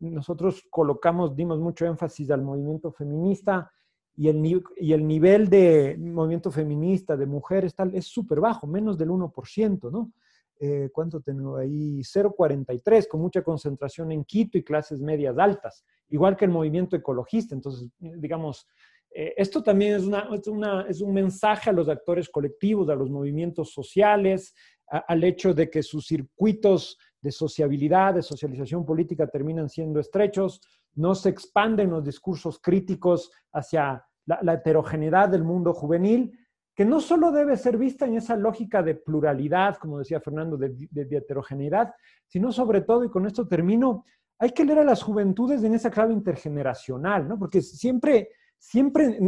nosotros 0.00 0.62
colocamos, 0.68 1.34
dimos 1.34 1.58
mucho 1.58 1.86
énfasis 1.86 2.30
al 2.30 2.42
movimiento 2.42 2.92
feminista 2.92 3.70
y 4.18 4.26
el, 4.26 4.62
y 4.76 4.92
el 4.92 5.06
nivel 5.06 5.48
de 5.48 5.96
movimiento 5.96 6.50
feminista 6.50 7.16
de 7.16 7.24
mujeres 7.24 7.72
tal, 7.72 7.94
es 7.94 8.06
súper 8.06 8.40
bajo, 8.40 8.66
menos 8.66 8.98
del 8.98 9.10
1%, 9.10 9.92
¿no? 9.92 10.12
Eh, 10.58 10.90
¿cuánto 10.92 11.20
tengo 11.20 11.56
ahí? 11.56 12.00
0,43, 12.00 13.06
con 13.06 13.20
mucha 13.20 13.42
concentración 13.42 14.10
en 14.10 14.24
Quito 14.24 14.58
y 14.58 14.64
clases 14.64 15.00
medias 15.00 15.38
altas, 15.38 15.84
igual 16.08 16.36
que 16.36 16.46
el 16.46 16.50
movimiento 16.50 16.96
ecologista. 16.96 17.54
Entonces, 17.54 17.88
digamos, 18.00 18.66
eh, 19.14 19.34
esto 19.36 19.62
también 19.62 19.94
es, 19.94 20.02
una, 20.02 20.28
es, 20.34 20.48
una, 20.48 20.80
es, 20.88 21.00
un 21.00 21.14
mensaje 21.14 21.70
a 21.70 21.72
los 21.72 21.88
actores 21.88 22.28
colectivos, 22.28 22.88
a 22.88 22.96
los 22.96 23.08
movimientos 23.08 23.72
sociales, 23.72 24.52
al 24.88 25.22
hecho 25.22 25.54
de 25.54 25.70
que 25.70 25.84
sus 25.84 26.08
circuitos 26.08 26.98
de 27.20 27.30
sociabilidad, 27.30 28.14
de 28.14 28.22
socialización 28.22 28.84
política 28.84 29.28
terminan 29.28 29.68
siendo 29.68 30.00
estrechos, 30.00 30.60
no 30.94 31.14
se 31.14 31.28
expanden 31.28 31.90
los 31.90 32.04
discursos 32.04 32.58
críticos 32.58 33.30
hacia 33.52 34.04
la, 34.28 34.38
la 34.42 34.54
heterogeneidad 34.54 35.30
del 35.30 35.42
mundo 35.42 35.72
juvenil, 35.72 36.38
que 36.78 36.84
no 36.84 37.00
solo 37.00 37.32
debe 37.32 37.56
ser 37.56 37.76
vista 37.76 38.06
en 38.06 38.14
esa 38.14 38.36
lógica 38.36 38.84
de 38.84 38.94
pluralidad, 38.94 39.78
como 39.78 39.98
decía 39.98 40.20
Fernando, 40.20 40.56
de, 40.56 40.76
heterogeneidad, 40.92 41.92
sino 42.28 42.52
sobre 42.52 42.82
todo, 42.82 43.02
y 43.02 43.10
con 43.10 43.26
esto 43.26 43.48
termino, 43.48 44.04
hay 44.38 44.50
que 44.50 44.64
leer 44.64 44.78
a 44.78 44.84
las 44.84 45.02
juventudes 45.02 45.64
en 45.64 45.74
esa 45.74 45.90
clave 45.90 46.12
intergeneracional, 46.12 47.26
¿no? 47.26 47.36
Porque 47.36 47.62
siempre, 47.62 48.28
siempre, 48.56 49.18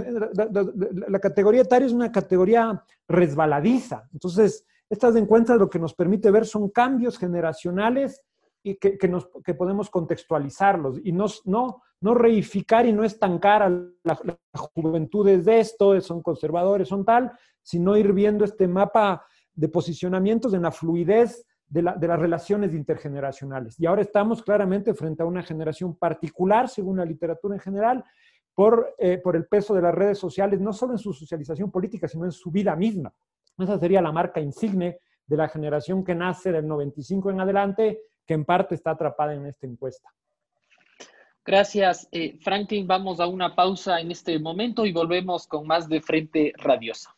la, 1.09 1.19
categoría 1.19 1.63
etaria 1.63 1.87
es 1.87 1.93
una 1.93 2.13
categoría 2.13 2.85
resbaladiza. 3.09 4.09
Entonces, 4.13 4.65
estas 4.89 5.17
encuestas 5.17 5.59
lo 5.59 5.69
que 5.69 5.81
nos 5.81 5.93
permite 5.93 6.31
ver 6.31 6.47
son 6.47 6.69
cambios 6.69 7.19
generacionales 7.19 8.23
y 8.63 8.77
que, 8.77 9.09
nos, 9.09 9.29
que 9.45 9.55
podemos 9.55 9.89
contextualizarlos 9.89 11.01
y 11.03 11.13
no, 11.13 11.27
no, 11.45 11.83
no 12.01 12.15
reificar 12.15 12.87
y 12.87 12.93
no 12.93 13.05
estancar 13.05 13.63
a 13.63 13.69
las 13.69 14.25
la 14.25 14.39
juventudes 14.55 15.45
de 15.45 15.61
esto, 15.61 15.99
son 16.01 16.23
conservadores, 16.23 16.89
son 16.89 17.05
tal, 17.05 17.33
sino 17.63 17.97
ir 17.97 18.13
viendo 18.13 18.45
este 18.45 18.69
mapa 18.69 19.25
de 19.55 19.69
posicionamientos 19.69 20.55
en 20.55 20.63
la 20.63 20.71
fluidez 20.71 21.47
de, 21.69 21.83
las 21.83 22.19
relaciones 22.19 22.75
intergeneracionales. 22.75 23.79
Y 23.79 23.87
ahora 23.87 24.03
estamos 24.03 24.43
claramente 24.43 24.93
frente 24.93 25.23
a 25.23 25.27
una 25.27 25.43
generación 25.43 25.95
particular, 25.95 26.69
según 26.69 26.97
la 26.97 27.05
literatura 27.05 27.55
en 27.55 27.61
general, 27.61 28.05
por, 28.55 28.95
eh, 28.99 29.19
por 29.19 29.37
el 29.37 29.47
peso 29.47 29.75
de 29.75 29.83
las 29.83 29.95
redes 29.95 30.19
sociales, 30.19 30.61
no 30.61 30.73
solo 30.73 30.93
en 30.93 30.99
su 30.99 31.13
socialización 31.13 31.71
política, 31.71 32.09
sino 32.09 32.25
en 32.25 32.33
su 32.33 32.51
vida 32.51 32.75
misma. 32.75 33.13
Esa 33.57 33.79
sería 33.79 34.03
la 34.03 34.11
marca 34.11 34.41
insigne 34.41 34.99
de 35.27 35.37
la 35.37 35.49
generación 35.49 36.03
que 36.03 36.15
nace 36.15 36.51
del 36.51 36.67
95 36.67 37.31
en 37.31 37.41
adelante 37.41 38.01
que 38.31 38.35
en 38.35 38.45
parte 38.45 38.77
está 38.77 38.93
atrapada 38.93 39.35
en 39.35 39.45
esta 39.45 39.67
encuesta. 39.67 40.09
Gracias, 41.45 42.07
eh, 42.13 42.39
Franklin. 42.41 42.87
Vamos 42.87 43.19
a 43.19 43.27
una 43.27 43.57
pausa 43.57 43.99
en 43.99 44.13
este 44.13 44.39
momento 44.39 44.87
y 44.87 44.93
volvemos 44.93 45.49
con 45.49 45.67
más 45.67 45.89
de 45.89 46.01
Frente 46.01 46.53
Radiosa. 46.57 47.13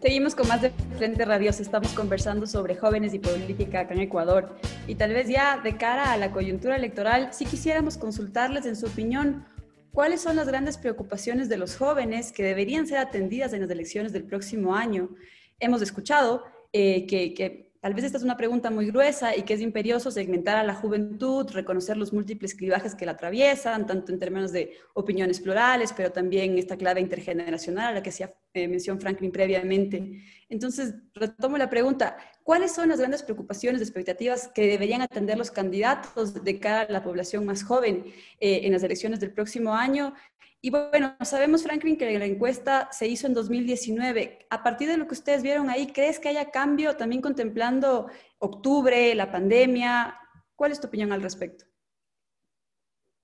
Seguimos 0.00 0.34
con 0.34 0.48
más 0.48 0.62
de 0.62 0.70
Frente 0.96 1.26
Radiosa. 1.26 1.60
Estamos 1.60 1.92
conversando 1.92 2.46
sobre 2.46 2.74
jóvenes 2.74 3.12
y 3.12 3.18
política 3.18 3.80
acá 3.80 3.92
en 3.92 4.00
Ecuador. 4.00 4.56
Y 4.86 4.94
tal 4.94 5.12
vez 5.12 5.28
ya 5.28 5.58
de 5.58 5.76
cara 5.76 6.10
a 6.10 6.16
la 6.16 6.32
coyuntura 6.32 6.76
electoral, 6.76 7.34
si 7.34 7.44
quisiéramos 7.44 7.98
consultarles 7.98 8.64
en 8.64 8.76
su 8.76 8.86
opinión 8.86 9.44
¿Cuáles 9.92 10.20
son 10.20 10.36
las 10.36 10.46
grandes 10.46 10.78
preocupaciones 10.78 11.48
de 11.48 11.56
los 11.56 11.76
jóvenes 11.76 12.32
que 12.32 12.42
deberían 12.42 12.86
ser 12.86 12.98
atendidas 12.98 13.52
en 13.52 13.62
las 13.62 13.70
elecciones 13.70 14.12
del 14.12 14.24
próximo 14.24 14.74
año? 14.74 15.10
Hemos 15.58 15.82
escuchado 15.82 16.44
eh, 16.72 17.06
que 17.06 17.70
Tal 17.80 17.94
vez 17.94 18.04
esta 18.04 18.18
es 18.18 18.24
una 18.24 18.36
pregunta 18.36 18.70
muy 18.70 18.86
gruesa 18.88 19.34
y 19.34 19.42
que 19.42 19.54
es 19.54 19.60
imperioso 19.62 20.10
segmentar 20.10 20.58
a 20.58 20.64
la 20.64 20.74
juventud, 20.74 21.50
reconocer 21.50 21.96
los 21.96 22.12
múltiples 22.12 22.54
clivajes 22.54 22.94
que 22.94 23.06
la 23.06 23.12
atraviesan, 23.12 23.86
tanto 23.86 24.12
en 24.12 24.18
términos 24.18 24.52
de 24.52 24.76
opiniones 24.92 25.40
plurales, 25.40 25.94
pero 25.94 26.12
también 26.12 26.58
esta 26.58 26.76
clave 26.76 27.00
intergeneracional 27.00 27.86
a 27.86 27.92
la 27.94 28.02
que 28.02 28.10
hacía 28.10 28.30
eh, 28.52 28.66
mención 28.66 29.00
Franklin 29.00 29.30
previamente. 29.30 30.22
Entonces, 30.48 30.94
retomo 31.14 31.56
la 31.56 31.70
pregunta, 31.70 32.16
¿cuáles 32.42 32.72
son 32.72 32.88
las 32.88 32.98
grandes 32.98 33.22
preocupaciones, 33.22 33.80
expectativas 33.80 34.48
que 34.48 34.66
deberían 34.66 35.02
atender 35.02 35.38
los 35.38 35.52
candidatos 35.52 36.42
de 36.42 36.58
cara 36.58 36.80
a 36.80 36.90
la 36.90 37.04
población 37.04 37.46
más 37.46 37.62
joven 37.62 38.04
eh, 38.40 38.62
en 38.64 38.72
las 38.72 38.82
elecciones 38.82 39.20
del 39.20 39.32
próximo 39.32 39.74
año? 39.74 40.14
Y 40.60 40.70
bueno, 40.70 41.16
sabemos, 41.22 41.62
Franklin, 41.62 41.96
que 41.96 42.18
la 42.18 42.24
encuesta 42.26 42.88
se 42.90 43.06
hizo 43.06 43.26
en 43.26 43.34
2019. 43.34 44.46
A 44.50 44.62
partir 44.62 44.88
de 44.88 44.96
lo 44.96 45.06
que 45.06 45.14
ustedes 45.14 45.42
vieron 45.42 45.70
ahí, 45.70 45.86
¿crees 45.86 46.18
que 46.18 46.28
haya 46.28 46.50
cambio 46.50 46.96
también 46.96 47.22
contemplando 47.22 48.08
octubre, 48.38 49.14
la 49.14 49.30
pandemia? 49.30 50.18
¿Cuál 50.56 50.72
es 50.72 50.80
tu 50.80 50.88
opinión 50.88 51.12
al 51.12 51.22
respecto? 51.22 51.69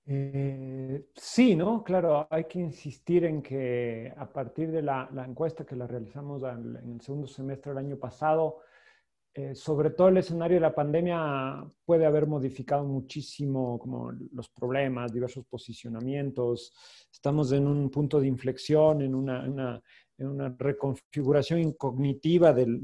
Eh, 0.09 1.09
sí, 1.15 1.55
¿no? 1.55 1.83
Claro, 1.83 2.27
hay 2.29 2.45
que 2.45 2.59
insistir 2.59 3.25
en 3.25 3.41
que 3.41 4.13
a 4.15 4.31
partir 4.31 4.71
de 4.71 4.81
la, 4.81 5.09
encuesta 5.27 5.65
que 5.65 5.75
la 5.75 5.85
realizamos 5.85 6.43
en 6.43 6.93
el 6.93 7.01
segundo 7.01 7.27
semestre 7.27 7.71
del 7.71 7.79
año 7.85 7.97
pasado, 7.97 8.61
eh, 9.39 9.53
sobre 9.53 9.91
todo 9.91 10.07
el 10.07 10.17
escenario 10.17 10.55
de 10.55 10.61
la 10.61 10.73
pandemia 10.73 11.63
puede 11.85 12.07
haber 12.07 12.25
modificado 12.25 12.83
muchísimo 12.85 13.77
como 13.77 14.11
los 14.31 14.49
problemas, 14.49 15.13
diversos 15.13 15.45
posicionamientos. 15.45 16.73
Estamos 17.11 17.51
en 17.51 17.67
un 17.67 17.91
punto 17.91 18.19
de 18.19 18.25
inflexión, 18.25 19.03
en 19.03 19.13
una, 19.13 19.83
reconfiguración 20.57 21.73
cognitiva 21.73 22.51
del, 22.51 22.81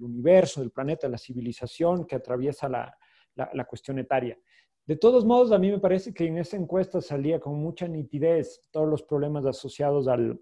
universo, 0.00 0.60
del 0.60 0.70
planeta, 0.70 1.08
la 1.08 1.18
civilización 1.18 2.06
que 2.06 2.14
atraviesa 2.14 2.68
la, 2.68 3.64
cuestión 3.64 3.98
etaria. 3.98 4.38
De 4.86 4.96
todos 4.96 5.24
modos, 5.24 5.52
a 5.52 5.58
mí 5.58 5.70
me 5.70 5.78
parece 5.78 6.12
que 6.12 6.26
en 6.26 6.38
esa 6.38 6.56
encuesta 6.56 7.00
salía 7.00 7.38
con 7.38 7.54
mucha 7.54 7.86
nitidez 7.86 8.68
todos 8.70 8.88
los 8.88 9.02
problemas 9.02 9.46
asociados 9.46 10.08
al 10.08 10.38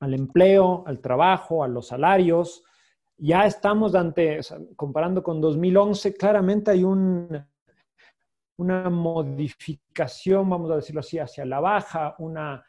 empleo, 0.00 0.84
al 0.86 1.00
trabajo, 1.00 1.64
a 1.64 1.68
los 1.68 1.88
salarios, 1.88 2.62
ya 3.16 3.46
estamos 3.46 3.94
ante, 3.94 4.40
comparando 4.76 5.22
con 5.22 5.40
2011, 5.40 6.14
claramente 6.14 6.72
hay 6.72 6.84
un, 6.84 7.28
una 8.56 8.90
modificación, 8.90 10.48
vamos 10.48 10.70
a 10.70 10.76
decirlo 10.76 11.00
así, 11.00 11.18
hacia 11.18 11.44
la 11.44 11.60
baja, 11.60 12.14
una, 12.18 12.64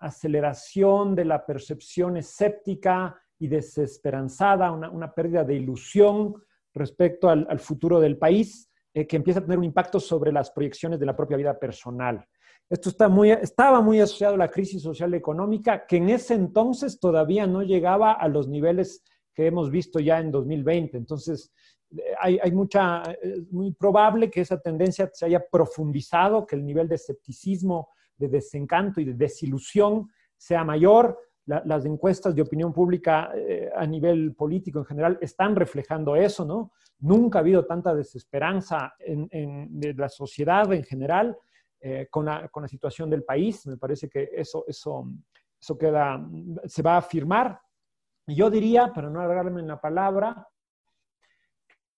aceleración 0.00 1.16
de 1.16 1.24
la 1.24 1.44
percepción 1.44 2.16
escéptica 2.16 3.20
y 3.36 3.48
desesperanzada, 3.48 4.70
una, 4.70 5.12
pérdida 5.12 5.42
de 5.42 5.54
ilusión 5.54 6.36
respecto 6.72 7.28
al, 7.28 7.58
futuro 7.58 7.98
del 7.98 8.16
país, 8.16 8.70
eh, 8.96 9.06
que 9.06 9.16
empieza 9.16 9.40
a 9.40 9.42
tener 9.42 9.58
un 9.58 9.64
impacto 9.64 10.00
sobre 10.00 10.32
las 10.32 10.50
proyecciones 10.50 10.98
de 10.98 11.04
la 11.04 11.14
propia 11.14 11.36
vida 11.36 11.58
personal. 11.58 12.26
Esto 12.66 12.88
estaba 12.88 13.82
muy 13.82 14.00
asociado 14.00 14.36
a 14.36 14.38
la 14.38 14.48
crisis 14.48 14.82
social 14.82 15.12
y 15.12 15.18
económica, 15.18 15.86
que 15.86 15.98
en 15.98 16.08
ese 16.08 16.32
entonces 16.32 16.98
todavía 16.98 17.46
no 17.46 17.62
llegaba 17.62 18.12
a 18.12 18.26
los 18.28 18.48
niveles 18.48 19.04
que 19.34 19.48
hemos 19.48 19.70
visto 19.70 20.00
ya 20.00 20.18
en 20.18 20.30
2020. 20.30 20.96
Entonces, 20.96 21.52
eh, 21.90 22.14
hay, 22.18 22.52
mucha, 22.52 23.02
es 23.20 23.52
muy 23.52 23.74
probable 23.74 24.30
que 24.30 24.40
esa 24.40 24.58
tendencia 24.58 25.10
se 25.12 25.26
haya 25.26 25.44
profundizado, 25.46 26.46
que 26.46 26.56
el 26.56 26.64
nivel 26.64 26.88
de 26.88 26.94
escepticismo, 26.94 27.90
de 28.16 28.28
desencanto 28.28 29.02
y 29.02 29.04
de 29.04 29.12
desilusión 29.12 30.08
sea 30.38 30.64
mayor. 30.64 31.18
las 31.44 31.84
encuestas 31.84 32.34
de 32.34 32.40
opinión 32.40 32.72
pública 32.72 33.30
eh, 33.34 33.70
a 33.76 33.86
nivel 33.86 34.34
político 34.34 34.78
en 34.78 34.86
general 34.86 35.18
están 35.20 35.54
reflejando 35.54 36.16
eso, 36.16 36.46
¿no? 36.46 36.72
Nunca 36.98 37.38
ha 37.38 37.40
habido 37.40 37.66
tanta 37.66 37.94
desesperanza 37.94 38.94
en, 38.98 39.78
de 39.78 39.94
la 39.94 40.08
sociedad 40.08 40.72
en 40.72 40.82
general 40.82 41.36
eh, 41.80 42.08
con, 42.10 42.24
la, 42.24 42.50
situación 42.68 43.10
del 43.10 43.22
país. 43.22 43.66
Me 43.66 43.76
parece 43.76 44.08
que 44.08 44.30
eso, 44.34 44.64
se 44.68 45.82
va 46.82 46.94
a 46.94 46.96
afirmar. 46.96 47.60
Yo 48.26 48.50
diría, 48.50 48.92
para 48.92 49.10
no 49.10 49.20
alargarme 49.20 49.60
en 49.60 49.68
la 49.68 49.80
palabra, 49.80 50.48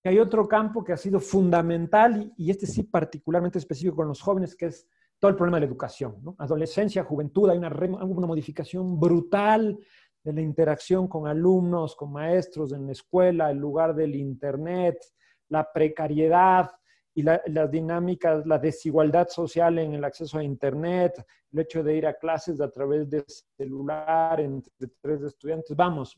que 0.03 0.11
hay 0.11 0.19
otro 0.19 0.49
campo 0.49 0.85
que 0.85 0.93
ha 0.93 0.97
sido 0.97 1.21
fundamental 1.21 2.33
y, 2.37 2.51
este 2.51 2.67
sí 2.67 2.83
particularmente 2.83 3.59
específico 3.59 3.97
con 3.97 4.09
los 4.09 4.21
jóvenes, 4.21 4.57
que 4.57 4.67
es 4.67 4.87
todo 5.19 5.31
el 5.31 5.37
problema 5.37 5.57
de 5.57 5.63
la 5.63 5.69
educación. 5.69 6.17
¿no? 6.23 6.37
Adolescencia, 6.39 7.05
juventud, 7.05 7.51
hay 7.51 7.59
una 7.59 8.27
modificación 8.27 8.99
brutal 8.99 9.79
de 10.23 10.33
la 10.33 10.41
interacción 10.41 11.09
con 11.09 11.27
alumnos, 11.27 11.97
con 11.97 12.13
maestros 12.13 12.73
en 12.73 12.87
la 12.87 12.93
escuela, 12.93 13.51
el 13.51 13.59
lugar 13.59 13.95
del 13.95 14.15
Internet, 14.15 14.99
la 15.49 15.71
precariedad, 15.73 16.71
y 17.19 17.23
las 17.23 17.69
dinámicas, 17.69 18.47
la 18.47 18.61
desigualdad 18.61 19.27
social 19.27 19.77
en 19.81 19.93
el 19.93 20.05
acceso 20.05 20.39
a 20.39 20.45
Internet, 20.45 21.21
el 21.51 21.59
hecho 21.59 21.83
de 21.83 21.97
ir 21.97 22.07
a 22.07 22.15
clases 22.15 22.61
a 22.61 22.71
través 22.71 23.11
de 23.11 23.25
celular 23.57 24.41
entre 24.41 24.71
tres 25.01 25.23
estudiantes. 25.23 25.75
Vamos, 25.75 26.17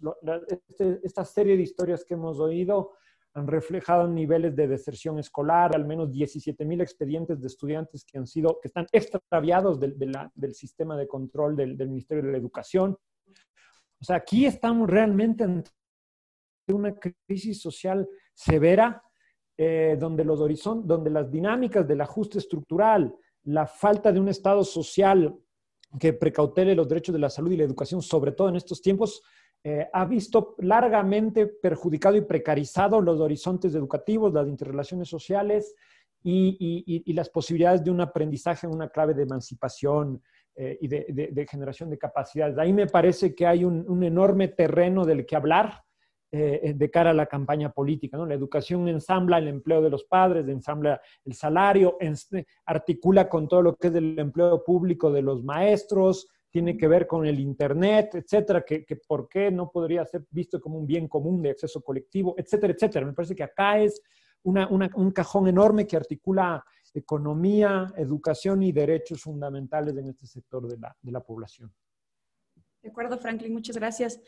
este, 0.69 1.01
esta 1.03 1.25
serie 1.25 1.57
de 1.57 1.63
historias 1.63 2.05
que 2.05 2.13
hemos 2.13 2.39
oído 2.39 2.93
han 3.33 3.47
reflejado 3.47 4.09
niveles 4.09 4.55
de 4.55 4.69
deserción 4.69 5.19
escolar, 5.19 5.75
al 5.75 5.87
menos 5.87 6.13
17 6.13 6.67
mil 6.67 6.83
expedientes 6.83 7.41
de 7.41 7.47
estudiantes 7.47 8.05
que 8.05 8.19
han 8.19 8.27
sido, 8.27 8.59
que 8.61 8.69
están 8.69 8.87
extraviados 8.93 9.81
del, 9.81 9.97
del 10.35 10.55
sistema 10.55 10.99
de 10.99 11.09
control 11.09 11.57
del, 11.57 11.79
del, 11.79 11.89
Ministerio 11.89 12.25
de 12.25 12.33
la 12.33 12.39
Educación. 12.39 12.99
O 14.01 14.05
sea, 14.05 14.17
aquí 14.17 14.47
estamos 14.47 14.89
realmente 14.89 15.45
en 15.45 15.65
una 16.69 16.95
crisis 17.27 17.61
social 17.61 18.09
severa 18.33 19.03
eh, 19.59 19.97
donde, 20.01 20.25
los 20.25 20.41
horizontes, 20.41 20.89
donde 20.89 21.11
las 21.11 21.31
dinámicas 21.31 21.87
del 21.87 22.01
ajuste 22.01 22.39
estructural, 22.39 23.15
la 23.45 23.67
falta 23.67 24.11
de 24.11 24.21
un 24.21 24.29
Estado 24.29 24.65
social 24.65 25.37
que 25.99 26.13
precautele 26.13 26.75
los 26.75 26.89
derechos 26.89 27.13
de 27.13 27.19
la 27.19 27.31
salud 27.31 27.51
y 27.51 27.57
la 27.57 27.65
educación, 27.65 28.01
sobre 28.01 28.33
todo 28.33 28.49
en 28.49 28.57
estos 28.57 28.81
tiempos, 28.81 29.23
eh, 29.63 29.89
ha 29.93 30.07
visto 30.07 30.55
largamente 30.59 31.47
perjudicado 31.47 32.17
y 32.17 32.23
precarizado 32.23 33.01
los 33.01 33.21
horizontes 33.21 33.75
educativos, 33.75 34.33
las 34.33 34.49
interrelaciones 34.49 35.09
sociales 35.09 35.75
y, 36.23 37.13
las 37.13 37.29
posibilidades 37.29 37.85
de 37.85 37.91
un 37.91 38.01
aprendizaje 38.01 38.67
en 38.67 38.75
una 38.75 38.89
clave 38.89 39.15
de 39.15 39.25
emancipación 39.25 40.23
eh, 40.62 40.79
y 40.81 40.88
de, 40.88 41.46
generación 41.51 41.88
de 41.88 41.96
capacidades. 41.96 42.59
Ahí 42.59 42.73
me 42.73 42.87
parece 42.87 43.35
que 43.35 43.46
hay 43.46 43.64
un 43.64 44.03
enorme 44.03 44.49
terreno 44.49 45.07
del 45.07 45.25
que 45.25 45.37
hablar 45.37 45.85
eh, 46.33 46.61
eh, 46.62 46.75
de 46.75 46.90
cara 46.92 47.11
a 47.11 47.14
la 47.14 47.27
campaña 47.27 47.73
política. 47.73 48.16
¿no? 48.16 48.25
La 48.25 48.35
educación 48.35 48.87
ensambla 48.87 49.38
el 49.38 49.49
empleo 49.49 49.83
de 49.83 49.90
los 49.90 50.05
padres, 50.05 50.46
ensambla 50.46 51.01
el 51.25 51.35
salario, 51.35 51.99
articula 52.66 53.29
con 53.29 53.49
todo 53.49 53.62
lo 53.62 53.75
que 53.75 53.88
es 53.88 53.94
el 53.96 54.16
empleo 54.16 54.62
público 54.62 55.11
de 55.11 55.23
los 55.23 55.42
maestros, 55.42 56.29
tiene 56.49 56.77
que 56.77 56.87
ver 56.87 57.09
con 57.09 57.27
el 57.27 57.40
Internet, 57.40 58.14
etcétera, 58.14 58.64
que, 58.64 58.85
por 59.09 59.29
qué 59.29 59.51
no 59.51 59.73
podría 59.73 60.05
ser 60.05 60.25
visto 60.31 60.61
como 60.61 60.79
un 60.79 60.87
bien 60.87 61.09
común 61.09 61.42
de 61.42 61.51
acceso 61.51 61.83
colectivo, 61.83 62.37
etcétera, 62.38 62.75
etcétera. 62.75 63.07
Me 63.07 63.12
parece 63.12 63.35
que 63.35 63.42
acá 63.42 63.81
es 63.81 64.01
un 64.44 65.11
cajón 65.11 65.49
enorme 65.49 65.85
que 65.85 65.96
articula 65.96 66.64
economía, 66.94 67.92
educación 67.96 68.62
y 68.62 68.72
derechos 68.72 69.22
fundamentales 69.22 69.96
en 69.96 70.09
este 70.09 70.26
sector 70.26 70.66
de 70.68 70.79
la, 70.79 70.96
de 71.00 71.12
la 71.12 71.20
población. 71.20 71.72
De 72.83 72.88
acuerdo, 72.88 73.18
Franklin, 73.18 73.53
muchas 73.53 73.76
gracias. 73.76 74.20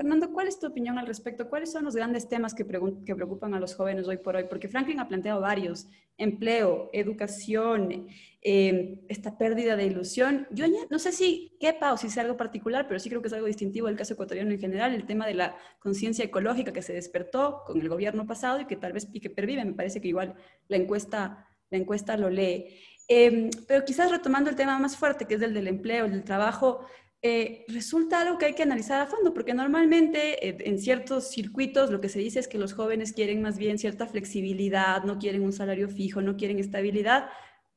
Fernando, 0.00 0.32
¿cuál 0.32 0.48
es 0.48 0.58
tu 0.58 0.66
opinión 0.66 0.98
al 0.98 1.06
respecto? 1.06 1.50
¿Cuáles 1.50 1.72
son 1.72 1.84
los 1.84 1.94
grandes 1.94 2.26
temas 2.26 2.54
que, 2.54 2.64
preocupan 2.64 3.52
a 3.52 3.60
los 3.60 3.74
jóvenes 3.74 4.08
hoy 4.08 4.16
por 4.16 4.34
hoy? 4.34 4.44
Porque 4.48 4.66
Franklin 4.66 4.98
ha 4.98 5.08
planteado 5.08 5.42
varios, 5.42 5.88
empleo, 6.16 6.88
educación, 6.94 8.06
em, 8.40 9.00
esta 9.08 9.36
pérdida 9.36 9.76
de 9.76 9.84
ilusión. 9.84 10.46
Yo 10.52 10.64
no 10.90 10.98
sé 10.98 11.12
si 11.12 11.54
quepa 11.60 11.92
o 11.92 11.98
si 11.98 12.08
sea 12.08 12.22
algo 12.22 12.38
particular, 12.38 12.88
pero 12.88 12.98
sí 12.98 13.10
creo 13.10 13.20
que 13.20 13.28
es 13.28 13.34
algo 13.34 13.46
distintivo 13.46 13.88
del 13.88 13.96
caso 13.96 14.14
ecuatoriano 14.14 14.50
en 14.50 14.58
general, 14.58 14.94
el 14.94 15.04
tema 15.04 15.26
de 15.26 15.34
la 15.34 15.54
conciencia 15.80 16.24
ecológica 16.24 16.72
que 16.72 16.80
se 16.80 16.94
despertó 16.94 17.62
con 17.66 17.78
el 17.78 17.88
gobierno 17.90 18.26
pasado 18.26 18.58
y 18.60 18.66
que 18.66 18.76
tal 18.76 18.94
vez 18.94 19.06
y 19.12 19.20
que 19.20 19.28
pervive. 19.28 19.62
Me 19.66 19.74
parece 19.74 20.00
que 20.00 20.08
igual 20.08 20.34
la 20.68 20.78
encuesta, 20.78 21.46
la 21.70 21.78
encuesta 21.78 22.16
lo 22.16 22.30
lee. 22.30 22.66
Em, 23.08 23.50
pero 23.66 23.84
quizás 23.84 24.10
retomando 24.10 24.50
el 24.50 24.56
tema 24.56 24.78
más 24.78 24.96
fuerte, 24.96 25.26
que 25.26 25.34
es 25.34 25.42
el 25.42 25.54
del 25.54 25.66
empleo, 25.66 26.04
el 26.04 26.12
del 26.12 26.24
trabajo, 26.24 26.86
eh, 27.22 27.64
resulta 27.68 28.22
algo 28.22 28.38
que 28.38 28.46
hay 28.46 28.54
que 28.54 28.62
analizar 28.62 29.00
a 29.00 29.06
fondo, 29.06 29.34
porque 29.34 29.52
normalmente 29.52 30.48
eh, 30.48 30.56
en 30.60 30.78
ciertos 30.78 31.28
circuitos 31.30 31.90
lo 31.90 32.00
que 32.00 32.08
se 32.08 32.18
dice 32.18 32.38
es 32.38 32.48
que 32.48 32.56
los 32.56 32.72
jóvenes 32.72 33.12
quieren 33.12 33.42
más 33.42 33.58
bien 33.58 33.78
cierta 33.78 34.06
flexibilidad, 34.06 35.04
no 35.04 35.18
quieren 35.18 35.42
un 35.42 35.52
salario 35.52 35.88
fijo, 35.88 36.22
no 36.22 36.36
quieren 36.36 36.58
estabilidad, 36.58 37.28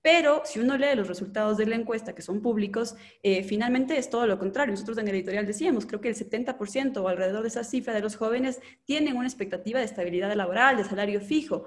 pero 0.03 0.41
si 0.45 0.60
uno 0.60 0.77
lee 0.77 0.95
los 0.95 1.08
resultados 1.08 1.58
de 1.58 1.65
la 1.65 1.75
encuesta, 1.77 2.13
que 2.13 2.21
son 2.21 2.41
públicos, 2.41 2.95
eh, 3.23 3.41
finalmente 3.43 3.97
es 3.97 4.10
todo 4.10 4.27
lo 4.27 4.38
contrario. 4.38 4.73
Nosotros 4.73 4.97
en 4.97 5.08
el 5.08 5.15
editorial 5.15 5.45
decíamos, 5.47 5.86
creo 5.86 6.01
que 6.01 6.10
el 6.10 6.15
70% 6.15 6.97
o 6.97 7.08
alrededor 7.08 7.41
de 7.41 7.47
esa 7.47 7.63
cifra 7.63 7.93
de 7.93 8.01
los 8.01 8.17
jóvenes 8.17 8.62
tienen 8.86 9.15
una 9.15 9.27
expectativa 9.27 9.79
de 9.79 9.86
estabilidad 9.86 10.36
laboral, 10.36 10.75
de 10.75 10.84
salario 10.84 11.21
fijo. 11.21 11.65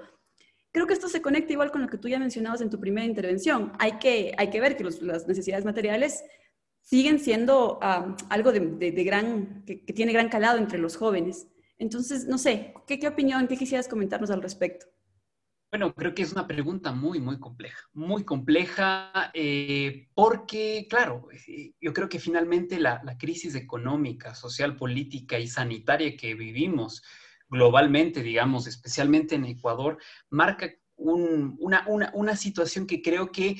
Creo 0.71 0.87
que 0.87 0.93
esto 0.93 1.07
se 1.07 1.21
conecta 1.21 1.53
igual 1.53 1.71
con 1.71 1.81
lo 1.81 1.87
que 1.87 1.97
tú 1.97 2.07
ya 2.07 2.19
mencionabas 2.19 2.61
en 2.61 2.69
tu 2.69 2.79
primera 2.79 3.05
intervención. 3.05 3.71
Hay 3.79 3.93
que, 3.99 4.33
hay 4.37 4.49
que 4.49 4.59
ver 4.59 4.77
que 4.77 4.83
las 4.83 5.27
necesidades 5.27 5.65
materiales 5.65 6.23
siguen 6.81 7.19
siendo 7.19 7.79
algo 7.81 8.51
de, 8.51 8.91
gran, 9.03 9.63
que, 9.65 9.77
tiene 9.93 10.13
gran 10.13 10.29
calado 10.29 10.57
entre 10.57 10.79
los 10.79 10.95
jóvenes. 10.95 11.47
Entonces, 11.79 12.27
no 12.27 12.37
sé, 12.37 12.73
¿qué, 12.87 12.99
qué 12.99 13.07
opinión, 13.07 13.47
qué 13.47 13.57
quisieras 13.57 13.87
comentarnos 13.87 14.29
al 14.29 14.41
respecto? 14.41 14.87
Bueno, 15.69 15.93
creo 15.93 16.15
que 16.15 16.21
es 16.21 16.31
una 16.31 16.47
pregunta 16.47 16.93
muy, 16.93 17.19
muy 17.19 17.39
compleja, 17.39 17.89
muy 17.93 18.23
compleja, 18.23 19.11
eh, 19.33 20.07
porque, 20.13 20.87
claro, 20.89 21.27
eh, 21.45 21.73
yo 21.81 21.91
creo 21.91 22.07
que 22.07 22.19
finalmente 22.19 22.79
la, 22.79 23.01
crisis 23.19 23.53
económica, 23.53 24.33
social, 24.33 24.77
política 24.77 25.37
y 25.39 25.47
sanitaria 25.47 26.15
que 26.15 26.35
vivimos 26.35 27.03
globalmente, 27.49 28.21
digamos, 28.21 28.67
especialmente 28.67 29.35
en 29.35 29.45
Ecuador, 29.45 29.97
marca 30.29 30.69
una, 30.97 32.35
situación 32.35 32.87
que 32.87 33.01
creo 33.01 33.31
que 33.31 33.57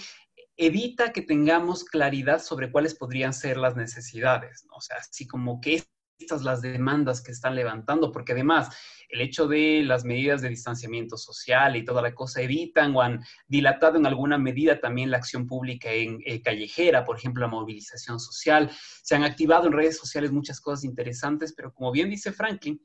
evita 0.56 1.13
que 1.13 1.21
tengamos 1.21 1.84
claridad 1.84 2.41
sobre 2.41 2.71
cuáles 2.71 2.95
podrían 2.95 3.34
ser 3.34 3.58
las 3.58 3.76
necesidades, 3.76 4.65
¿no? 4.67 4.78
O 4.78 4.82
sea, 4.82 4.97
así 4.97 5.28
como 5.28 5.62
que 5.62 5.84
estas 6.19 6.41
las 6.41 6.63
demandas 6.63 7.21
que 7.21 7.32
están 7.32 7.56
levantando, 7.56 8.12
porque 8.12 8.32
además 8.32 8.76
el 9.10 9.21
hecho 9.21 9.47
de 9.47 9.84
las 9.84 10.04
medidas 10.04 10.41
de 10.41 10.50
distanciamiento 10.50 11.15
social 11.15 11.76
y 11.76 11.86
toda 11.86 12.02
la 12.02 12.15
cosa 12.15 12.41
evitan 12.41 12.95
o 12.95 13.02
han 13.02 13.23
dilatado 13.47 13.97
en 13.97 14.08
alguna 14.08 14.39
medida 14.39 14.80
también 14.80 15.12
la 15.12 15.17
acción 15.17 15.46
pública 15.46 15.92
en 15.92 16.19
eh, 16.25 16.42
callejera, 16.42 17.06
por 17.06 17.17
ejemplo, 17.17 17.42
la 17.42 17.52
movilización 17.52 18.19
social. 18.19 18.71
Se 19.04 19.15
han 19.15 19.23
activado 19.23 19.67
en 19.67 19.73
redes 19.73 19.98
sociales 19.98 20.31
muchas 20.31 20.60
cosas 20.60 20.83
interesantes, 20.83 21.54
pero 21.54 21.71
como 21.71 21.92
bien 21.92 22.10
dice 22.10 22.33
Franklin, 22.33 22.81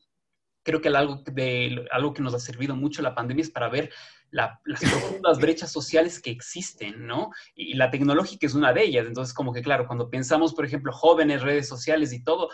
creo 0.63 0.81
que 0.81 0.89
algo, 0.89 1.23
de, 1.33 1.85
algo 1.91 2.13
que 2.13 2.23
nos 2.23 2.35
ha 2.35 2.39
servido 2.39 2.77
mucho 2.77 3.03
la 3.03 3.15
pandemia 3.15 3.43
es 3.43 3.51
para 3.51 3.69
ver 3.69 3.91
las 4.31 4.59
profundas 4.65 5.39
brechas 5.41 5.71
sociales 5.71 6.21
que 6.21 6.31
existen, 6.31 7.07
¿no? 7.07 7.31
Y, 7.55 7.75
la 7.75 7.91
tecnológica 7.91 8.47
es 8.47 8.55
una 8.55 8.73
de 8.73 8.85
ellas. 8.85 9.07
Entonces, 9.07 9.35
como 9.35 9.53
que 9.53 9.63
claro, 9.63 9.87
cuando 9.87 10.09
pensamos, 10.09 10.55
por 10.55 10.65
ejemplo, 10.65 10.93
jóvenes, 10.93 11.43
redes 11.43 11.69
sociales 11.69 12.13
y 12.13 12.23
todo, 12.25 12.49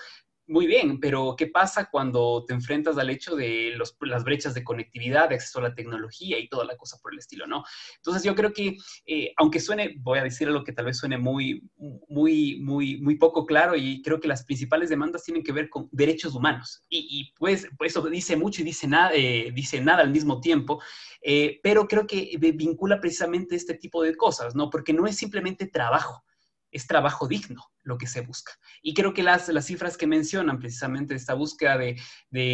muy 0.48 0.66
bien, 0.66 0.98
pero 0.98 1.34
¿qué 1.36 1.46
pasa 1.46 1.88
cuando 1.90 2.44
te 2.46 2.54
enfrentas 2.54 2.96
al 2.98 3.10
hecho 3.10 3.36
de 3.36 3.78
las 4.00 4.24
brechas 4.24 4.54
de 4.54 4.64
conectividad, 4.64 5.28
de 5.28 5.36
acceso 5.36 5.58
a 5.58 5.62
la 5.62 5.74
tecnología 5.74 6.38
y 6.38 6.48
toda 6.48 6.64
la 6.64 6.76
cosa 6.76 6.98
por 7.02 7.12
el 7.12 7.18
estilo, 7.18 7.46
¿no? 7.46 7.64
Entonces 7.96 8.22
yo 8.22 8.34
creo 8.34 8.52
que, 8.52 8.76
eh, 9.06 9.32
aunque 9.36 9.60
suene, 9.60 9.96
voy 10.00 10.18
a 10.18 10.24
decir 10.24 10.48
algo 10.48 10.64
que 10.64 10.72
tal 10.72 10.86
vez 10.86 10.96
suene 10.96 11.18
muy, 11.18 11.62
muy, 12.08 12.60
muy, 12.60 13.00
muy 13.00 13.16
poco 13.16 13.44
claro 13.46 13.76
y 13.76 14.02
creo 14.02 14.20
que 14.20 14.28
las 14.28 14.44
principales 14.44 14.88
demandas 14.88 15.24
tienen 15.24 15.42
que 15.42 15.52
ver 15.52 15.68
con 15.68 15.88
derechos 15.92 16.34
humanos. 16.34 16.82
Y, 16.88 17.32
pues, 17.38 17.68
pues, 17.76 17.92
eso 17.92 18.02
dice 18.08 18.36
mucho 18.36 18.62
y 18.62 18.64
dice 18.64 18.86
nada, 18.86 19.10
eh, 19.14 19.52
dice 19.54 19.80
nada 19.80 20.02
al 20.02 20.10
mismo 20.10 20.40
tiempo, 20.40 20.82
eh, 21.22 21.60
pero 21.62 21.86
creo 21.86 22.06
que 22.06 22.36
vincula 22.54 23.00
precisamente 23.00 23.54
este 23.54 23.74
tipo 23.74 24.02
de 24.02 24.16
cosas, 24.16 24.54
¿no? 24.54 24.70
Porque 24.70 24.92
no 24.92 25.06
es 25.06 25.16
simplemente 25.16 25.66
trabajo 25.66 26.24
es 26.70 26.86
trabajo 26.86 27.26
digno 27.26 27.70
lo 27.82 27.98
que 27.98 28.06
se 28.06 28.20
busca. 28.20 28.52
Y 28.82 28.94
creo 28.94 29.14
que 29.14 29.22
las, 29.22 29.48
las 29.48 29.66
cifras 29.66 29.96
que 29.96 30.06
mencionan 30.06 30.58
precisamente 30.58 31.14
esta 31.14 31.34
búsqueda 31.34 31.78
de, 31.78 31.96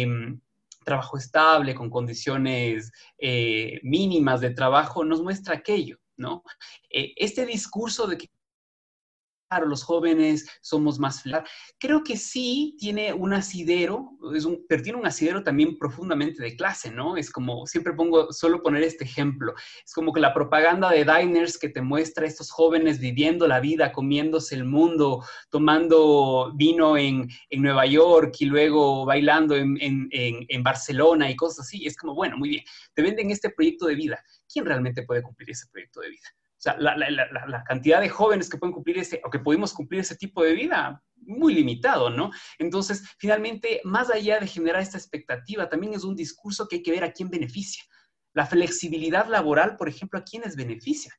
mm, 0.07 0.41
trabajo 0.83 1.17
estable, 1.17 1.73
con 1.73 1.89
condiciones 1.89 2.91
eh, 3.17 3.79
mínimas 3.83 4.41
de 4.41 4.51
trabajo, 4.51 5.03
nos 5.03 5.21
muestra 5.21 5.55
aquello, 5.55 5.97
¿no? 6.15 6.43
Eh, 6.91 7.11
este 7.15 7.45
discurso 7.45 8.05
de 8.05 8.17
que 8.19 8.29
los 9.63 9.83
jóvenes 9.83 10.47
somos 10.61 10.99
más 10.99 11.23
Creo 11.79 12.03
que 12.03 12.17
sí 12.17 12.75
tiene 12.79 13.13
un 13.13 13.33
asidero, 13.33 14.11
es 14.35 14.45
un, 14.45 14.65
pero 14.67 14.83
tiene 14.83 14.99
un 14.99 15.05
asidero 15.05 15.43
también 15.43 15.77
profundamente 15.77 16.41
de 16.41 16.55
clase, 16.55 16.91
¿no? 16.91 17.17
Es 17.17 17.31
como, 17.31 17.65
siempre 17.65 17.93
pongo, 17.93 18.31
solo 18.31 18.61
poner 18.61 18.83
este 18.83 19.03
ejemplo, 19.03 19.53
es 19.83 19.93
como 19.93 20.13
que 20.13 20.19
la 20.19 20.33
propaganda 20.33 20.89
de 20.89 21.03
diners 21.05 21.57
que 21.57 21.69
te 21.69 21.81
muestra 21.81 22.25
a 22.25 22.27
estos 22.27 22.51
jóvenes 22.51 22.99
viviendo 22.99 23.47
la 23.47 23.59
vida, 23.59 23.91
comiéndose 23.91 24.55
el 24.55 24.65
mundo, 24.65 25.23
tomando 25.49 26.51
vino 26.55 26.97
en, 26.97 27.29
en 27.49 27.61
Nueva 27.61 27.85
York 27.85 28.35
y 28.39 28.45
luego 28.45 29.05
bailando 29.05 29.55
en, 29.55 29.77
en, 29.81 30.09
en 30.11 30.63
Barcelona 30.63 31.29
y 31.29 31.35
cosas 31.35 31.65
así, 31.65 31.85
es 31.85 31.97
como, 31.97 32.13
bueno, 32.15 32.37
muy 32.37 32.49
bien, 32.49 32.63
te 32.93 33.01
venden 33.01 33.31
este 33.31 33.49
proyecto 33.49 33.87
de 33.87 33.95
vida. 33.95 34.23
¿Quién 34.51 34.65
realmente 34.65 35.03
puede 35.03 35.23
cumplir 35.23 35.51
ese 35.51 35.67
proyecto 35.71 36.01
de 36.01 36.09
vida? 36.09 36.44
La, 36.77 37.63
cantidad 37.67 38.01
de 38.01 38.09
jóvenes 38.09 38.49
que 38.49 38.57
pueden 38.57 38.73
cumplir 38.73 38.97
ese, 38.97 39.21
o 39.23 39.29
que 39.29 39.39
podemos 39.39 39.73
cumplir 39.73 40.01
ese 40.01 40.15
tipo 40.15 40.43
de 40.43 40.53
vida, 40.53 41.01
muy 41.15 41.53
limitado, 41.53 42.09
¿no? 42.09 42.31
Entonces, 42.59 43.03
finalmente, 43.17 43.81
más 43.83 44.09
allá 44.09 44.39
de 44.39 44.47
generar 44.47 44.81
esta 44.81 44.97
expectativa, 44.97 45.69
también 45.69 45.93
es 45.93 46.03
un 46.03 46.15
discurso 46.15 46.67
que 46.67 46.77
hay 46.77 46.83
que 46.83 46.91
ver 46.91 47.03
a 47.03 47.11
quién 47.11 47.29
beneficia. 47.29 47.83
La 48.33 48.45
flexibilidad 48.45 49.27
laboral, 49.27 49.77
por 49.77 49.87
ejemplo, 49.87 50.19
¿a 50.19 50.23
quiénes 50.23 50.55
beneficia? 50.55 51.13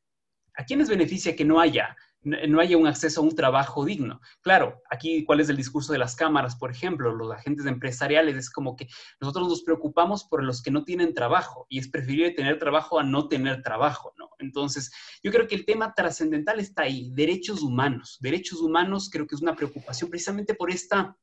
¿A 0.54 0.64
quiénes 0.64 0.88
beneficia 0.88 1.34
que 1.34 1.44
no 1.44 1.60
haya 1.60 1.96
no 2.26 2.60
haya 2.60 2.76
un 2.76 2.88
acceso 2.88 3.20
a 3.20 3.24
un 3.24 3.36
trabajo 3.36 3.84
digno. 3.84 4.20
Claro, 4.42 4.82
aquí 4.90 5.24
cuál 5.24 5.40
es 5.40 5.48
el 5.48 5.56
discurso 5.56 5.92
de 5.92 5.98
las 5.98 6.16
cámaras, 6.16 6.56
por 6.56 6.72
ejemplo, 6.72 7.14
los 7.14 7.32
agentes 7.32 7.66
empresariales, 7.66 8.36
es 8.36 8.50
como 8.50 8.74
que 8.74 8.88
nosotros 9.20 9.48
nos 9.48 9.62
preocupamos 9.62 10.24
por 10.24 10.42
los 10.42 10.60
que 10.60 10.72
no 10.72 10.84
tienen 10.84 11.14
trabajo 11.14 11.66
y 11.68 11.78
es 11.78 11.88
preferible 11.88 12.32
tener 12.32 12.58
trabajo 12.58 12.98
a 12.98 13.04
no 13.04 13.28
tener 13.28 13.62
trabajo, 13.62 14.12
¿no? 14.18 14.30
Entonces, 14.40 14.90
yo 15.22 15.30
creo 15.30 15.46
que 15.46 15.54
el 15.54 15.64
tema 15.64 15.94
trascendental 15.94 16.58
está 16.58 16.82
ahí, 16.82 17.10
derechos 17.14 17.62
humanos. 17.62 18.18
Derechos 18.20 18.60
humanos 18.60 19.08
creo 19.10 19.26
que 19.26 19.36
es 19.36 19.42
una 19.42 19.54
preocupación 19.54 20.10
precisamente 20.10 20.54
por 20.54 20.70
esta 20.70 21.16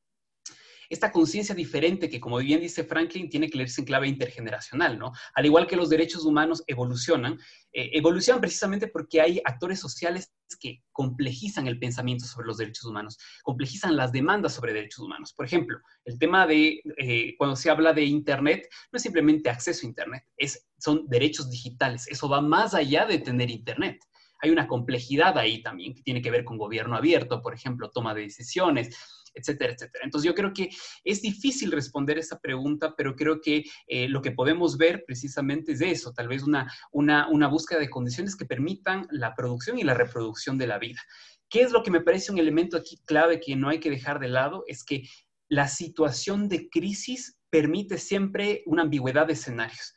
esta 0.94 1.12
conciencia 1.12 1.54
diferente 1.54 2.08
que, 2.08 2.20
como 2.20 2.38
bien 2.38 2.60
dice 2.60 2.84
Franklin, 2.84 3.28
tiene 3.28 3.50
que 3.50 3.58
leerse 3.58 3.80
en 3.80 3.86
clave 3.86 4.08
intergeneracional, 4.08 4.98
¿no? 4.98 5.12
Al 5.34 5.46
igual 5.46 5.66
que 5.66 5.76
los 5.76 5.90
derechos 5.90 6.24
humanos 6.24 6.64
evolucionan, 6.66 7.38
eh, 7.72 7.90
evolucionan 7.92 8.40
precisamente 8.40 8.88
porque 8.88 9.20
hay 9.20 9.40
actores 9.44 9.80
sociales 9.80 10.32
que 10.60 10.82
complejizan 10.92 11.66
el 11.66 11.78
pensamiento 11.78 12.24
sobre 12.24 12.46
los 12.46 12.58
derechos 12.58 12.84
humanos, 12.84 13.18
complejizan 13.42 13.96
las 13.96 14.12
demandas 14.12 14.54
sobre 14.54 14.72
derechos 14.72 15.00
humanos. 15.00 15.32
Por 15.34 15.46
ejemplo, 15.46 15.78
el 16.04 16.18
tema 16.18 16.46
de 16.46 16.80
eh, 16.96 17.34
cuando 17.36 17.56
se 17.56 17.70
habla 17.70 17.92
de 17.92 18.04
Internet, 18.04 18.68
no 18.92 18.96
es 18.96 19.02
simplemente 19.02 19.50
acceso 19.50 19.84
a 19.84 19.88
Internet, 19.88 20.24
es, 20.36 20.66
son 20.78 21.06
derechos 21.08 21.50
digitales. 21.50 22.06
Eso 22.08 22.28
va 22.28 22.40
más 22.40 22.74
allá 22.74 23.04
de 23.04 23.18
tener 23.18 23.50
Internet 23.50 24.00
hay 24.44 24.50
una 24.50 24.68
complejidad 24.68 25.38
ahí 25.38 25.62
también 25.62 25.94
que 25.94 26.02
tiene 26.02 26.20
que 26.20 26.30
ver 26.30 26.44
con 26.44 26.58
gobierno 26.58 26.96
abierto, 26.96 27.40
por 27.40 27.54
ejemplo, 27.54 27.90
toma 27.90 28.12
de 28.12 28.22
decisiones, 28.22 28.94
etcétera, 29.34 29.72
etcétera. 29.72 30.04
Entonces 30.04 30.26
yo 30.26 30.34
creo 30.34 30.52
que 30.52 30.70
es 31.04 31.22
difícil 31.22 31.72
responder 31.72 32.18
esa 32.18 32.38
pregunta, 32.38 32.94
pero 32.96 33.14
creo 33.16 33.40
que 33.40 33.64
eh, 33.86 34.08
lo 34.08 34.22
que 34.22 34.32
podemos 34.32 34.76
ver 34.76 35.04
precisamente 35.06 35.72
es 35.72 35.80
eso, 35.80 36.12
tal 36.12 36.28
vez 36.28 36.42
una, 36.42 36.72
una, 36.92 37.28
una 37.28 37.48
búsqueda 37.48 37.78
de 37.80 37.90
condiciones 37.90 38.36
que 38.36 38.46
permitan 38.46 39.06
la 39.10 39.34
producción 39.34 39.78
y 39.78 39.84
la 39.84 39.94
reproducción 39.94 40.58
de 40.58 40.66
la 40.66 40.78
vida. 40.78 41.00
¿Qué 41.48 41.62
es 41.62 41.72
lo 41.72 41.82
que 41.82 41.90
me 41.90 42.00
parece 42.00 42.32
un 42.32 42.38
elemento 42.38 42.76
aquí 42.76 43.00
clave 43.04 43.40
que 43.40 43.56
no 43.56 43.68
hay 43.68 43.80
que 43.80 43.90
dejar 43.90 44.18
de 44.18 44.28
lado? 44.28 44.64
Es 44.66 44.84
que 44.84 45.02
la 45.48 45.68
situación 45.68 46.48
de 46.48 46.68
crisis 46.68 47.38
permite 47.50 47.98
siempre 47.98 48.62
una 48.66 48.82
ambigüedad 48.82 49.26
de 49.26 49.34
escenarios. 49.34 49.94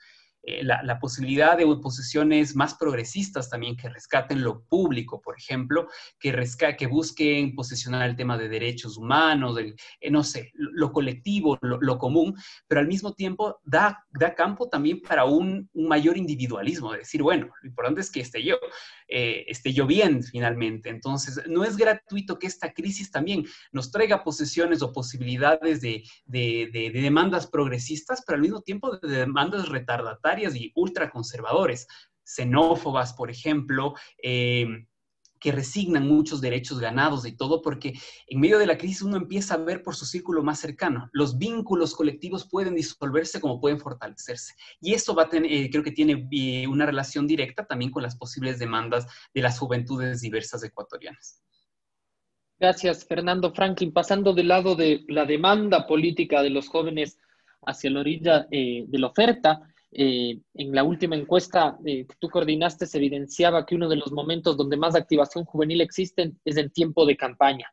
Eh, 0.49 0.63
la, 0.63 0.97
posibilidad 0.97 1.57
de 1.57 1.65
posiciones 1.81 2.55
más 2.55 2.73
progresistas 2.73 3.49
también 3.49 3.75
que 3.75 3.89
rescaten 3.89 4.41
lo 4.41 4.63
público, 4.63 5.21
por 5.21 5.37
ejemplo, 5.37 5.89
que, 6.17 6.33
que 6.77 6.87
busquen 6.87 7.53
posicionar 7.53 8.07
el 8.07 8.15
tema 8.15 8.37
de 8.37 8.47
derechos 8.47 8.95
humanos, 8.95 9.57
del, 9.57 9.75
eh, 9.99 10.09
no 10.09 10.23
sé, 10.23 10.51
lo, 10.53 10.93
colectivo, 10.93 11.57
lo, 11.61 11.97
común, 11.97 12.33
pero 12.65 12.79
al 12.79 12.87
mismo 12.87 13.11
tiempo 13.11 13.59
da, 13.65 14.05
da 14.09 14.33
campo 14.35 14.69
también 14.69 15.01
para 15.01 15.25
un, 15.25 15.69
mayor 15.73 16.15
individualismo, 16.15 16.93
de 16.93 16.99
decir, 16.99 17.21
bueno, 17.21 17.49
lo 17.61 17.67
importante 17.67 17.99
es 17.99 18.09
que 18.09 18.21
esté 18.21 18.41
yo, 18.41 18.55
eh, 19.07 19.45
esté 19.47 19.71
bien 19.85 20.23
finalmente. 20.23 20.89
Entonces, 20.89 21.41
no 21.47 21.63
es 21.63 21.77
gratuito 21.77 22.39
que 22.39 22.47
esta 22.47 22.73
crisis 22.73 23.11
también 23.11 23.45
nos 23.71 23.91
traiga 23.91 24.23
posiciones 24.23 24.81
o 24.81 24.91
posibilidades 24.91 25.81
de, 25.81 26.03
de 26.25 26.91
demandas 26.93 27.47
progresistas, 27.47 28.23
pero 28.25 28.35
al 28.35 28.41
mismo 28.41 28.61
tiempo 28.61 28.97
de 28.97 29.19
demandas 29.19 29.69
retardatarias 29.69 30.55
y 30.55 30.71
ultraconservadores, 30.75 31.87
xenófobas, 32.27 33.13
por 33.13 33.29
ejemplo, 33.29 33.95
eh, 34.21 34.85
que 35.39 35.51
resignan 35.51 36.07
muchos 36.07 36.41
derechos 36.41 36.79
ganados 36.79 37.25
y 37.25 37.35
todo, 37.35 37.61
porque 37.61 37.93
en 38.27 38.39
medio 38.39 38.59
de 38.59 38.65
la 38.65 38.77
crisis 38.77 39.01
uno 39.01 39.17
empieza 39.17 39.55
a 39.55 39.57
ver 39.57 39.83
por 39.83 39.95
su 39.95 40.05
círculo 40.05 40.43
más 40.43 40.59
cercano. 40.59 41.09
Los 41.13 41.37
vínculos 41.37 41.95
colectivos 41.95 42.47
pueden 42.49 42.75
disolverse 42.75 43.39
como 43.39 43.59
pueden 43.59 43.79
fortalecerse. 43.79 44.55
Y 44.79 44.93
eso 44.93 45.15
va 45.15 45.23
a 45.23 45.29
tener, 45.29 45.51
eh, 45.51 45.69
creo 45.71 45.83
que 45.83 45.91
tiene 45.91 46.27
eh, 46.31 46.67
una 46.67 46.85
relación 46.85 47.27
directa 47.27 47.65
también 47.65 47.91
con 47.91 48.03
las 48.03 48.17
posibles 48.17 48.59
demandas 48.59 49.07
de 49.33 49.41
las 49.41 49.59
juventudes 49.59 50.21
diversas 50.21 50.63
ecuatorianas. 50.63 51.41
Gracias, 52.59 53.05
Fernando 53.05 53.53
Franklin. 53.53 53.93
Pasando 53.93 54.33
del 54.33 54.47
lado 54.47 54.75
de 54.75 55.05
la 55.07 55.25
demanda 55.25 55.85
política 55.85 56.41
de 56.41 56.49
los 56.49 56.67
jóvenes 56.67 57.19
hacia 57.65 57.91
la 57.91 57.99
orilla 57.99 58.47
de 58.49 58.87
la 58.91 59.07
oferta, 59.07 59.61
eh, 59.91 60.41
en 60.53 60.75
la 60.75 60.83
última 60.83 61.15
encuesta 61.15 61.77
eh, 61.85 62.05
que 62.05 62.15
tú 62.19 62.29
coordinaste 62.29 62.85
se 62.85 62.97
evidenciaba 62.97 63.65
que 63.65 63.75
uno 63.75 63.87
de 63.87 63.95
los 63.95 64.11
momentos 64.11 64.57
donde 64.57 64.77
más 64.77 64.95
activación 64.95 65.45
juvenil 65.45 65.81
existe 65.81 66.33
es 66.43 66.57
el 66.57 66.71
tiempo 66.71 67.05
de 67.05 67.17
campaña. 67.17 67.71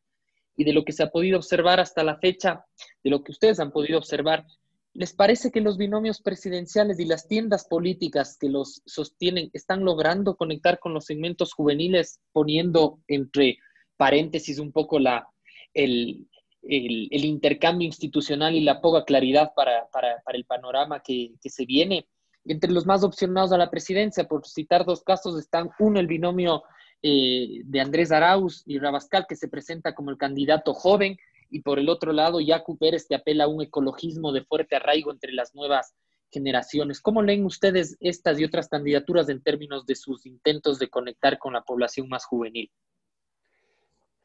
Y 0.57 0.65
de 0.65 0.73
lo 0.73 0.85
que 0.85 0.93
se 0.93 1.03
ha 1.03 1.11
podido 1.11 1.37
observar 1.39 1.81
hasta 1.81 2.05
la 2.05 2.19
fecha, 2.19 2.65
de 3.03 3.11
lo 3.11 3.25
que 3.25 3.33
ustedes 3.33 3.59
han 3.59 3.73
podido 3.73 3.99
observar, 3.99 4.47
¿les 4.93 5.12
parece 5.12 5.51
que 5.51 5.61
los 5.61 5.77
binomios 5.77 6.23
presidenciales 6.23 7.01
y 7.01 7.07
las 7.07 7.27
tiendas 7.27 7.67
políticas 7.67 8.39
que 8.39 8.49
los 8.49 8.81
sostienen 8.87 9.51
están 9.53 9.85
logrando 9.85 10.37
conectar 10.37 10.79
con 10.79 10.95
los 10.95 11.07
segmentos 11.07 11.53
juveniles, 11.53 12.21
poniendo 12.33 13.01
entre 13.09 13.59
paréntesis 13.97 14.61
un 14.61 14.71
poco 14.71 15.01
la, 15.01 15.29
el, 15.73 16.29
el, 16.69 17.25
intercambio 17.25 17.87
institucional 17.87 18.55
y 18.55 18.61
la 18.61 18.81
poca 18.81 19.05
claridad 19.05 19.53
para, 19.55 19.89
el 20.33 20.45
panorama 20.45 21.01
que, 21.01 21.33
se 21.41 21.67
viene. 21.67 22.09
Entre 22.45 22.71
los 22.71 22.87
más 22.87 23.05
opcionados 23.05 23.53
a 23.53 23.59
la 23.59 23.71
presidencia, 23.71 24.25
por 24.25 24.47
citar 24.47 24.85
dos 24.85 25.03
casos, 25.03 25.39
están 25.39 25.71
uno, 25.79 25.99
el 25.99 26.07
binomio 26.07 26.62
eh, 27.03 27.62
de 27.65 27.81
Andrés 27.81 28.12
Arauz 28.12 28.62
y 28.67 28.79
Rabascal, 28.79 29.27
que 29.27 29.37
se 29.37 29.49
presenta 29.49 29.95
como 29.95 30.11
el 30.11 30.19
candidato 30.19 30.75
joven, 30.75 31.17
y 31.51 31.61
por 31.61 31.79
el 31.79 31.89
otro 31.89 32.12
lado, 32.12 32.41
Yacu 32.41 32.77
Pérez, 32.77 33.07
que 33.09 33.15
apela 33.15 33.45
a 33.45 33.49
un 33.49 33.62
ecologismo 33.62 34.33
de 34.33 34.45
fuerte 34.45 34.77
arraigo 34.77 35.12
entre 35.12 35.33
las 35.33 35.55
nuevas 35.55 35.95
generaciones. 36.31 37.01
¿Cómo 37.01 37.23
leen 37.23 37.45
ustedes 37.45 37.97
estas 38.01 38.41
y 38.41 38.45
otras 38.45 38.69
candidaturas 38.69 39.29
en 39.29 39.41
términos 39.41 39.87
de 39.87 39.95
sus 39.95 40.27
intentos 40.27 40.79
de 40.79 40.89
conectar 40.89 41.39
con 41.39 41.53
la 41.53 41.62
población 41.62 42.09
más 42.09 42.25
juvenil? 42.25 42.71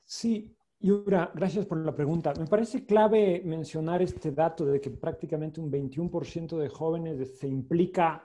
Sí, 0.05 0.55
Yura, 0.81 1.29
gracias 1.35 1.65
por 1.65 1.77
la 1.79 1.93
pregunta. 1.93 2.33
Me 2.39 2.47
parece 2.47 2.85
clave 2.85 3.41
mencionar 3.43 4.01
este 4.01 4.31
dato 4.31 4.65
de 4.65 4.79
que 4.79 4.89
prácticamente 4.89 5.59
un 5.59 5.69
21% 5.69 6.57
de 6.57 6.69
jóvenes 6.69 7.37
se 7.37 7.47
implica 7.47 8.23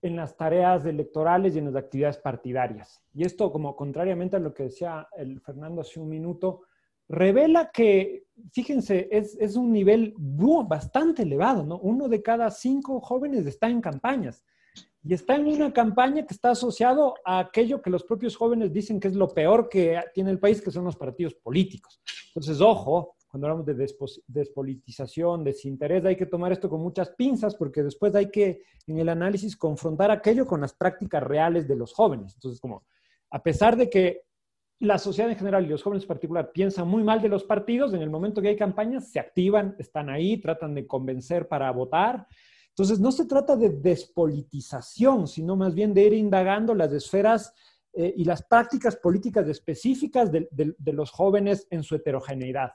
en 0.00 0.16
las 0.16 0.34
tareas 0.38 0.86
electorales 0.86 1.54
y 1.54 1.58
en 1.58 1.66
las 1.66 1.76
actividades 1.76 2.16
partidarias. 2.16 3.02
Y 3.12 3.24
esto, 3.24 3.52
como 3.52 3.76
contrariamente 3.76 4.36
a 4.36 4.40
lo 4.40 4.54
que 4.54 4.64
decía 4.64 5.06
Fernando 5.44 5.82
hace 5.82 6.00
un 6.00 6.08
minuto, 6.08 6.62
revela 7.06 7.70
que, 7.70 8.24
fíjense, 8.52 9.08
es, 9.10 9.36
es 9.38 9.54
un 9.54 9.70
nivel 9.70 10.14
bastante 10.66 11.24
elevado, 11.24 11.66
¿no? 11.66 11.78
Uno 11.78 12.08
de 12.08 12.22
cada 12.22 12.50
cinco 12.50 13.00
jóvenes 13.00 13.44
está 13.44 13.68
en 13.68 13.82
campañas 13.82 14.42
y 15.02 15.14
está 15.14 15.34
en 15.36 15.46
una 15.46 15.72
campaña 15.72 16.26
que 16.26 16.34
está 16.34 16.50
asociado 16.50 17.14
a 17.24 17.38
aquello 17.38 17.80
que 17.80 17.90
los 17.90 18.04
propios 18.04 18.36
jóvenes 18.36 18.72
dicen 18.72 19.00
que 19.00 19.08
es 19.08 19.14
lo 19.14 19.28
peor 19.28 19.68
que 19.68 19.98
tiene 20.12 20.30
el 20.30 20.38
país, 20.38 20.60
que 20.60 20.70
son 20.70 20.84
los 20.84 20.96
partidos 20.96 21.34
políticos. 21.34 22.00
Entonces, 22.28 22.60
ojo, 22.60 23.16
cuando 23.28 23.46
hablamos 23.46 23.64
de 23.64 23.86
despolitización, 24.26 25.44
desinterés, 25.44 26.04
hay 26.04 26.16
que 26.16 26.26
tomar 26.26 26.52
esto 26.52 26.68
con 26.68 26.82
muchas 26.82 27.10
pinzas 27.10 27.54
porque 27.54 27.82
después 27.82 28.14
hay 28.14 28.30
que, 28.30 28.62
en 28.86 28.98
el 28.98 29.08
análisis, 29.08 29.56
confrontar 29.56 30.10
aquello 30.10 30.46
con 30.46 30.60
las 30.60 30.74
prácticas 30.74 31.22
reales 31.22 31.66
de 31.66 31.76
los 31.76 31.94
jóvenes. 31.94 32.34
Entonces, 32.34 32.60
como, 32.60 32.84
a 33.30 33.42
pesar 33.42 33.76
de 33.76 33.88
que 33.88 34.22
la 34.80 34.98
sociedad 34.98 35.30
en 35.30 35.36
general 35.38 35.64
y 35.64 35.68
los 35.68 35.82
jóvenes 35.82 36.04
en 36.04 36.08
particular 36.08 36.52
piensan 36.52 36.88
muy 36.88 37.04
mal 37.04 37.22
de 37.22 37.28
los 37.28 37.44
partidos, 37.44 37.94
en 37.94 38.02
el 38.02 38.10
momento 38.10 38.42
que 38.42 38.48
hay 38.48 38.56
campañas 38.56 39.10
se 39.10 39.20
activan, 39.20 39.76
están 39.78 40.10
ahí, 40.10 40.38
tratan 40.38 40.74
de 40.74 40.86
convencer 40.86 41.48
para 41.48 41.70
votar. 41.70 42.26
Entonces, 42.70 43.00
no 43.00 43.12
se 43.12 43.26
trata 43.26 43.56
de 43.56 43.70
despolitización, 43.70 45.26
sino 45.26 45.56
más 45.56 45.74
bien 45.74 45.92
de 45.92 46.04
ir 46.04 46.14
indagando 46.14 46.74
las 46.74 46.92
esferas 46.92 47.52
eh, 47.92 48.14
y 48.16 48.24
las 48.24 48.42
prácticas 48.42 48.96
políticas 48.96 49.46
específicas 49.48 50.30
de, 50.32 50.48
los 50.92 51.10
jóvenes 51.10 51.66
en 51.70 51.82
su 51.82 51.94
heterogeneidad. 51.96 52.72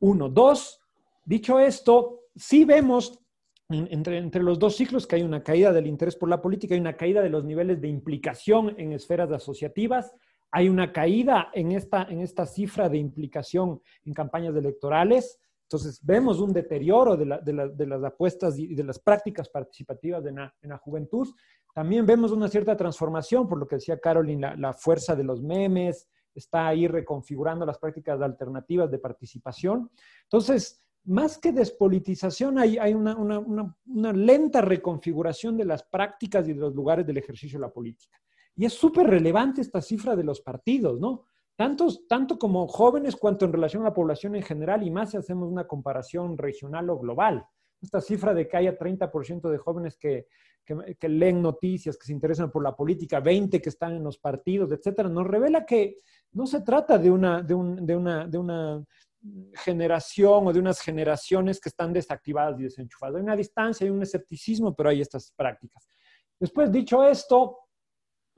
Uno. 0.00 0.28
Dos, 0.28 0.80
dicho 1.24 1.58
esto, 1.58 2.22
sí 2.34 2.64
vemos 2.64 3.20
entre, 3.68 4.18
entre, 4.18 4.42
los 4.42 4.58
dos 4.58 4.76
ciclos 4.76 5.06
que 5.06 5.16
hay 5.16 5.22
una 5.22 5.44
caída 5.44 5.72
del 5.72 5.86
interés 5.86 6.16
por 6.16 6.28
la 6.28 6.42
política 6.42 6.74
y 6.74 6.80
una 6.80 6.96
caída 6.96 7.22
de 7.22 7.28
los 7.28 7.44
niveles 7.44 7.80
de 7.80 7.88
implicación 7.88 8.74
en 8.78 8.92
esferas 8.92 9.30
asociativas 9.30 10.12
hay 10.52 10.68
una 10.68 10.92
caída 10.92 11.50
en 11.54 11.72
esta, 11.72 12.04
en 12.04 12.20
esta 12.20 12.46
cifra 12.46 12.88
de 12.88 12.98
implicación 12.98 13.80
en 14.04 14.12
campañas 14.12 14.54
electorales. 14.56 15.38
Entonces, 15.70 16.04
vemos 16.04 16.40
un 16.40 16.52
deterioro 16.52 17.16
de, 17.16 17.86
las 17.86 18.02
apuestas 18.02 18.58
y 18.58 18.74
de 18.74 18.82
las 18.82 18.98
prácticas 18.98 19.48
participativas 19.48 20.26
en 20.26 20.34
la, 20.34 20.78
juventud. 20.78 21.28
También 21.72 22.04
vemos 22.04 22.32
una 22.32 22.48
cierta 22.48 22.76
transformación, 22.76 23.48
por 23.48 23.56
lo 23.56 23.68
que 23.68 23.76
decía 23.76 24.00
Caroline, 24.00 24.56
la, 24.56 24.72
fuerza 24.72 25.14
de 25.14 25.22
los 25.22 25.40
memes, 25.40 26.08
está 26.34 26.66
ahí 26.66 26.88
reconfigurando 26.88 27.64
las 27.64 27.78
prácticas 27.78 28.20
alternativas 28.20 28.90
de 28.90 28.98
participación. 28.98 29.88
Entonces, 30.24 30.82
más 31.04 31.38
que 31.38 31.52
despolitización, 31.52 32.58
hay, 32.58 32.76
hay 32.76 32.92
una, 32.92 33.16
una, 33.16 34.12
lenta 34.12 34.62
reconfiguración 34.62 35.56
de 35.56 35.66
las 35.66 35.84
prácticas 35.84 36.48
y 36.48 36.52
de 36.52 36.58
los 36.58 36.74
lugares 36.74 37.06
del 37.06 37.18
ejercicio 37.18 37.60
de 37.60 37.66
la 37.66 37.72
política. 37.72 38.20
Y 38.56 38.64
es 38.64 38.72
súper 38.72 39.06
relevante 39.06 39.60
esta 39.60 39.80
cifra 39.80 40.16
de 40.16 40.24
los 40.24 40.40
partidos, 40.40 40.98
¿no? 40.98 41.26
Tantos, 41.60 42.08
tanto 42.08 42.38
como 42.38 42.66
jóvenes 42.68 43.16
cuanto 43.16 43.44
en 43.44 43.52
relación 43.52 43.82
a 43.82 43.90
la 43.90 43.92
población 43.92 44.34
en 44.34 44.42
general 44.42 44.82
y 44.82 44.90
más 44.90 45.10
si 45.10 45.18
hacemos 45.18 45.46
una 45.46 45.66
comparación 45.66 46.38
regional 46.38 46.88
o 46.88 46.98
global. 46.98 47.44
Esta 47.82 48.00
cifra 48.00 48.32
de 48.32 48.48
que 48.48 48.56
haya 48.56 48.78
30% 48.78 49.50
de 49.50 49.58
jóvenes 49.58 49.98
que, 49.98 50.26
que, 50.64 51.08
leen 51.10 51.42
noticias, 51.42 51.98
que 51.98 52.06
se 52.06 52.14
interesan 52.14 52.50
por 52.50 52.62
la 52.62 52.74
política, 52.74 53.20
20 53.20 53.60
que 53.60 53.68
están 53.68 53.92
en 53.92 54.02
los 54.02 54.16
partidos, 54.16 54.72
etcétera, 54.72 55.10
nos 55.10 55.26
revela 55.26 55.66
que 55.66 55.96
no 56.32 56.46
se 56.46 56.62
trata 56.62 56.96
de 56.96 57.10
una, 57.10 57.42
de, 57.42 57.52
un, 57.52 57.84
de, 57.84 57.94
una, 57.94 58.26
de 58.26 58.38
una 58.38 58.82
generación 59.62 60.46
o 60.46 60.54
de 60.54 60.60
unas 60.60 60.80
generaciones 60.80 61.60
que 61.60 61.68
están 61.68 61.92
desactivadas 61.92 62.58
y 62.58 62.62
desenchufadas. 62.62 63.16
Hay 63.16 63.22
una 63.22 63.36
distancia, 63.36 63.84
hay 63.84 63.90
un 63.90 64.02
escepticismo, 64.02 64.74
pero 64.74 64.88
hay 64.88 65.02
estas 65.02 65.30
prácticas. 65.36 65.86
Después, 66.38 66.72
dicho 66.72 67.04
esto, 67.04 67.58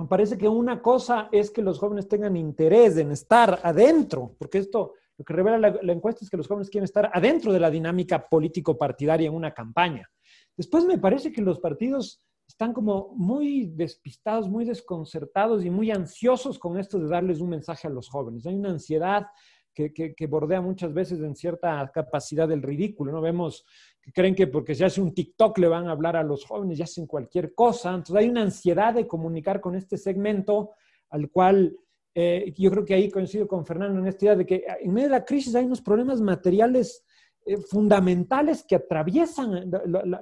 me 0.02 0.08
parece 0.08 0.36
que 0.36 0.48
una 0.48 0.82
cosa 0.82 1.28
es 1.30 1.50
que 1.50 1.62
los 1.62 1.78
jóvenes 1.78 2.08
tengan 2.08 2.36
interés 2.36 2.96
en 2.96 3.12
estar 3.12 3.60
adentro, 3.62 4.34
porque 4.38 4.58
esto 4.58 4.94
lo 5.18 5.24
que 5.24 5.32
revela 5.32 5.58
la, 5.58 5.92
encuesta 5.92 6.24
es 6.24 6.30
que 6.30 6.36
los 6.36 6.48
jóvenes 6.48 6.70
quieren 6.70 6.84
estar 6.84 7.10
adentro 7.12 7.52
de 7.52 7.60
la 7.60 7.70
dinámica 7.70 8.28
político-partidaria 8.28 9.28
en 9.28 9.34
una 9.34 9.52
campaña. 9.52 10.10
Después 10.56 10.84
me 10.84 10.98
parece 10.98 11.32
que 11.32 11.42
los 11.42 11.60
partidos 11.60 12.20
están 12.48 12.72
como 12.72 13.14
muy 13.14 13.66
despistados, 13.66 14.48
muy 14.48 14.64
desconcertados 14.64 15.64
y 15.64 15.70
muy 15.70 15.90
ansiosos 15.90 16.58
con 16.58 16.78
esto 16.78 16.98
de 16.98 17.08
darles 17.08 17.40
un 17.40 17.50
mensaje 17.50 17.86
a 17.86 17.90
los 17.90 18.08
jóvenes. 18.08 18.46
Hay 18.46 18.54
una 18.54 18.70
ansiedad 18.70 19.26
que, 19.74 20.26
bordea 20.28 20.60
muchas 20.60 20.92
veces 20.92 21.20
en 21.20 21.34
cierta 21.34 21.90
capacidad 21.94 22.48
del 22.48 22.62
ridículo. 22.62 23.12
¿no? 23.12 23.20
Vemos 23.20 23.64
que 24.02 24.12
creen 24.12 24.34
que 24.34 24.48
porque 24.48 24.74
se 24.74 24.84
hace 24.84 25.00
un 25.00 25.14
TikTok 25.14 25.56
le 25.58 25.68
van 25.68 25.86
a 25.86 25.92
hablar 25.92 26.16
a 26.16 26.24
los 26.24 26.44
jóvenes 26.44 26.78
y 26.78 26.82
hacen 26.82 27.06
cualquier 27.06 27.54
cosa. 27.54 27.90
Entonces 27.90 28.16
hay 28.16 28.28
una 28.28 28.42
ansiedad 28.42 28.92
de 28.92 29.06
comunicar 29.06 29.60
con 29.60 29.76
este 29.76 29.96
segmento 29.96 30.70
al 31.10 31.30
cual 31.30 31.76
eh, 32.14 32.52
yo 32.58 32.70
creo 32.70 32.84
que 32.84 32.94
ahí 32.94 33.10
coincido 33.10 33.46
con 33.46 33.64
Fernando 33.64 34.00
en 34.00 34.06
esta 34.06 34.24
idea 34.24 34.36
de 34.36 34.44
que 34.44 34.64
en 34.80 34.92
medio 34.92 35.08
de 35.08 35.12
la 35.12 35.24
crisis 35.24 35.54
hay 35.54 35.64
unos 35.64 35.80
problemas 35.80 36.20
materiales 36.20 37.04
eh, 37.46 37.56
fundamentales 37.58 38.64
que 38.68 38.76
atraviesan 38.76 39.70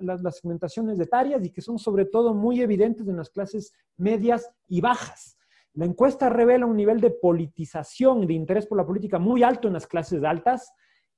las 0.02 0.36
segmentaciones 0.36 1.00
etarias 1.00 1.44
y 1.44 1.50
que 1.50 1.62
son 1.62 1.78
sobre 1.78 2.04
todo 2.04 2.34
muy 2.34 2.60
evidentes 2.60 3.08
en 3.08 3.16
las 3.16 3.30
clases 3.30 3.72
medias 3.96 4.50
y 4.68 4.80
bajas. 4.80 5.38
La 5.74 5.86
encuesta 5.86 6.28
revela 6.28 6.66
un 6.66 6.76
nivel 6.76 7.00
de 7.00 7.10
politización, 7.10 8.26
de 8.26 8.34
interés 8.34 8.66
por 8.66 8.76
la 8.76 8.86
política 8.86 9.18
muy 9.18 9.42
alto 9.42 9.68
en 9.68 9.74
las 9.74 9.86
clases 9.86 10.22
altas 10.22 10.72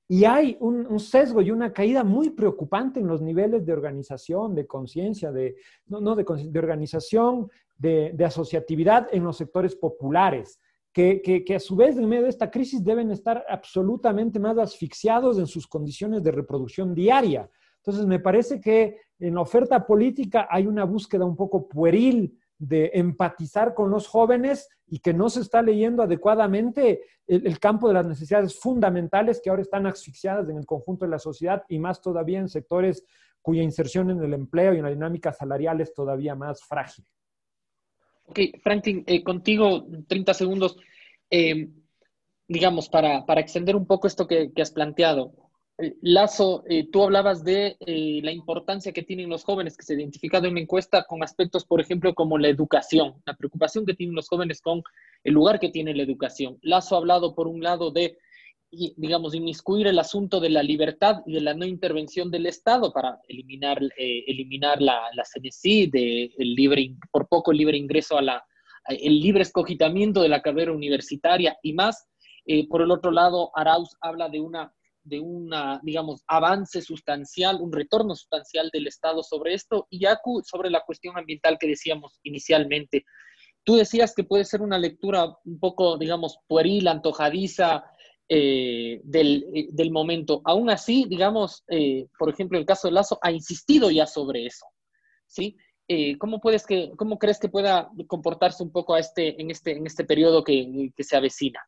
y 0.07 0.25
hay 0.25 0.57
un, 0.59 0.99
sesgo 0.99 1.41
y 1.41 1.51
una 1.51 1.71
caída 1.71 2.03
muy 2.03 2.29
preocupante 2.29 2.99
en 2.99 3.07
los 3.07 3.21
niveles 3.21 3.65
de 3.65 3.73
organización, 3.73 4.53
de 4.53 4.67
conciencia, 4.67 5.31
de, 5.31 5.55
no, 5.87 6.15
de, 6.15 6.25
organización, 6.59 7.49
de, 7.77 8.15
asociatividad 8.25 9.07
en 9.11 9.23
los 9.23 9.37
sectores 9.37 9.75
populares. 9.75 10.59
Que, 10.91 11.21
que, 11.23 11.55
a 11.55 11.59
su 11.59 11.75
vez, 11.75 11.97
en 11.97 12.07
medio 12.07 12.23
de 12.23 12.29
esta 12.29 12.51
crisis, 12.51 12.83
deben 12.83 13.09
estar 13.09 13.43
absolutamente 13.49 14.39
más 14.39 14.57
asfixiados 14.59 15.39
en 15.39 15.47
sus 15.47 15.65
condiciones 15.65 16.21
de 16.21 16.31
reproducción 16.31 16.93
diaria. 16.93 17.49
Entonces, 17.77 18.05
me 18.05 18.19
parece 18.19 18.61
que 18.61 18.97
en 19.17 19.33
la 19.33 19.41
oferta 19.41 19.87
política 19.87 20.47
hay 20.51 20.67
una 20.67 20.83
búsqueda 20.83 21.25
un 21.25 21.35
poco 21.35 21.67
pueril 21.67 22.37
de 22.65 22.91
empatizar 22.93 23.73
con 23.73 23.91
los 23.91 24.07
jóvenes 24.07 24.69
y 24.87 24.99
que 24.99 25.13
no 25.13 25.29
se 25.29 25.41
está 25.41 25.61
leyendo 25.61 26.03
adecuadamente 26.03 27.01
el, 27.27 27.59
campo 27.59 27.87
de 27.87 27.93
las 27.93 28.05
necesidades 28.05 28.57
fundamentales 28.57 29.41
que 29.43 29.49
ahora 29.49 29.61
están 29.61 29.85
asfixiadas 29.85 30.49
en 30.49 30.57
el 30.57 30.65
conjunto 30.65 31.03
de 31.03 31.11
la 31.11 31.19
sociedad 31.19 31.63
y 31.67 31.79
más 31.79 32.01
todavía 32.01 32.39
en 32.39 32.47
sectores 32.47 33.05
cuya 33.41 33.61
inserción 33.61 34.11
en 34.11 34.23
el 34.23 34.33
empleo 34.33 34.73
y 34.73 34.77
en 34.77 34.83
la 34.83 34.89
dinámica 34.89 35.33
salarial 35.33 35.81
es 35.81 35.93
todavía 35.93 36.35
más 36.35 36.63
frágil. 36.63 37.05
Ok, 38.25 38.39
Franklin, 38.61 39.03
eh, 39.07 39.21
contigo 39.23 39.85
30 40.07 40.33
segundos. 40.33 40.77
Eh, 41.29 41.69
digamos, 42.47 42.87
para, 42.87 43.25
extender 43.37 43.75
un 43.75 43.85
poco 43.85 44.07
esto 44.07 44.27
que 44.27 44.51
has 44.61 44.71
planteado, 44.71 45.42
Lazo, 45.77 46.63
eh, 46.69 46.87
tú 46.91 47.03
hablabas 47.03 47.43
de 47.43 47.77
eh, 47.79 48.19
la 48.23 48.31
importancia 48.31 48.91
que 48.91 49.01
tienen 49.01 49.29
los 49.29 49.43
jóvenes, 49.43 49.75
que 49.75 49.83
se 49.83 49.93
ha 49.93 49.97
identificado 49.97 50.45
en 50.45 50.53
la 50.53 50.59
encuesta 50.59 51.03
con 51.03 51.23
aspectos, 51.23 51.65
por 51.65 51.81
ejemplo, 51.81 52.13
como 52.13 52.37
la 52.37 52.47
educación, 52.47 53.15
la 53.25 53.35
preocupación 53.35 53.83
que 53.85 53.95
tienen 53.95 54.15
los 54.15 54.29
jóvenes 54.29 54.61
con 54.61 54.83
el 55.23 55.33
lugar 55.33 55.59
que 55.59 55.69
tiene 55.69 55.95
la 55.95 56.03
educación. 56.03 56.59
Lazo 56.61 56.95
ha 56.95 56.99
hablado, 56.99 57.33
por 57.33 57.47
un 57.47 57.63
lado, 57.63 57.89
de, 57.89 58.19
digamos, 58.69 59.33
inmiscuir 59.33 59.87
el 59.87 59.97
asunto 59.97 60.39
de 60.39 60.51
la 60.51 60.61
libertad 60.61 61.23
y 61.25 61.33
de 61.33 61.41
la 61.41 61.55
no 61.55 61.65
intervención 61.65 62.29
del 62.29 62.45
Estado 62.45 62.93
para 62.93 63.19
eliminar, 63.27 63.79
eliminar 63.97 64.79
la, 64.79 65.09
la 65.15 65.23
CNC, 65.23 65.89
de 65.91 66.31
el 66.37 66.53
libre, 66.53 66.95
por 67.11 67.27
poco 67.27 67.51
el 67.51 67.57
libre 67.57 67.77
ingreso 67.77 68.15
a 68.15 68.21
la, 68.21 68.45
el 68.87 69.19
libre 69.19 69.41
escogitamiento 69.41 70.21
de 70.21 70.29
la 70.29 70.43
carrera 70.43 70.71
universitaria 70.71 71.57
y 71.63 71.73
más. 71.73 72.07
por 72.69 72.83
el 72.83 72.91
otro 72.91 73.09
lado, 73.09 73.49
Arauz 73.55 73.95
habla 74.01 74.29
de 74.29 74.39
una 74.39 74.71
de 75.03 75.19
un, 75.19 75.51
digamos, 75.83 76.23
avance 76.27 76.81
sustancial, 76.81 77.61
un 77.61 77.71
retorno 77.71 78.15
sustancial 78.15 78.69
del 78.71 78.87
Estado 78.87 79.23
sobre 79.23 79.53
esto, 79.53 79.87
y 79.89 79.99
Yaku 79.99 80.41
sobre 80.43 80.69
la 80.69 80.81
cuestión 80.85 81.17
ambiental 81.17 81.57
que 81.59 81.67
decíamos 81.67 82.19
inicialmente. 82.23 83.05
Tú 83.63 83.75
decías 83.75 84.13
que 84.13 84.23
puede 84.23 84.43
ser 84.45 84.61
una 84.61 84.77
lectura 84.77 85.37
un 85.45 85.59
poco, 85.59 85.97
digamos, 85.97 86.37
pueril, 86.47 86.87
antojadiza 86.87 87.85
eh, 88.29 89.01
eh, 89.13 89.67
del, 89.69 89.91
momento. 89.91 90.41
Aún 90.45 90.69
así, 90.69 91.05
digamos, 91.09 91.63
eh, 91.67 92.07
por 92.17 92.29
ejemplo, 92.29 92.57
el 92.57 92.65
caso 92.65 92.87
de 92.87 92.93
Lazo 92.93 93.19
ha 93.21 93.31
insistido 93.31 93.91
ya 93.91 94.07
sobre 94.07 94.45
eso, 94.45 94.65
¿sí? 95.27 95.57
¿cómo, 96.17 96.39
puedes 96.41 96.65
que, 96.65 96.91
¿Cómo 96.97 97.19
crees 97.19 97.37
que 97.37 97.49
pueda 97.49 97.91
comportarse 98.07 98.63
un 98.63 98.71
poco 98.71 98.95
a 98.95 98.99
este, 98.99 99.39
en, 99.39 99.51
este, 99.51 99.73
en 99.73 99.85
este 99.85 100.03
periodo 100.05 100.43
que, 100.43 100.91
que 100.95 101.03
se 101.03 101.15
avecina? 101.15 101.59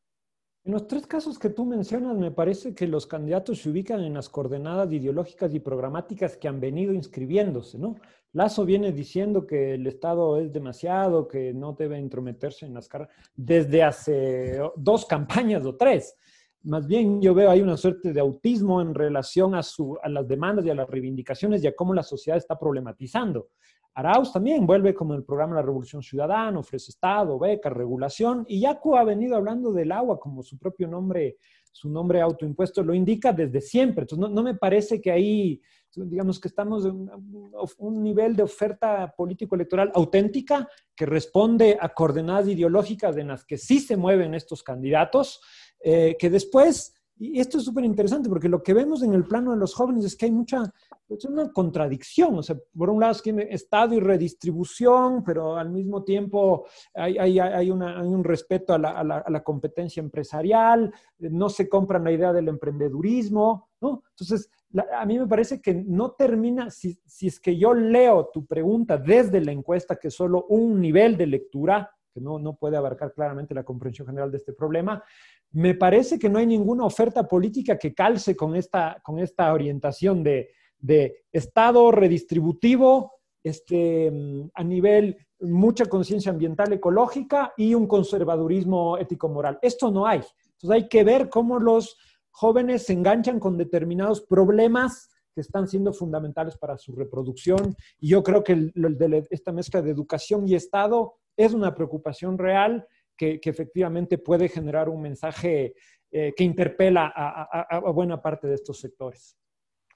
En 0.66 0.72
los 0.72 0.88
tres 0.88 1.06
casos 1.06 1.38
que 1.38 1.52
tú 1.52 1.64
mencionas, 1.64 2.18
me 2.18 2.32
parece 2.32 2.74
que 2.74 2.88
los 2.88 3.06
candidatos 3.06 3.62
se 3.62 3.70
ubican 3.70 4.04
en 4.04 4.16
las 4.16 4.30
coordenadas 4.30 4.92
ideológicas 4.92 5.54
y 5.54 5.60
programáticas 5.60 6.38
que 6.38 6.48
han 6.48 6.60
venido 6.60 6.92
inscribiéndose, 6.92 7.78
¿no? 7.78 7.98
Lazo 8.34 8.66
viene 8.66 8.92
diciendo 8.92 9.46
que 9.46 9.76
el 9.76 9.86
Estado 9.86 10.40
es 10.40 10.52
demasiado, 10.52 11.28
que 11.28 11.54
no 11.54 11.74
debe 11.74 12.00
intrometerse 12.00 12.66
en 12.66 12.74
las 12.74 12.88
carreras, 12.88 13.14
desde 13.36 13.84
hace 13.84 14.60
dos 14.76 15.06
campañas 15.06 15.64
o 15.68 15.76
tres. 15.76 16.18
Más 16.64 16.88
bien 16.88 17.22
yo 17.22 17.36
veo 17.36 17.52
ahí 17.52 17.62
una 17.62 17.78
suerte 17.78 18.12
de 18.12 18.20
autismo 18.20 18.82
en 18.82 18.96
relación 18.96 19.54
a, 19.54 19.62
su, 19.62 20.00
a 20.02 20.10
las 20.10 20.28
demandas 20.28 20.66
y 20.66 20.72
a 20.72 20.76
las 20.76 20.90
reivindicaciones 20.90 21.64
y 21.64 21.68
a 21.68 21.76
cómo 21.76 21.94
la 21.94 22.02
sociedad 22.02 22.40
está 22.40 22.58
problematizando. 22.58 23.50
Arauz 23.96 24.34
también 24.34 24.68
vuelve 24.68 24.94
como 24.94 25.14
el 25.14 25.24
programa 25.24 25.56
La 25.56 25.62
Revolución 25.62 26.04
Ciudadana, 26.04 26.60
ofrece 26.60 26.92
Estado, 26.92 27.40
becas, 27.40 27.72
regulación, 27.72 28.46
y 28.46 28.60
Yacu 28.60 28.98
ha 28.98 29.06
venido 29.06 29.38
hablando 29.38 29.72
del 29.72 29.94
agua 29.94 30.20
como 30.20 30.44
su 30.44 30.58
propio 30.58 30.86
nombre, 30.86 31.38
su 31.72 31.90
nombre 31.90 32.20
autoimpuesto 32.20 32.84
lo 32.84 32.94
indica 32.94 33.32
desde 33.32 33.62
siempre. 33.62 34.04
Entonces, 34.04 34.30
no, 34.32 34.44
me 34.44 34.56
parece 34.56 35.00
que 35.00 35.12
ahí, 35.12 35.62
digamos 35.96 36.42
que 36.42 36.50
estamos 36.50 36.84
en 36.86 37.10
un 37.78 38.04
nivel 38.04 38.36
de 38.36 38.44
oferta 38.44 39.14
político-electoral 39.16 39.94
auténtica 39.96 40.68
que 40.94 41.06
responde 41.06 41.78
a 41.80 41.88
coordenadas 41.88 42.50
ideológicas 42.50 43.16
en 43.16 43.30
las 43.30 43.46
que 43.46 43.58
sí 43.58 43.80
se 43.80 43.96
mueven 43.96 44.36
estos 44.36 44.62
candidatos, 44.62 45.40
eh, 45.80 46.18
que 46.20 46.30
después 46.30 46.95
Y 47.18 47.40
esto 47.40 47.58
es 47.58 47.64
súper 47.64 47.86
interesante 47.86 48.28
porque 48.28 48.50
lo 48.50 48.62
que 48.62 48.74
vemos 48.74 49.02
en 49.02 49.14
el 49.14 49.24
plano 49.24 49.52
de 49.52 49.58
los 49.58 49.74
jóvenes 49.74 50.04
es 50.04 50.18
que 50.18 50.26
hay 50.26 50.32
mucha, 50.32 50.74
es 51.08 51.24
una 51.24 51.50
contradicción. 51.52 52.38
O 52.38 52.44
sea, 52.44 52.58
por 52.78 52.90
un 52.90 53.00
lado 53.00 53.14
es 53.14 53.22
que 53.22 53.48
Estado 53.52 53.96
y 53.96 54.02
redistribución, 54.02 55.24
pero 55.24 55.56
al 55.56 55.70
mismo 55.70 56.04
tiempo 56.04 56.66
hay, 56.94 57.18
hay, 57.18 57.40
hay, 57.40 57.72
una, 57.72 58.02
hay 58.02 58.08
un 58.08 58.24
respeto 58.24 58.74
a 58.74 58.78
la, 58.78 58.92
a, 58.92 59.04
la, 59.04 59.18
a 59.20 59.32
la, 59.32 59.44
competencia 59.44 60.02
empresarial, 60.02 60.94
no 61.20 61.48
se 61.48 61.70
compran 61.70 62.04
la 62.04 62.12
idea 62.12 62.34
del 62.34 62.50
emprendedurismo, 62.50 63.70
¿no? 63.80 64.04
Entonces, 64.10 64.50
la, 64.72 64.86
a 65.00 65.06
mí 65.06 65.18
me 65.18 65.28
parece 65.28 65.62
que 65.62 65.74
no 65.74 66.12
termina, 66.12 66.70
si, 66.70 67.00
si 67.06 67.28
es 67.28 67.40
que 67.40 67.58
yo 67.58 67.74
leo 67.74 68.30
tu 68.34 68.46
pregunta 68.46 68.98
desde 68.98 69.40
la 69.40 69.54
encuesta, 69.54 69.96
que 69.96 70.10
es 70.10 70.14
solo 70.14 70.48
un 70.50 70.82
nivel 70.82 71.16
de 71.16 71.28
lectura, 71.28 71.95
que 72.16 72.22
no, 72.22 72.40
no 72.40 72.56
puede 72.56 72.78
abarcar 72.78 73.14
claramente 73.14 73.54
la 73.54 73.66
comprensión 73.66 74.08
general 74.08 74.32
de 74.32 74.38
este 74.38 74.54
problema, 74.54 75.04
me 75.52 75.76
parece 75.76 76.18
que 76.18 76.30
no 76.30 76.40
hay 76.40 76.48
ninguna 76.48 76.86
oferta 76.86 77.28
política 77.28 77.78
que 77.78 77.94
calce 77.94 78.36
con 78.36 78.56
esta, 78.56 79.02
con 79.04 79.20
esta 79.20 79.54
orientación 79.54 80.24
de, 80.24 80.50
de 80.80 81.26
Estado 81.32 81.92
redistributivo 81.92 83.12
este, 83.44 84.12
a 84.54 84.64
nivel 84.64 85.18
mucha 85.42 85.86
conciencia 85.88 86.32
ambiental 86.32 86.72
ecológica 86.72 87.54
y 87.58 87.76
un 87.76 87.86
conservadurismo 87.86 88.98
ético-moral. 88.98 89.60
Esto 89.62 89.92
no 89.92 90.08
hay. 90.08 90.22
Entonces 90.54 90.70
hay 90.72 90.88
que 90.88 91.04
ver 91.04 91.30
cómo 91.30 91.60
los 91.60 91.98
jóvenes 92.32 92.84
se 92.84 92.94
enganchan 92.94 93.40
con 93.40 93.58
determinados 93.58 94.22
problemas 94.22 95.10
que 95.36 95.42
están 95.42 95.68
siendo 95.68 95.94
fundamentales 95.94 96.58
para 96.58 96.78
su 96.78 96.96
reproducción. 96.96 97.76
Y 98.00 98.10
yo 98.10 98.24
creo 98.24 98.44
que 98.44 98.72
esta 99.30 99.52
mezcla 99.52 99.82
de 99.82 99.92
educación 99.92 100.48
y 100.48 100.56
Estado 100.56 101.16
es 101.38 101.54
una 101.54 101.74
preocupación 101.74 102.38
real 102.38 102.86
que, 103.18 103.40
efectivamente 103.44 104.18
puede 104.18 104.50
generar 104.50 104.90
un 104.90 105.02
mensaje 105.02 105.74
eh, 106.12 106.34
que 106.36 106.44
interpela 106.44 107.12
a, 107.16 107.80
buena 107.92 108.22
parte 108.22 108.48
de 108.48 108.56
estos 108.56 108.80
sectores. 108.80 109.38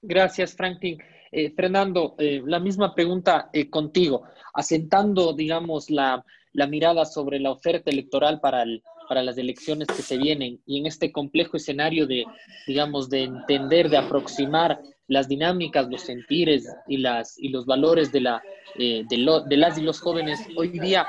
Gracias, 0.02 0.54
Franklin. 0.54 0.98
Eh, 1.30 1.50
Fernando, 1.50 2.14
eh, 2.18 2.42
la 2.44 2.58
misma 2.58 2.94
pregunta 2.94 3.50
contigo, 3.68 4.22
asentando, 4.54 5.34
digamos, 5.34 5.90
la, 5.90 6.24
mirada 6.68 7.04
sobre 7.04 7.38
la 7.38 7.52
oferta 7.52 7.90
electoral 7.90 8.40
para, 8.40 8.64
para 9.08 9.22
las 9.22 9.38
elecciones 9.38 9.88
que 9.88 10.02
se 10.02 10.16
vienen 10.16 10.60
y 10.66 10.78
en 10.78 10.86
este 10.86 11.12
complejo 11.12 11.56
escenario 11.56 12.06
de, 12.06 12.24
digamos, 12.66 13.08
de 13.10 13.24
entender, 13.24 13.88
de 13.88 13.98
aproximar 13.98 14.80
las 15.10 15.28
dinámicas, 15.28 15.88
los 15.90 16.02
sentires 16.02 16.72
y, 16.86 16.98
las, 16.98 17.36
y 17.38 17.48
los 17.48 17.66
valores 17.66 18.12
de, 18.12 18.20
la, 18.20 18.42
de, 18.76 19.06
lo, 19.18 19.40
de 19.40 19.56
las 19.56 19.76
y 19.76 19.82
los 19.82 20.00
jóvenes 20.00 20.40
hoy 20.56 20.68
día, 20.68 21.06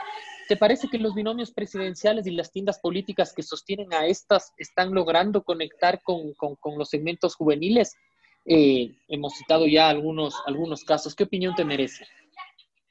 ¿Te 0.48 0.58
parece 0.58 0.90
que 0.90 0.98
los 0.98 1.16
binomios 1.16 1.54
presidenciales 1.54 2.28
y 2.28 2.32
las 2.32 2.52
tiendas 2.52 2.78
políticas 2.80 3.32
que 3.34 3.42
sostienen 3.42 3.94
a 3.94 4.06
estas 4.06 4.52
están 4.58 4.94
logrando 4.94 5.44
conectar 5.44 6.02
con, 6.04 6.34
con, 6.34 6.58
con 6.58 6.78
los 6.78 6.90
segmentos 6.90 7.36
juveniles? 7.36 7.96
Eh, 8.44 8.92
hemos 9.08 9.36
citado 9.36 9.66
ya 9.66 9.88
algunos, 9.88 10.36
algunos 10.46 10.84
casos. 10.84 11.16
¿Qué 11.16 11.24
opinión 11.24 11.56
te 11.56 11.64
merece? 11.64 12.06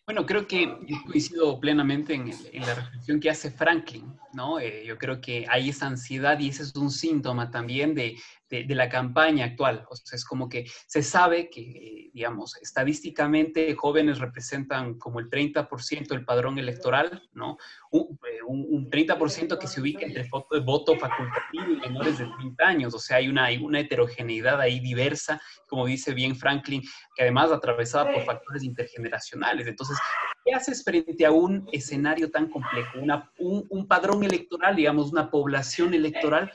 Bueno, 0.06 0.24
creo 0.24 0.46
que 0.46 0.74
coincido 1.06 1.60
plenamente 1.60 2.14
en, 2.14 2.32
en, 2.52 2.62
la 2.62 2.74
reflexión 2.76 3.20
que 3.20 3.28
hace 3.28 3.50
Franklin, 3.50 4.10
¿no? 4.32 4.58
Eh, 4.58 4.84
yo 4.86 4.96
creo 4.96 5.20
que 5.20 5.44
hay 5.46 5.68
esa 5.68 5.86
ansiedad 5.86 6.38
y 6.38 6.48
ese 6.48 6.62
es 6.62 6.74
un 6.74 6.90
síntoma 6.90 7.50
también 7.50 7.94
de, 7.94 8.16
de, 8.50 8.64
de, 8.64 8.74
la 8.74 8.88
campaña 8.88 9.44
actual. 9.46 9.86
O 9.88 9.96
sea, 9.96 10.16
es 10.16 10.24
como 10.24 10.48
que 10.48 10.66
se 10.86 11.02
sabe 11.02 11.48
que, 11.48 12.10
digamos, 12.12 12.56
estadísticamente 12.60 13.74
jóvenes 13.74 14.18
representan 14.18 14.98
como 14.98 15.20
el 15.20 15.30
30% 15.30 16.08
del 16.08 16.24
padrón 16.24 16.58
electoral, 16.58 17.28
¿no? 17.32 17.56
Un, 17.92 18.18
eh, 18.28 18.42
un, 18.46 18.66
un 18.68 18.90
30% 18.90 19.56
que 19.58 19.66
se 19.68 19.80
ubica 19.80 20.04
entre 20.04 20.28
voto, 20.28 20.62
voto, 20.62 20.96
facultativo 20.96 21.64
y 21.70 21.88
menores 21.88 22.18
de 22.18 22.26
30 22.26 22.66
años. 22.66 22.94
O 22.94 22.98
sea, 22.98 23.18
hay 23.18 23.28
una, 23.28 23.44
hay 23.44 23.58
una 23.58 23.80
heterogeneidad 23.80 24.60
ahí 24.60 24.80
diversa, 24.80 25.40
como 25.68 25.86
dice 25.86 26.12
bien 26.12 26.34
Franklin, 26.34 26.82
que 27.14 27.22
además 27.22 27.52
atravesada 27.52 28.12
por 28.12 28.24
factores 28.24 28.64
intergeneracionales. 28.64 29.66
Entonces, 29.66 29.96
¿qué 30.44 30.52
haces 30.52 30.82
frente 30.82 31.24
a 31.24 31.30
un 31.30 31.68
escenario 31.72 32.30
tan 32.30 32.48
complejo? 32.48 32.98
Una, 32.98 33.30
un, 33.38 33.64
un 33.70 33.86
padrón 33.86 34.24
electoral, 34.24 34.74
digamos, 34.74 35.12
una 35.12 35.30
población 35.30 35.94
electoral 35.94 36.50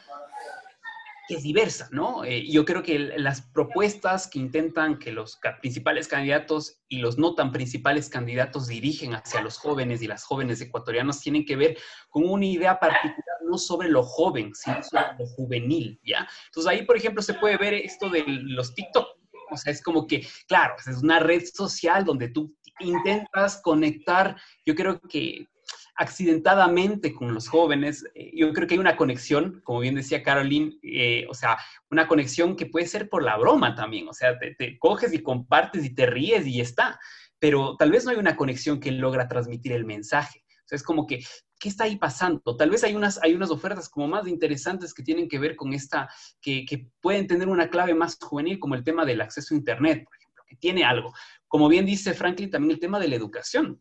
que 1.28 1.36
es 1.36 1.44
diversa, 1.44 1.90
¿no? 1.92 2.24
Eh, 2.24 2.46
yo 2.50 2.66
creo 2.66 2.84
que 2.84 3.00
las 3.18 3.42
propuestas 3.42 4.28
que 4.28 4.40
intentan 4.40 5.00
que 5.00 5.12
los 5.12 5.40
principales 5.62 6.08
candidatos 6.08 6.82
y 6.88 7.00
los 7.00 7.18
no 7.18 7.36
tan 7.36 7.52
principales 7.52 8.10
candidatos 8.10 8.68
dirigen 8.68 9.14
hacia 9.16 9.42
los 9.42 9.58
jóvenes 9.58 10.02
y 10.02 10.08
las 10.08 10.24
jóvenes 10.24 10.62
ecuatorianos 10.62 11.20
tienen 11.20 11.46
que 11.46 11.56
ver 11.56 11.78
con 12.10 12.30
una 12.30 12.46
idea 12.46 12.80
particular, 12.80 13.38
no 13.44 13.58
sobre 13.58 13.90
lo 13.90 14.04
joven, 14.04 14.54
sino 14.54 14.84
sobre 14.84 15.18
lo 15.20 15.26
juvenil, 15.28 16.00
¿ya? 16.04 16.28
Entonces 16.48 16.72
ahí, 16.72 16.86
por 16.86 16.98
ejemplo, 16.98 17.22
se 17.22 17.34
puede 17.36 17.58
ver 17.58 17.74
esto 17.74 18.10
de 18.10 18.24
los 18.28 18.74
TikTok. 18.76 19.08
O 19.52 19.58
sea, 19.58 19.72
es 19.72 19.82
como 19.82 20.08
que, 20.08 20.28
claro, 20.48 20.76
es 20.86 21.04
una 21.04 21.20
red 21.20 21.44
social 21.46 22.04
donde 22.04 22.30
tú 22.30 22.56
intentas 22.80 23.62
conectar, 23.62 24.36
yo 24.66 24.76
creo 24.76 25.00
que 25.02 25.48
accidentadamente 25.96 27.14
con 27.14 27.34
los 27.34 27.48
jóvenes. 27.48 28.06
Eh, 28.16 28.32
yo 28.36 28.52
creo 28.54 28.68
que 28.68 28.76
hay 28.76 28.80
una 28.80 28.98
conexión, 28.98 29.62
como 29.64 29.80
bien 29.80 29.96
decía 29.96 30.24
Caroline, 30.24 30.78
eh, 30.84 31.26
o 31.30 31.34
sea, 31.34 31.58
una 31.90 32.08
conexión 32.08 32.56
que 32.56 32.66
puede 32.66 32.88
ser 32.88 33.10
por 33.10 33.24
la 33.24 33.38
broma 33.38 33.76
también, 33.76 34.08
o 34.08 34.14
sea, 34.14 34.38
te, 34.38 34.56
te, 34.56 34.78
coges 34.78 35.14
y 35.14 35.24
compartes 35.24 35.86
y 35.86 35.94
te 35.94 36.06
ríes 36.06 36.46
y 36.48 36.62
está, 36.62 37.00
pero 37.40 37.76
tal 37.78 37.92
vez 37.92 38.06
no 38.06 38.12
hay 38.12 38.18
una 38.18 38.36
conexión 38.36 38.80
que 38.80 38.92
logra 38.92 39.28
transmitir 39.28 39.72
el 39.72 39.86
mensaje. 39.86 40.44
O 40.48 40.68
sea, 40.68 40.76
es 40.78 40.84
como 40.84 41.06
que, 41.06 41.24
¿qué 41.60 41.70
está 41.70 41.84
ahí 41.84 41.98
pasando? 41.98 42.58
Tal 42.58 42.70
vez 42.72 42.84
hay 42.84 42.96
unas, 42.96 43.22
hay 43.22 43.34
unas 43.34 43.52
ofertas 43.52 43.88
como 43.88 44.08
más 44.08 44.28
interesantes 44.28 44.94
que 44.94 45.04
tienen 45.04 45.30
que 45.30 45.40
ver 45.40 45.56
con 45.56 45.74
esta, 45.74 46.10
que, 46.42 46.66
que 46.66 46.90
pueden 47.02 47.28
tener 47.28 47.48
una 47.48 47.70
clave 47.70 47.94
más 47.94 48.18
juvenil, 48.20 48.60
como 48.60 48.76
el 48.76 48.84
tema 48.84 49.06
del 49.06 49.22
acceso 49.22 49.54
a 49.54 49.58
Internet, 49.58 50.04
por 50.04 50.16
ejemplo, 50.18 50.44
que 50.48 50.56
tiene 50.56 50.84
algo. 50.84 51.14
Como 51.48 51.70
bien 51.70 51.86
dice 51.86 52.14
Franklin, 52.14 52.50
también 52.50 52.72
el 52.72 52.80
tema 52.80 53.00
de 53.00 53.08
la 53.08 53.16
educación 53.16 53.80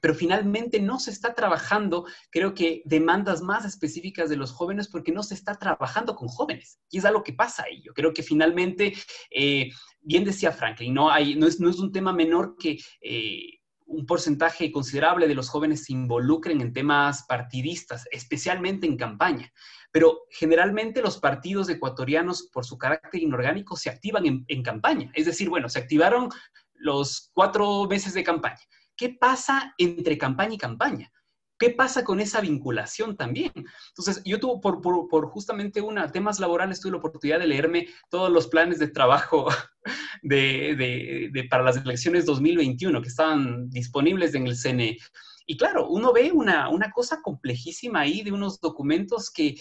pero 0.00 0.14
finalmente 0.14 0.80
no 0.80 0.98
se 0.98 1.10
está 1.10 1.34
trabajando, 1.34 2.06
creo 2.30 2.54
que 2.54 2.82
demandas 2.84 3.42
más 3.42 3.64
específicas 3.64 4.28
de 4.28 4.36
los 4.36 4.52
jóvenes 4.52 4.88
porque 4.88 5.12
no 5.12 5.22
se 5.22 5.34
está 5.34 5.54
trabajando 5.56 6.16
con 6.16 6.28
jóvenes. 6.28 6.80
Y 6.90 6.98
es 6.98 7.04
algo 7.04 7.22
que 7.22 7.32
pasa 7.32 7.64
ahí. 7.64 7.82
Yo 7.82 7.92
creo 7.92 8.12
que 8.12 8.22
finalmente, 8.22 8.94
eh, 9.30 9.70
bien 10.00 10.24
decía 10.24 10.52
Franklin, 10.52 10.94
no, 10.94 11.10
hay, 11.10 11.34
no, 11.36 11.46
es, 11.46 11.60
no 11.60 11.70
es 11.70 11.78
un 11.78 11.92
tema 11.92 12.12
menor 12.12 12.56
que... 12.58 12.78
Eh, 13.00 13.56
un 13.92 14.06
porcentaje 14.06 14.70
considerable 14.70 15.26
de 15.26 15.34
los 15.34 15.48
jóvenes 15.48 15.86
se 15.86 15.92
involucren 15.92 16.60
en 16.60 16.72
temas 16.72 17.24
partidistas, 17.26 18.06
especialmente 18.12 18.86
en 18.86 18.96
campaña. 18.96 19.52
Pero 19.90 20.26
generalmente 20.30 21.02
los 21.02 21.18
partidos 21.18 21.68
ecuatorianos, 21.68 22.48
por 22.52 22.64
su 22.64 22.78
carácter 22.78 23.20
inorgánico, 23.20 23.76
se 23.76 23.90
activan 23.90 24.26
en, 24.26 24.44
en 24.46 24.62
campaña. 24.62 25.10
Es 25.12 25.26
decir, 25.26 25.48
bueno, 25.48 25.68
se 25.68 25.80
activaron 25.80 26.28
los 26.74 27.32
cuatro 27.34 27.88
meses 27.88 28.14
de 28.14 28.22
campaña 28.22 28.60
¿Qué 29.00 29.16
pasa 29.18 29.74
entre 29.78 30.18
campaña 30.18 30.56
y 30.56 30.58
campaña? 30.58 31.10
¿Qué 31.58 31.70
pasa 31.70 32.04
con 32.04 32.20
esa 32.20 32.42
vinculación 32.42 33.16
también? 33.16 33.50
Entonces, 33.56 34.20
yo 34.26 34.38
tuve, 34.38 34.60
por, 34.60 35.26
justamente 35.30 35.80
una, 35.80 36.12
temas 36.12 36.38
laborales, 36.38 36.82
tuve 36.82 36.92
la 36.92 36.98
oportunidad 36.98 37.38
de 37.38 37.46
leerme 37.46 37.88
todos 38.10 38.30
los 38.30 38.48
planes 38.48 38.78
de 38.78 38.88
trabajo 38.88 39.48
de, 40.22 41.32
para 41.48 41.62
las 41.62 41.78
elecciones 41.78 42.26
2021 42.26 43.00
que 43.00 43.08
estaban 43.08 43.70
disponibles 43.70 44.34
en 44.34 44.46
el 44.46 44.54
CNE. 44.54 44.98
Y 45.46 45.56
claro, 45.56 45.88
uno 45.88 46.12
ve 46.12 46.30
una, 46.30 46.68
una 46.68 46.90
cosa 46.90 47.22
complejísima 47.22 48.00
ahí 48.00 48.20
de 48.20 48.32
unos 48.32 48.60
documentos 48.60 49.30
que 49.30 49.54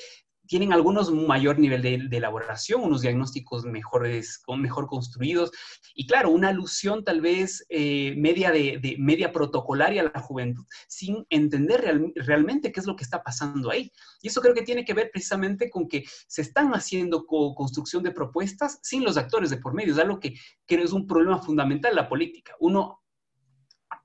tienen 0.50 0.74
algunos 0.74 1.10
un 1.10 1.28
mayor 1.28 1.60
nivel 1.60 1.84
de, 1.84 2.00
de, 2.10 2.18
elaboración, 2.18 2.82
unos 2.82 3.02
diagnósticos 3.02 3.66
mejores, 3.66 4.42
mejor 4.58 4.88
construidos, 4.88 5.52
y 5.94 6.08
claro, 6.08 6.32
una 6.32 6.50
alusión 6.50 7.04
tal 7.04 7.22
vez 7.22 7.64
eh, 7.70 8.16
media, 8.18 8.52
de, 8.52 8.80
de, 8.82 8.96
media 8.98 9.32
protocolaria 9.32 10.02
a 10.02 10.12
la 10.12 10.20
juventud, 10.20 10.66
sin 10.88 11.24
entender 11.30 11.82
real, 11.82 12.12
realmente 12.16 12.72
qué 12.72 12.80
es 12.80 12.88
lo 12.88 12.96
que 12.96 13.04
está 13.04 13.22
pasando 13.22 13.70
ahí. 13.70 13.92
Y 14.24 14.30
eso 14.30 14.42
creo 14.42 14.56
que 14.56 14.64
tiene 14.64 14.84
que 14.84 14.96
ver 14.96 15.12
precisamente 15.12 15.70
con 15.70 15.88
que 15.88 16.04
se 16.28 16.42
están 16.42 16.72
haciendo 16.74 17.28
co 17.28 17.54
construcción 17.54 18.02
de 18.02 18.12
propuestas 18.12 18.80
sin 18.82 19.04
los 19.04 19.18
actores 19.18 19.52
de 19.52 19.58
por 19.58 19.76
medio, 19.76 19.94
es 19.94 20.00
algo 20.00 20.20
que, 20.20 20.34
que 20.66 20.82
es 20.82 20.94
un 20.94 21.06
problema 21.06 21.40
fundamental 21.40 21.92
en 21.92 21.98
la 21.98 22.10
política. 22.10 22.56
Uno 22.60 23.04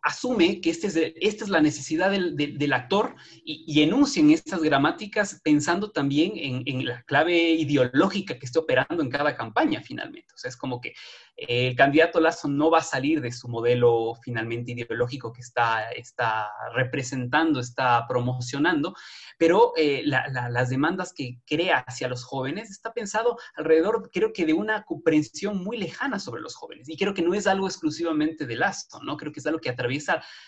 asume 0.04 0.60
que 0.60 0.68
este 0.68 0.86
es, 0.86 0.96
esta 0.96 1.44
es 1.44 1.50
la 1.50 1.62
necesidad 1.62 2.10
del, 2.10 2.36
del, 2.36 2.58
del 2.58 2.72
actor 2.74 3.16
y, 3.42 3.64
y, 3.66 3.82
enuncien 3.82 4.30
estas 4.30 4.62
gramáticas 4.62 5.40
pensando 5.42 5.90
también 5.90 6.32
en, 6.36 6.62
en, 6.66 6.84
la 6.84 7.02
clave 7.04 7.34
ideológica 7.34 8.38
que 8.38 8.44
esté 8.44 8.58
operando 8.58 9.02
en 9.02 9.08
cada 9.08 9.34
campaña 9.34 9.80
finalmente. 9.80 10.34
O 10.34 10.36
sea, 10.36 10.50
es 10.50 10.58
como 10.58 10.78
que 10.78 10.90
eh, 11.36 11.68
el 11.68 11.74
candidato 11.74 12.20
Lazo 12.20 12.48
no 12.48 12.70
va 12.70 12.78
a 12.78 12.82
salir 12.82 13.22
de 13.22 13.32
su 13.32 13.48
modelo 13.48 14.14
finalmente 14.22 14.72
ideológico 14.72 15.32
que 15.32 15.40
está, 15.40 15.90
está 15.92 16.50
representando, 16.74 17.58
está 17.58 18.06
promocionando, 18.06 18.94
pero 19.38 19.72
eh, 19.78 20.02
la, 20.04 20.28
la, 20.28 20.50
las 20.50 20.68
demandas 20.68 21.14
que 21.14 21.38
crea 21.46 21.78
hacia 21.78 22.08
los 22.08 22.24
jóvenes 22.24 22.70
está 22.70 22.92
pensado 22.92 23.38
alrededor, 23.54 24.10
creo 24.12 24.34
que 24.34 24.44
de 24.44 24.52
una 24.52 24.84
comprensión 24.84 25.64
muy 25.64 25.78
lejana 25.78 26.18
sobre 26.18 26.42
los 26.42 26.54
jóvenes. 26.54 26.90
Y 26.90 26.98
creo 26.98 27.14
que 27.14 27.22
no 27.22 27.32
es 27.32 27.46
algo 27.46 27.66
exclusivamente 27.66 28.46
de 28.46 28.56
Lazo, 28.56 29.02
¿no? 29.02 29.16
Creo 29.16 29.32
que 29.32 29.40
es 29.40 29.46
algo 29.46 29.60
que 29.60 29.70
atraviesa 29.70 29.93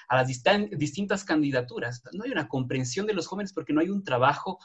a 0.08 0.16
las 0.16 0.28
distintas 0.28 1.24
candidaturas. 1.24 2.02
No 2.12 2.24
hay 2.24 2.30
una 2.30 2.48
comprensión 2.48 3.06
de 3.06 3.14
los 3.14 3.26
jóvenes 3.26 3.52
porque 3.52 3.72
no 3.72 3.80
hay 3.80 3.88
un 3.88 4.04
trabajo 4.04 4.58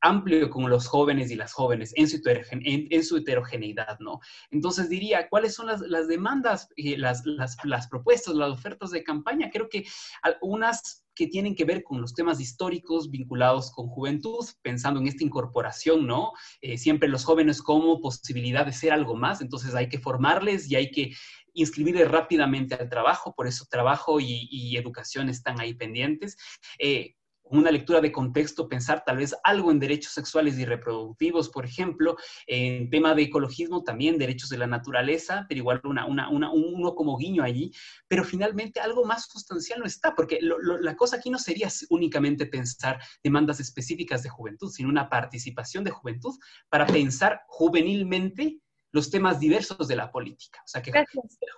amplio 0.00 0.50
con 0.50 0.68
los 0.68 0.86
jóvenes 0.86 1.30
y 1.30 1.36
las 1.36 1.52
jóvenes 1.52 1.92
en 1.96 2.08
su, 2.08 2.20
en, 2.50 3.04
su 3.04 3.16
heterogeneidad, 3.16 3.98
¿no? 4.00 4.20
Entonces 4.50 4.88
diría, 4.88 5.28
¿cuáles 5.28 5.54
son 5.54 5.66
las, 5.66 6.08
demandas, 6.08 6.68
las, 6.76 7.24
las, 7.24 7.56
las, 7.64 7.88
propuestas, 7.88 8.34
las 8.34 8.50
ofertas 8.50 8.90
de 8.90 9.02
campaña? 9.02 9.50
Creo 9.50 9.68
que 9.68 9.84
algunas 10.22 11.04
que 11.14 11.26
tienen 11.26 11.54
que 11.54 11.64
ver 11.64 11.82
con 11.82 12.00
los 12.00 12.14
temas 12.14 12.40
históricos 12.40 13.10
vinculados 13.10 13.72
con 13.72 13.88
juventud, 13.88 14.44
pensando 14.62 15.00
en 15.00 15.06
esta 15.06 15.24
incorporación, 15.24 16.06
¿no? 16.06 16.32
Eh, 16.60 16.76
siempre 16.76 17.08
los 17.08 17.24
jóvenes 17.24 17.62
como 17.62 18.00
posibilidad 18.00 18.66
de 18.66 18.72
ser 18.72 18.92
algo 18.92 19.16
más, 19.16 19.40
entonces 19.40 19.74
hay 19.74 19.88
que 19.88 19.98
formarles 19.98 20.70
y 20.70 20.76
hay 20.76 20.90
que 20.90 21.14
inscribirles 21.56 22.08
rápidamente 22.08 22.76
al 22.76 22.88
trabajo, 22.88 23.34
por 23.34 23.48
eso 23.48 23.66
trabajo 23.68 24.20
y, 24.20 24.76
educación 24.76 25.28
están 25.28 25.58
ahí 25.60 25.74
pendientes. 25.74 26.36
Eh, 26.78 27.14
una 27.50 27.70
lectura 27.70 28.00
de 28.00 28.12
contexto, 28.12 28.68
pensar 28.68 29.04
tal 29.04 29.18
vez 29.18 29.34
algo 29.44 29.70
en 29.70 29.78
derechos 29.78 30.12
sexuales 30.12 30.58
y 30.58 30.64
reproductivos, 30.64 31.48
por 31.48 31.64
ejemplo, 31.64 32.16
en 32.46 32.90
tema 32.90 33.14
de 33.14 33.22
ecologismo 33.22 33.82
también, 33.82 34.18
derechos 34.18 34.48
de 34.48 34.58
la 34.58 34.66
naturaleza, 34.66 35.46
pero 35.48 35.58
igual 35.58 35.80
una, 35.84 36.06
una, 36.06 36.28
uno 36.28 36.94
como 36.94 37.16
guiño 37.16 37.42
allí, 37.42 37.72
pero 38.08 38.24
finalmente 38.24 38.80
algo 38.80 39.04
más 39.04 39.26
sustancial 39.26 39.80
no 39.80 39.86
está, 39.86 40.14
porque 40.14 40.40
la 40.40 40.96
cosa 40.96 41.16
aquí 41.16 41.30
no 41.30 41.38
sería 41.38 41.68
únicamente 41.90 42.46
pensar 42.46 43.00
demandas 43.22 43.60
específicas 43.60 44.22
de 44.22 44.28
juventud, 44.28 44.70
sino 44.70 44.88
una 44.88 45.08
participación 45.08 45.84
de 45.84 45.90
juventud 45.90 46.34
para 46.68 46.86
pensar 46.86 47.42
juvenilmente 47.46 48.60
los 48.96 49.10
temas 49.10 49.38
diversos 49.38 49.86
de 49.86 49.94
la 49.94 50.10
política, 50.10 50.60
o 50.64 50.68
sea, 50.68 50.82
que 50.82 50.90
la 50.90 51.04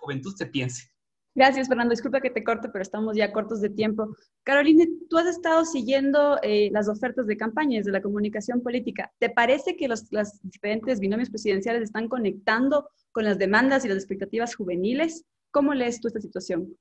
juventud 0.00 0.34
se 0.36 0.46
piense. 0.46 0.90
Gracias, 1.34 1.68
Fernando. 1.68 1.92
Disculpa 1.92 2.20
que 2.20 2.30
te 2.30 2.42
corte, 2.42 2.68
pero 2.68 2.82
estamos 2.82 3.16
ya 3.16 3.32
cortos 3.32 3.60
de 3.60 3.70
tiempo. 3.70 4.08
Carolina, 4.42 4.84
tú 5.08 5.18
has 5.18 5.26
estado 5.26 5.64
siguiendo 5.64 6.36
eh, 6.42 6.68
las 6.72 6.88
ofertas 6.88 7.28
de 7.28 7.36
campaña 7.36 7.78
desde 7.78 7.92
la 7.92 8.02
comunicación 8.02 8.60
política. 8.60 9.12
¿Te 9.20 9.30
parece 9.30 9.76
que 9.76 9.86
los 9.86 10.10
las 10.10 10.40
diferentes 10.42 10.98
binomios 10.98 11.30
presidenciales 11.30 11.82
están 11.82 12.08
conectando 12.08 12.90
con 13.12 13.24
las 13.24 13.38
demandas 13.38 13.84
y 13.84 13.88
las 13.88 13.98
expectativas 13.98 14.56
juveniles? 14.56 15.24
¿Cómo 15.52 15.74
lees 15.74 16.00
tú 16.00 16.08
esta 16.08 16.20
situación? 16.20 16.76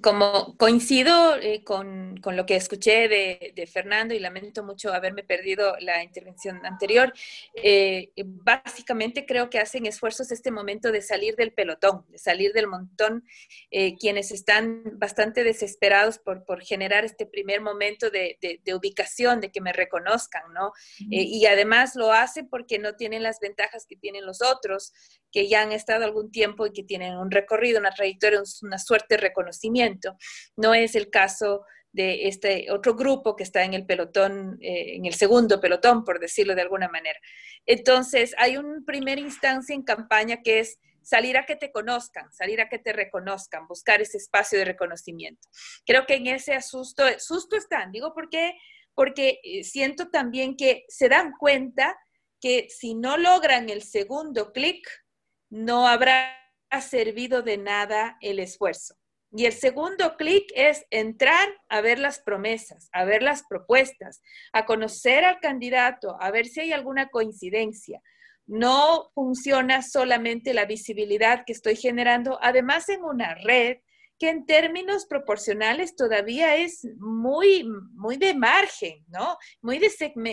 Como 0.00 0.56
coincido 0.56 1.36
eh, 1.36 1.62
con, 1.62 2.16
con, 2.18 2.36
lo 2.36 2.46
que 2.46 2.56
escuché 2.56 3.08
de, 3.08 3.52
de, 3.54 3.66
Fernando 3.66 4.14
y 4.14 4.18
lamento 4.18 4.64
mucho 4.64 4.92
haberme 4.92 5.22
perdido 5.22 5.76
la 5.80 6.02
intervención 6.02 6.64
anterior, 6.66 7.12
eh, 7.54 8.10
básicamente 8.24 9.26
creo 9.26 9.48
que 9.48 9.58
hacen 9.58 9.86
esfuerzos 9.86 10.32
este 10.32 10.50
momento 10.50 10.90
de 10.92 11.02
salir 11.02 11.36
del 11.36 11.52
pelotón, 11.52 12.04
de 12.08 12.18
salir 12.18 12.52
del 12.52 12.66
montón, 12.66 13.24
eh, 13.70 13.96
quienes 13.96 14.32
están 14.32 14.82
bastante 14.98 15.44
desesperados 15.44 16.18
por, 16.18 16.44
por, 16.44 16.62
generar 16.62 17.04
este 17.04 17.26
primer 17.26 17.60
momento 17.60 18.10
de, 18.10 18.38
de, 18.40 18.74
ubicación, 18.74 19.40
de 19.40 19.52
que 19.52 19.60
me 19.60 19.72
reconozcan, 19.72 20.52
¿no? 20.52 20.72
y 20.98 21.44
además 21.46 21.94
lo 21.94 22.12
hacen 22.12 22.48
porque 22.48 22.78
no 22.78 22.94
tienen 22.96 23.22
las 23.22 23.40
ventajas 23.40 23.86
que 23.86 23.96
tienen 23.96 24.26
los 24.26 24.42
otros, 24.42 24.92
que 25.30 25.48
ya 25.48 25.62
han 25.62 25.72
estado 25.72 26.04
algún 26.04 26.30
tiempo 26.30 26.66
y 26.66 26.72
que 26.72 26.82
tienen 26.82 27.16
un 27.18 27.30
recorrido, 27.30 27.78
una 27.78 27.90
trayectoria, 27.90 28.42
una 28.62 28.78
suerte 28.78 29.16
de 29.16 29.18
reconocimiento. 29.18 29.75
No 30.56 30.74
es 30.74 30.94
el 30.94 31.10
caso 31.10 31.64
de 31.92 32.28
este 32.28 32.70
otro 32.70 32.94
grupo 32.94 33.36
que 33.36 33.42
está 33.42 33.64
en 33.64 33.72
el 33.72 33.86
pelotón, 33.86 34.58
eh, 34.60 34.96
en 34.96 35.06
el 35.06 35.14
segundo 35.14 35.60
pelotón, 35.60 36.04
por 36.04 36.20
decirlo 36.20 36.54
de 36.54 36.62
alguna 36.62 36.88
manera. 36.88 37.18
Entonces, 37.64 38.34
hay 38.38 38.58
una 38.58 38.82
primera 38.86 39.20
instancia 39.20 39.74
en 39.74 39.82
campaña 39.82 40.42
que 40.42 40.60
es 40.60 40.78
salir 41.02 41.38
a 41.38 41.46
que 41.46 41.56
te 41.56 41.72
conozcan, 41.72 42.30
salir 42.32 42.60
a 42.60 42.68
que 42.68 42.78
te 42.78 42.92
reconozcan, 42.92 43.66
buscar 43.66 44.02
ese 44.02 44.18
espacio 44.18 44.58
de 44.58 44.66
reconocimiento. 44.66 45.48
Creo 45.86 46.04
que 46.04 46.16
en 46.16 46.26
ese 46.26 46.54
asusto, 46.54 47.04
susto 47.18 47.56
están, 47.56 47.92
digo, 47.92 48.12
¿por 48.12 48.28
qué? 48.28 48.54
Porque 48.92 49.40
eh, 49.42 49.62
siento 49.64 50.10
también 50.10 50.56
que 50.56 50.84
se 50.88 51.08
dan 51.08 51.32
cuenta 51.38 51.96
que 52.40 52.66
si 52.68 52.94
no 52.94 53.16
logran 53.16 53.70
el 53.70 53.82
segundo 53.82 54.52
clic, 54.52 54.86
no 55.48 55.86
habrá 55.86 56.36
servido 56.80 57.42
de 57.42 57.56
nada 57.56 58.18
el 58.20 58.38
esfuerzo. 58.40 58.96
Y 59.36 59.44
el 59.44 59.52
segundo 59.52 60.16
clic 60.16 60.50
es 60.54 60.86
entrar 60.88 61.46
a 61.68 61.82
ver 61.82 61.98
las 61.98 62.20
promesas, 62.20 62.88
a 62.92 63.04
ver 63.04 63.22
las 63.22 63.42
propuestas, 63.46 64.22
a 64.54 64.64
conocer 64.64 65.26
al 65.26 65.40
candidato, 65.40 66.16
a 66.18 66.30
ver 66.30 66.46
si 66.46 66.60
hay 66.60 66.72
alguna 66.72 67.08
coincidencia. 67.08 68.00
No 68.46 69.10
funciona 69.14 69.82
solamente 69.82 70.54
la 70.54 70.64
visibilidad 70.64 71.42
que 71.44 71.52
estoy 71.52 71.76
generando, 71.76 72.38
además 72.40 72.88
en 72.88 73.04
una 73.04 73.34
red 73.34 73.76
que 74.18 74.30
en 74.30 74.46
términos 74.46 75.04
proporcionales 75.04 75.96
todavía 75.96 76.56
es 76.56 76.88
muy, 76.96 77.68
muy 77.92 78.16
de 78.16 78.32
margen, 78.32 79.04
¿no? 79.08 79.36
Muy 79.60 79.78
de 79.78 79.90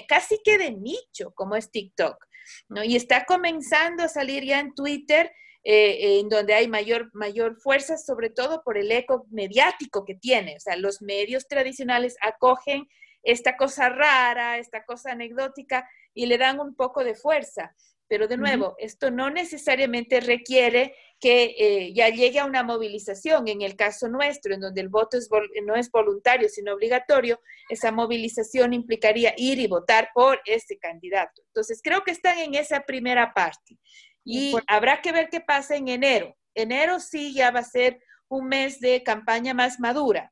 casi 0.07 0.39
que 0.45 0.57
de 0.57 0.71
nicho, 0.71 1.33
como 1.35 1.57
es 1.57 1.69
TikTok. 1.71 2.25
¿no? 2.69 2.85
Y 2.85 2.95
está 2.95 3.25
comenzando 3.25 4.03
a 4.03 4.07
salir 4.07 4.45
ya 4.45 4.61
en 4.61 4.73
Twitter, 4.73 5.29
eh, 5.63 6.19
en 6.19 6.29
donde 6.29 6.53
hay 6.53 6.67
mayor, 6.67 7.09
mayor 7.13 7.55
fuerza, 7.55 7.97
sobre 7.97 8.29
todo 8.29 8.63
por 8.63 8.77
el 8.77 8.91
eco 8.91 9.25
mediático 9.31 10.03
que 10.03 10.15
tiene. 10.15 10.57
O 10.57 10.59
sea, 10.59 10.75
los 10.75 11.01
medios 11.01 11.47
tradicionales 11.47 12.17
acogen 12.21 12.87
esta 13.23 13.55
cosa 13.55 13.89
rara, 13.89 14.57
esta 14.57 14.83
cosa 14.83 15.11
anecdótica 15.11 15.89
y 16.13 16.25
le 16.25 16.37
dan 16.37 16.59
un 16.59 16.75
poco 16.75 17.03
de 17.03 17.15
fuerza. 17.15 17.73
Pero 18.09 18.27
de 18.27 18.37
nuevo, 18.37 18.75
esto 18.77 19.09
no 19.09 19.29
necesariamente 19.29 20.19
requiere 20.19 20.93
que 21.19 21.55
eh, 21.57 21.93
ya 21.93 22.09
llegue 22.09 22.37
a 22.39 22.45
una 22.45 22.61
movilización. 22.61 23.47
En 23.47 23.61
el 23.61 23.75
caso 23.75 24.09
nuestro, 24.09 24.53
en 24.53 24.59
donde 24.59 24.81
el 24.81 24.89
voto 24.89 25.17
no 25.65 25.75
es 25.75 25.89
voluntario, 25.89 26.49
sino 26.49 26.73
obligatorio, 26.73 27.39
esa 27.69 27.91
movilización 27.91 28.73
implicaría 28.73 29.33
ir 29.37 29.57
y 29.59 29.67
votar 29.67 30.09
por 30.13 30.41
ese 30.45 30.77
candidato. 30.77 31.41
Entonces, 31.47 31.79
creo 31.81 32.03
que 32.03 32.11
están 32.11 32.37
en 32.37 32.55
esa 32.55 32.81
primera 32.81 33.33
parte. 33.33 33.77
Y 34.23 34.55
habrá 34.67 35.01
que 35.01 35.11
ver 35.11 35.29
qué 35.29 35.41
pasa 35.41 35.75
en 35.75 35.87
enero. 35.87 36.35
Enero 36.55 36.99
sí 36.99 37.33
ya 37.33 37.51
va 37.51 37.59
a 37.59 37.63
ser 37.63 37.99
un 38.29 38.47
mes 38.47 38.79
de 38.79 39.03
campaña 39.03 39.53
más 39.53 39.79
madura, 39.79 40.31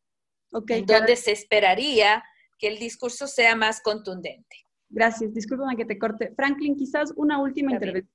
donde 0.52 1.16
se 1.16 1.32
esperaría 1.32 2.24
que 2.58 2.68
el 2.68 2.80
discurso 2.80 3.28
sea 3.28 3.56
más 3.56 3.82
contundente. 3.82 4.56
Gracias. 4.90 5.34
Discúlpame 5.34 5.76
que 5.76 5.86
te 5.86 5.98
corte. 5.98 6.34
Franklin, 6.36 6.76
quizás 6.76 7.14
una 7.16 7.40
última 7.40 7.72
intervención. 7.72 8.12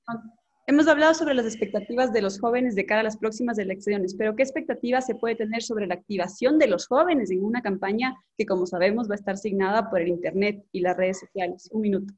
Hemos 0.69 0.87
hablado 0.87 1.13
sobre 1.13 1.33
las 1.33 1.45
expectativas 1.45 2.11
de 2.11 2.21
los 2.21 2.41
jóvenes 2.41 2.75
de 2.75 2.85
cara 2.85 2.99
a 2.99 3.03
las 3.03 3.17
próximas 3.17 3.57
elecciones, 3.57 4.15
pero 4.15 4.35
¿qué 4.35 4.43
expectativas 4.43 5.05
se 5.05 5.15
puede 5.15 5.35
tener 5.35 5.63
sobre 5.63 5.87
la 5.87 5.93
activación 5.93 6.59
de 6.59 6.67
los 6.67 6.87
jóvenes 6.87 7.31
en 7.31 7.43
una 7.43 7.61
campaña 7.61 8.15
que, 8.37 8.45
como 8.45 8.65
sabemos, 8.65 9.09
va 9.09 9.13
a 9.13 9.15
estar 9.15 9.37
signada 9.37 9.89
por 9.89 10.01
el 10.01 10.09
Internet 10.09 10.65
y 10.73 10.81
las 10.81 10.97
redes 10.97 11.21
sociales? 11.21 11.69
Un 11.71 11.81
minuto. 11.81 12.13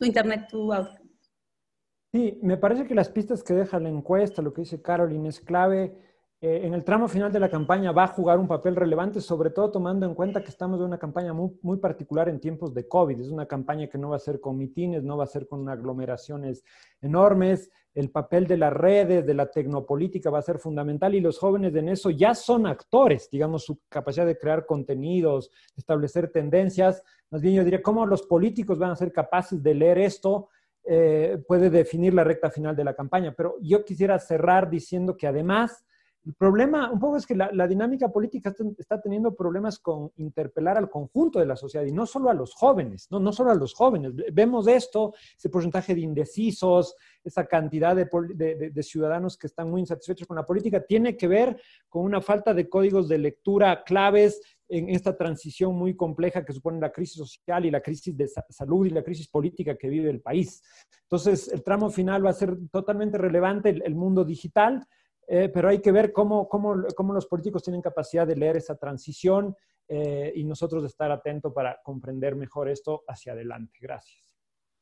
Tu 0.00 0.06
Internet, 0.06 0.48
tu 0.48 0.72
audio. 0.72 0.98
Sí, 2.10 2.38
me 2.42 2.56
parece 2.56 2.86
que 2.86 2.94
las 2.94 3.10
pistas 3.10 3.44
que 3.44 3.52
deja 3.52 3.78
la 3.78 3.90
encuesta, 3.90 4.40
lo 4.40 4.54
que 4.54 4.62
dice 4.62 4.80
Caroline, 4.80 5.28
es 5.28 5.40
clave 5.40 5.94
eh, 6.42 6.62
en 6.64 6.72
el 6.72 6.84
tramo 6.84 7.06
final 7.06 7.30
de 7.30 7.38
la 7.38 7.50
campaña 7.50 7.92
va 7.92 8.04
a 8.04 8.08
jugar 8.08 8.38
un 8.38 8.48
papel 8.48 8.74
relevante, 8.74 9.20
sobre 9.20 9.50
todo 9.50 9.70
tomando 9.70 10.06
en 10.06 10.14
cuenta 10.14 10.42
que 10.42 10.48
estamos 10.48 10.80
en 10.80 10.86
una 10.86 10.98
campaña 10.98 11.34
muy, 11.34 11.50
muy, 11.60 11.76
particular 11.76 12.30
en 12.30 12.40
tiempos 12.40 12.72
de 12.72 12.88
COVID. 12.88 13.20
Es 13.20 13.28
una 13.28 13.44
campaña 13.44 13.88
que 13.88 13.98
no 13.98 14.08
va 14.08 14.16
a 14.16 14.20
ser 14.20 14.40
con 14.40 14.56
mitines, 14.56 15.02
no 15.02 15.18
va 15.18 15.24
a 15.24 15.26
ser 15.26 15.46
con 15.46 15.68
aglomeraciones 15.68 16.64
enormes. 17.02 17.70
El 17.94 18.10
papel 18.10 18.46
de 18.46 18.56
las 18.56 18.72
redes, 18.72 19.26
de 19.26 19.34
la 19.34 19.50
tecnopolítica 19.50 20.30
va 20.30 20.38
a 20.38 20.42
ser 20.42 20.58
fundamental 20.58 21.14
y 21.14 21.20
los 21.20 21.38
jóvenes 21.38 21.74
en 21.74 21.90
eso 21.90 22.08
ya 22.08 22.34
son 22.34 22.66
actores, 22.66 23.28
digamos, 23.30 23.64
su 23.64 23.78
capacidad 23.90 24.24
de 24.24 24.38
crear 24.38 24.64
contenidos, 24.64 25.50
establecer 25.76 26.32
tendencias. 26.32 27.02
Más 27.30 27.42
bien 27.42 27.54
yo 27.56 27.64
diría, 27.64 27.82
¿cómo 27.82 28.06
los 28.06 28.22
políticos 28.22 28.78
van 28.78 28.92
a 28.92 28.96
ser 28.96 29.12
capaces 29.12 29.62
de 29.62 29.74
leer 29.74 29.98
esto? 29.98 30.48
Eh, 30.84 31.36
puede 31.46 31.68
definir 31.68 32.14
la 32.14 32.24
recta 32.24 32.50
final 32.50 32.74
de 32.74 32.84
la 32.84 32.94
campaña. 32.94 33.34
Pero 33.36 33.56
yo 33.60 33.84
quisiera 33.84 34.18
cerrar 34.18 34.70
diciendo 34.70 35.18
que 35.18 35.26
además 35.26 35.84
el 36.26 36.34
problema 36.34 36.90
un 36.90 37.00
poco 37.00 37.16
es 37.16 37.26
que 37.26 37.34
la, 37.34 37.66
dinámica 37.66 38.10
política 38.10 38.54
está, 38.78 39.00
teniendo 39.00 39.34
problemas 39.34 39.78
con 39.78 40.12
interpelar 40.16 40.76
al 40.76 40.90
conjunto 40.90 41.38
de 41.38 41.46
la 41.46 41.56
sociedad 41.56 41.86
y 41.86 41.92
no 41.92 42.04
solo 42.04 42.28
a 42.28 42.34
los 42.34 42.52
jóvenes, 42.54 43.06
no, 43.10 43.18
no 43.18 43.32
solo 43.32 43.50
a 43.50 43.54
los 43.54 43.72
jóvenes. 43.72 44.12
Vemos 44.32 44.66
esto, 44.66 45.14
ese 45.36 45.48
porcentaje 45.48 45.94
de 45.94 46.02
indecisos, 46.02 46.94
esa 47.24 47.46
cantidad 47.46 47.96
de, 47.96 48.82
ciudadanos 48.82 49.38
que 49.38 49.46
están 49.46 49.70
muy 49.70 49.80
insatisfechos 49.80 50.28
con 50.28 50.36
la 50.36 50.44
política, 50.44 50.84
tiene 50.84 51.16
que 51.16 51.26
ver 51.26 51.58
con 51.88 52.04
una 52.04 52.20
falta 52.20 52.52
de 52.52 52.68
códigos 52.68 53.08
de 53.08 53.16
lectura 53.16 53.82
claves 53.82 54.42
en 54.68 54.90
esta 54.90 55.16
transición 55.16 55.74
muy 55.74 55.96
compleja 55.96 56.44
que 56.44 56.52
supone 56.52 56.78
la 56.80 56.92
crisis 56.92 57.16
social 57.16 57.64
y 57.64 57.70
la 57.70 57.80
crisis 57.80 58.16
de 58.16 58.28
salud 58.50 58.86
y 58.86 58.90
la 58.90 59.02
crisis 59.02 59.26
política 59.26 59.74
que 59.74 59.88
vive 59.88 60.10
el 60.10 60.20
país. 60.20 60.62
Entonces, 61.02 61.48
el 61.48 61.64
tramo 61.64 61.88
final 61.88 62.24
va 62.24 62.30
a 62.30 62.34
ser 62.34 62.56
totalmente 62.70 63.16
relevante, 63.16 63.70
el 63.70 63.94
mundo 63.94 64.24
digital 64.24 64.86
eh, 65.32 65.48
pero 65.48 65.68
hay 65.68 65.80
que 65.80 65.92
ver 65.92 66.12
cómo, 66.12 66.48
cómo, 66.48 66.74
cómo, 66.96 67.12
los 67.12 67.26
políticos 67.26 67.62
tienen 67.62 67.80
capacidad 67.80 68.26
de 68.26 68.34
leer 68.34 68.56
esa 68.56 68.76
transición 68.76 69.54
eh, 69.86 70.32
y 70.34 70.42
nosotros 70.42 70.84
estar 70.84 71.12
atentos 71.12 71.52
para 71.54 71.78
comprender 71.84 72.34
mejor 72.34 72.68
esto 72.68 73.04
hacia 73.06 73.32
adelante. 73.32 73.78
Gracias. 73.80 74.24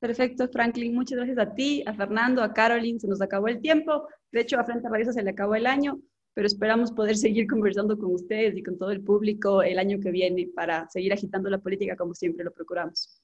Perfecto, 0.01 0.49
Franklin. 0.49 0.95
Muchas 0.95 1.19
gracias 1.19 1.37
a 1.39 1.53
ti, 1.53 1.85
a 1.87 1.93
Fernando, 1.93 2.43
a 2.43 2.55
Caroline. 2.55 2.99
Se 2.99 3.07
nos 3.07 3.21
acabó 3.21 3.49
el 3.49 3.61
tiempo. 3.61 4.09
De 4.33 4.41
hecho, 4.41 4.59
a 4.59 4.65
Frente 4.65 4.89
a 4.89 5.13
se 5.13 5.23
le 5.23 5.31
acabó 5.31 5.55
el 5.55 5.67
año. 5.67 6.01
pero 6.33 6.47
esperamos 6.47 6.93
poder 6.93 7.19
seguir 7.19 7.47
conversando 7.47 7.99
con 7.99 8.15
ustedes 8.15 8.57
y 8.57 8.63
con 8.63 8.79
todo 8.79 8.91
el 8.91 9.03
público 9.03 9.63
el 9.63 9.79
año 9.79 9.99
que 10.01 10.11
viene 10.11 10.49
para 10.55 10.89
seguir 10.89 11.13
agitando 11.13 11.51
la 11.51 11.59
política 11.59 11.95
como 11.95 12.15
siempre 12.15 12.43
lo 12.43 12.53
procuramos. 12.53 13.21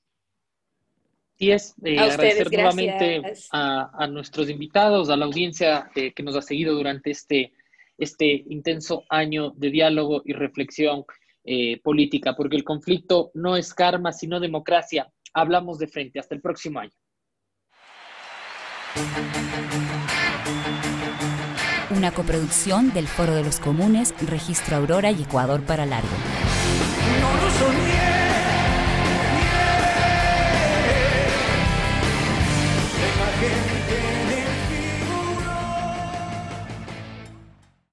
Y 1.36 1.50
es 1.50 1.74
eh, 1.84 1.98
agradecer 1.98 2.50
nuevamente 2.52 3.22
a, 3.52 4.06
nuestros 4.08 4.48
invitados, 4.48 5.10
a 5.10 5.16
la 5.16 5.24
audiencia 5.24 5.90
eh, 5.94 6.12
que 6.12 6.22
nos 6.22 6.36
ha 6.36 6.42
seguido 6.42 6.74
durante 6.74 7.10
este, 7.10 7.52
este 7.98 8.44
intenso 8.48 9.04
año 9.08 9.50
de 9.50 9.70
diálogo 9.70 10.22
y 10.24 10.32
reflexión 10.32 11.04
eh, 11.44 11.80
política, 11.82 12.34
porque 12.36 12.56
el 12.56 12.64
conflicto 12.64 13.30
no 13.34 13.56
es 13.56 13.74
karma, 13.74 14.12
sino 14.12 14.40
democracia. 14.40 15.12
Hablamos 15.32 15.78
de 15.78 15.88
frente. 15.88 16.18
Hasta 16.20 16.34
el 16.34 16.40
próximo 16.40 16.80
año. 16.80 16.92
Una 21.90 22.12
coproducción 22.12 22.92
del 22.92 23.06
Foro 23.06 23.34
de 23.34 23.44
los 23.44 23.60
Comunes, 23.60 24.14
Registro 24.28 24.76
Aurora 24.76 25.10
y 25.10 25.22
Ecuador 25.22 25.62
para 25.62 25.84
Largo. 25.84 26.08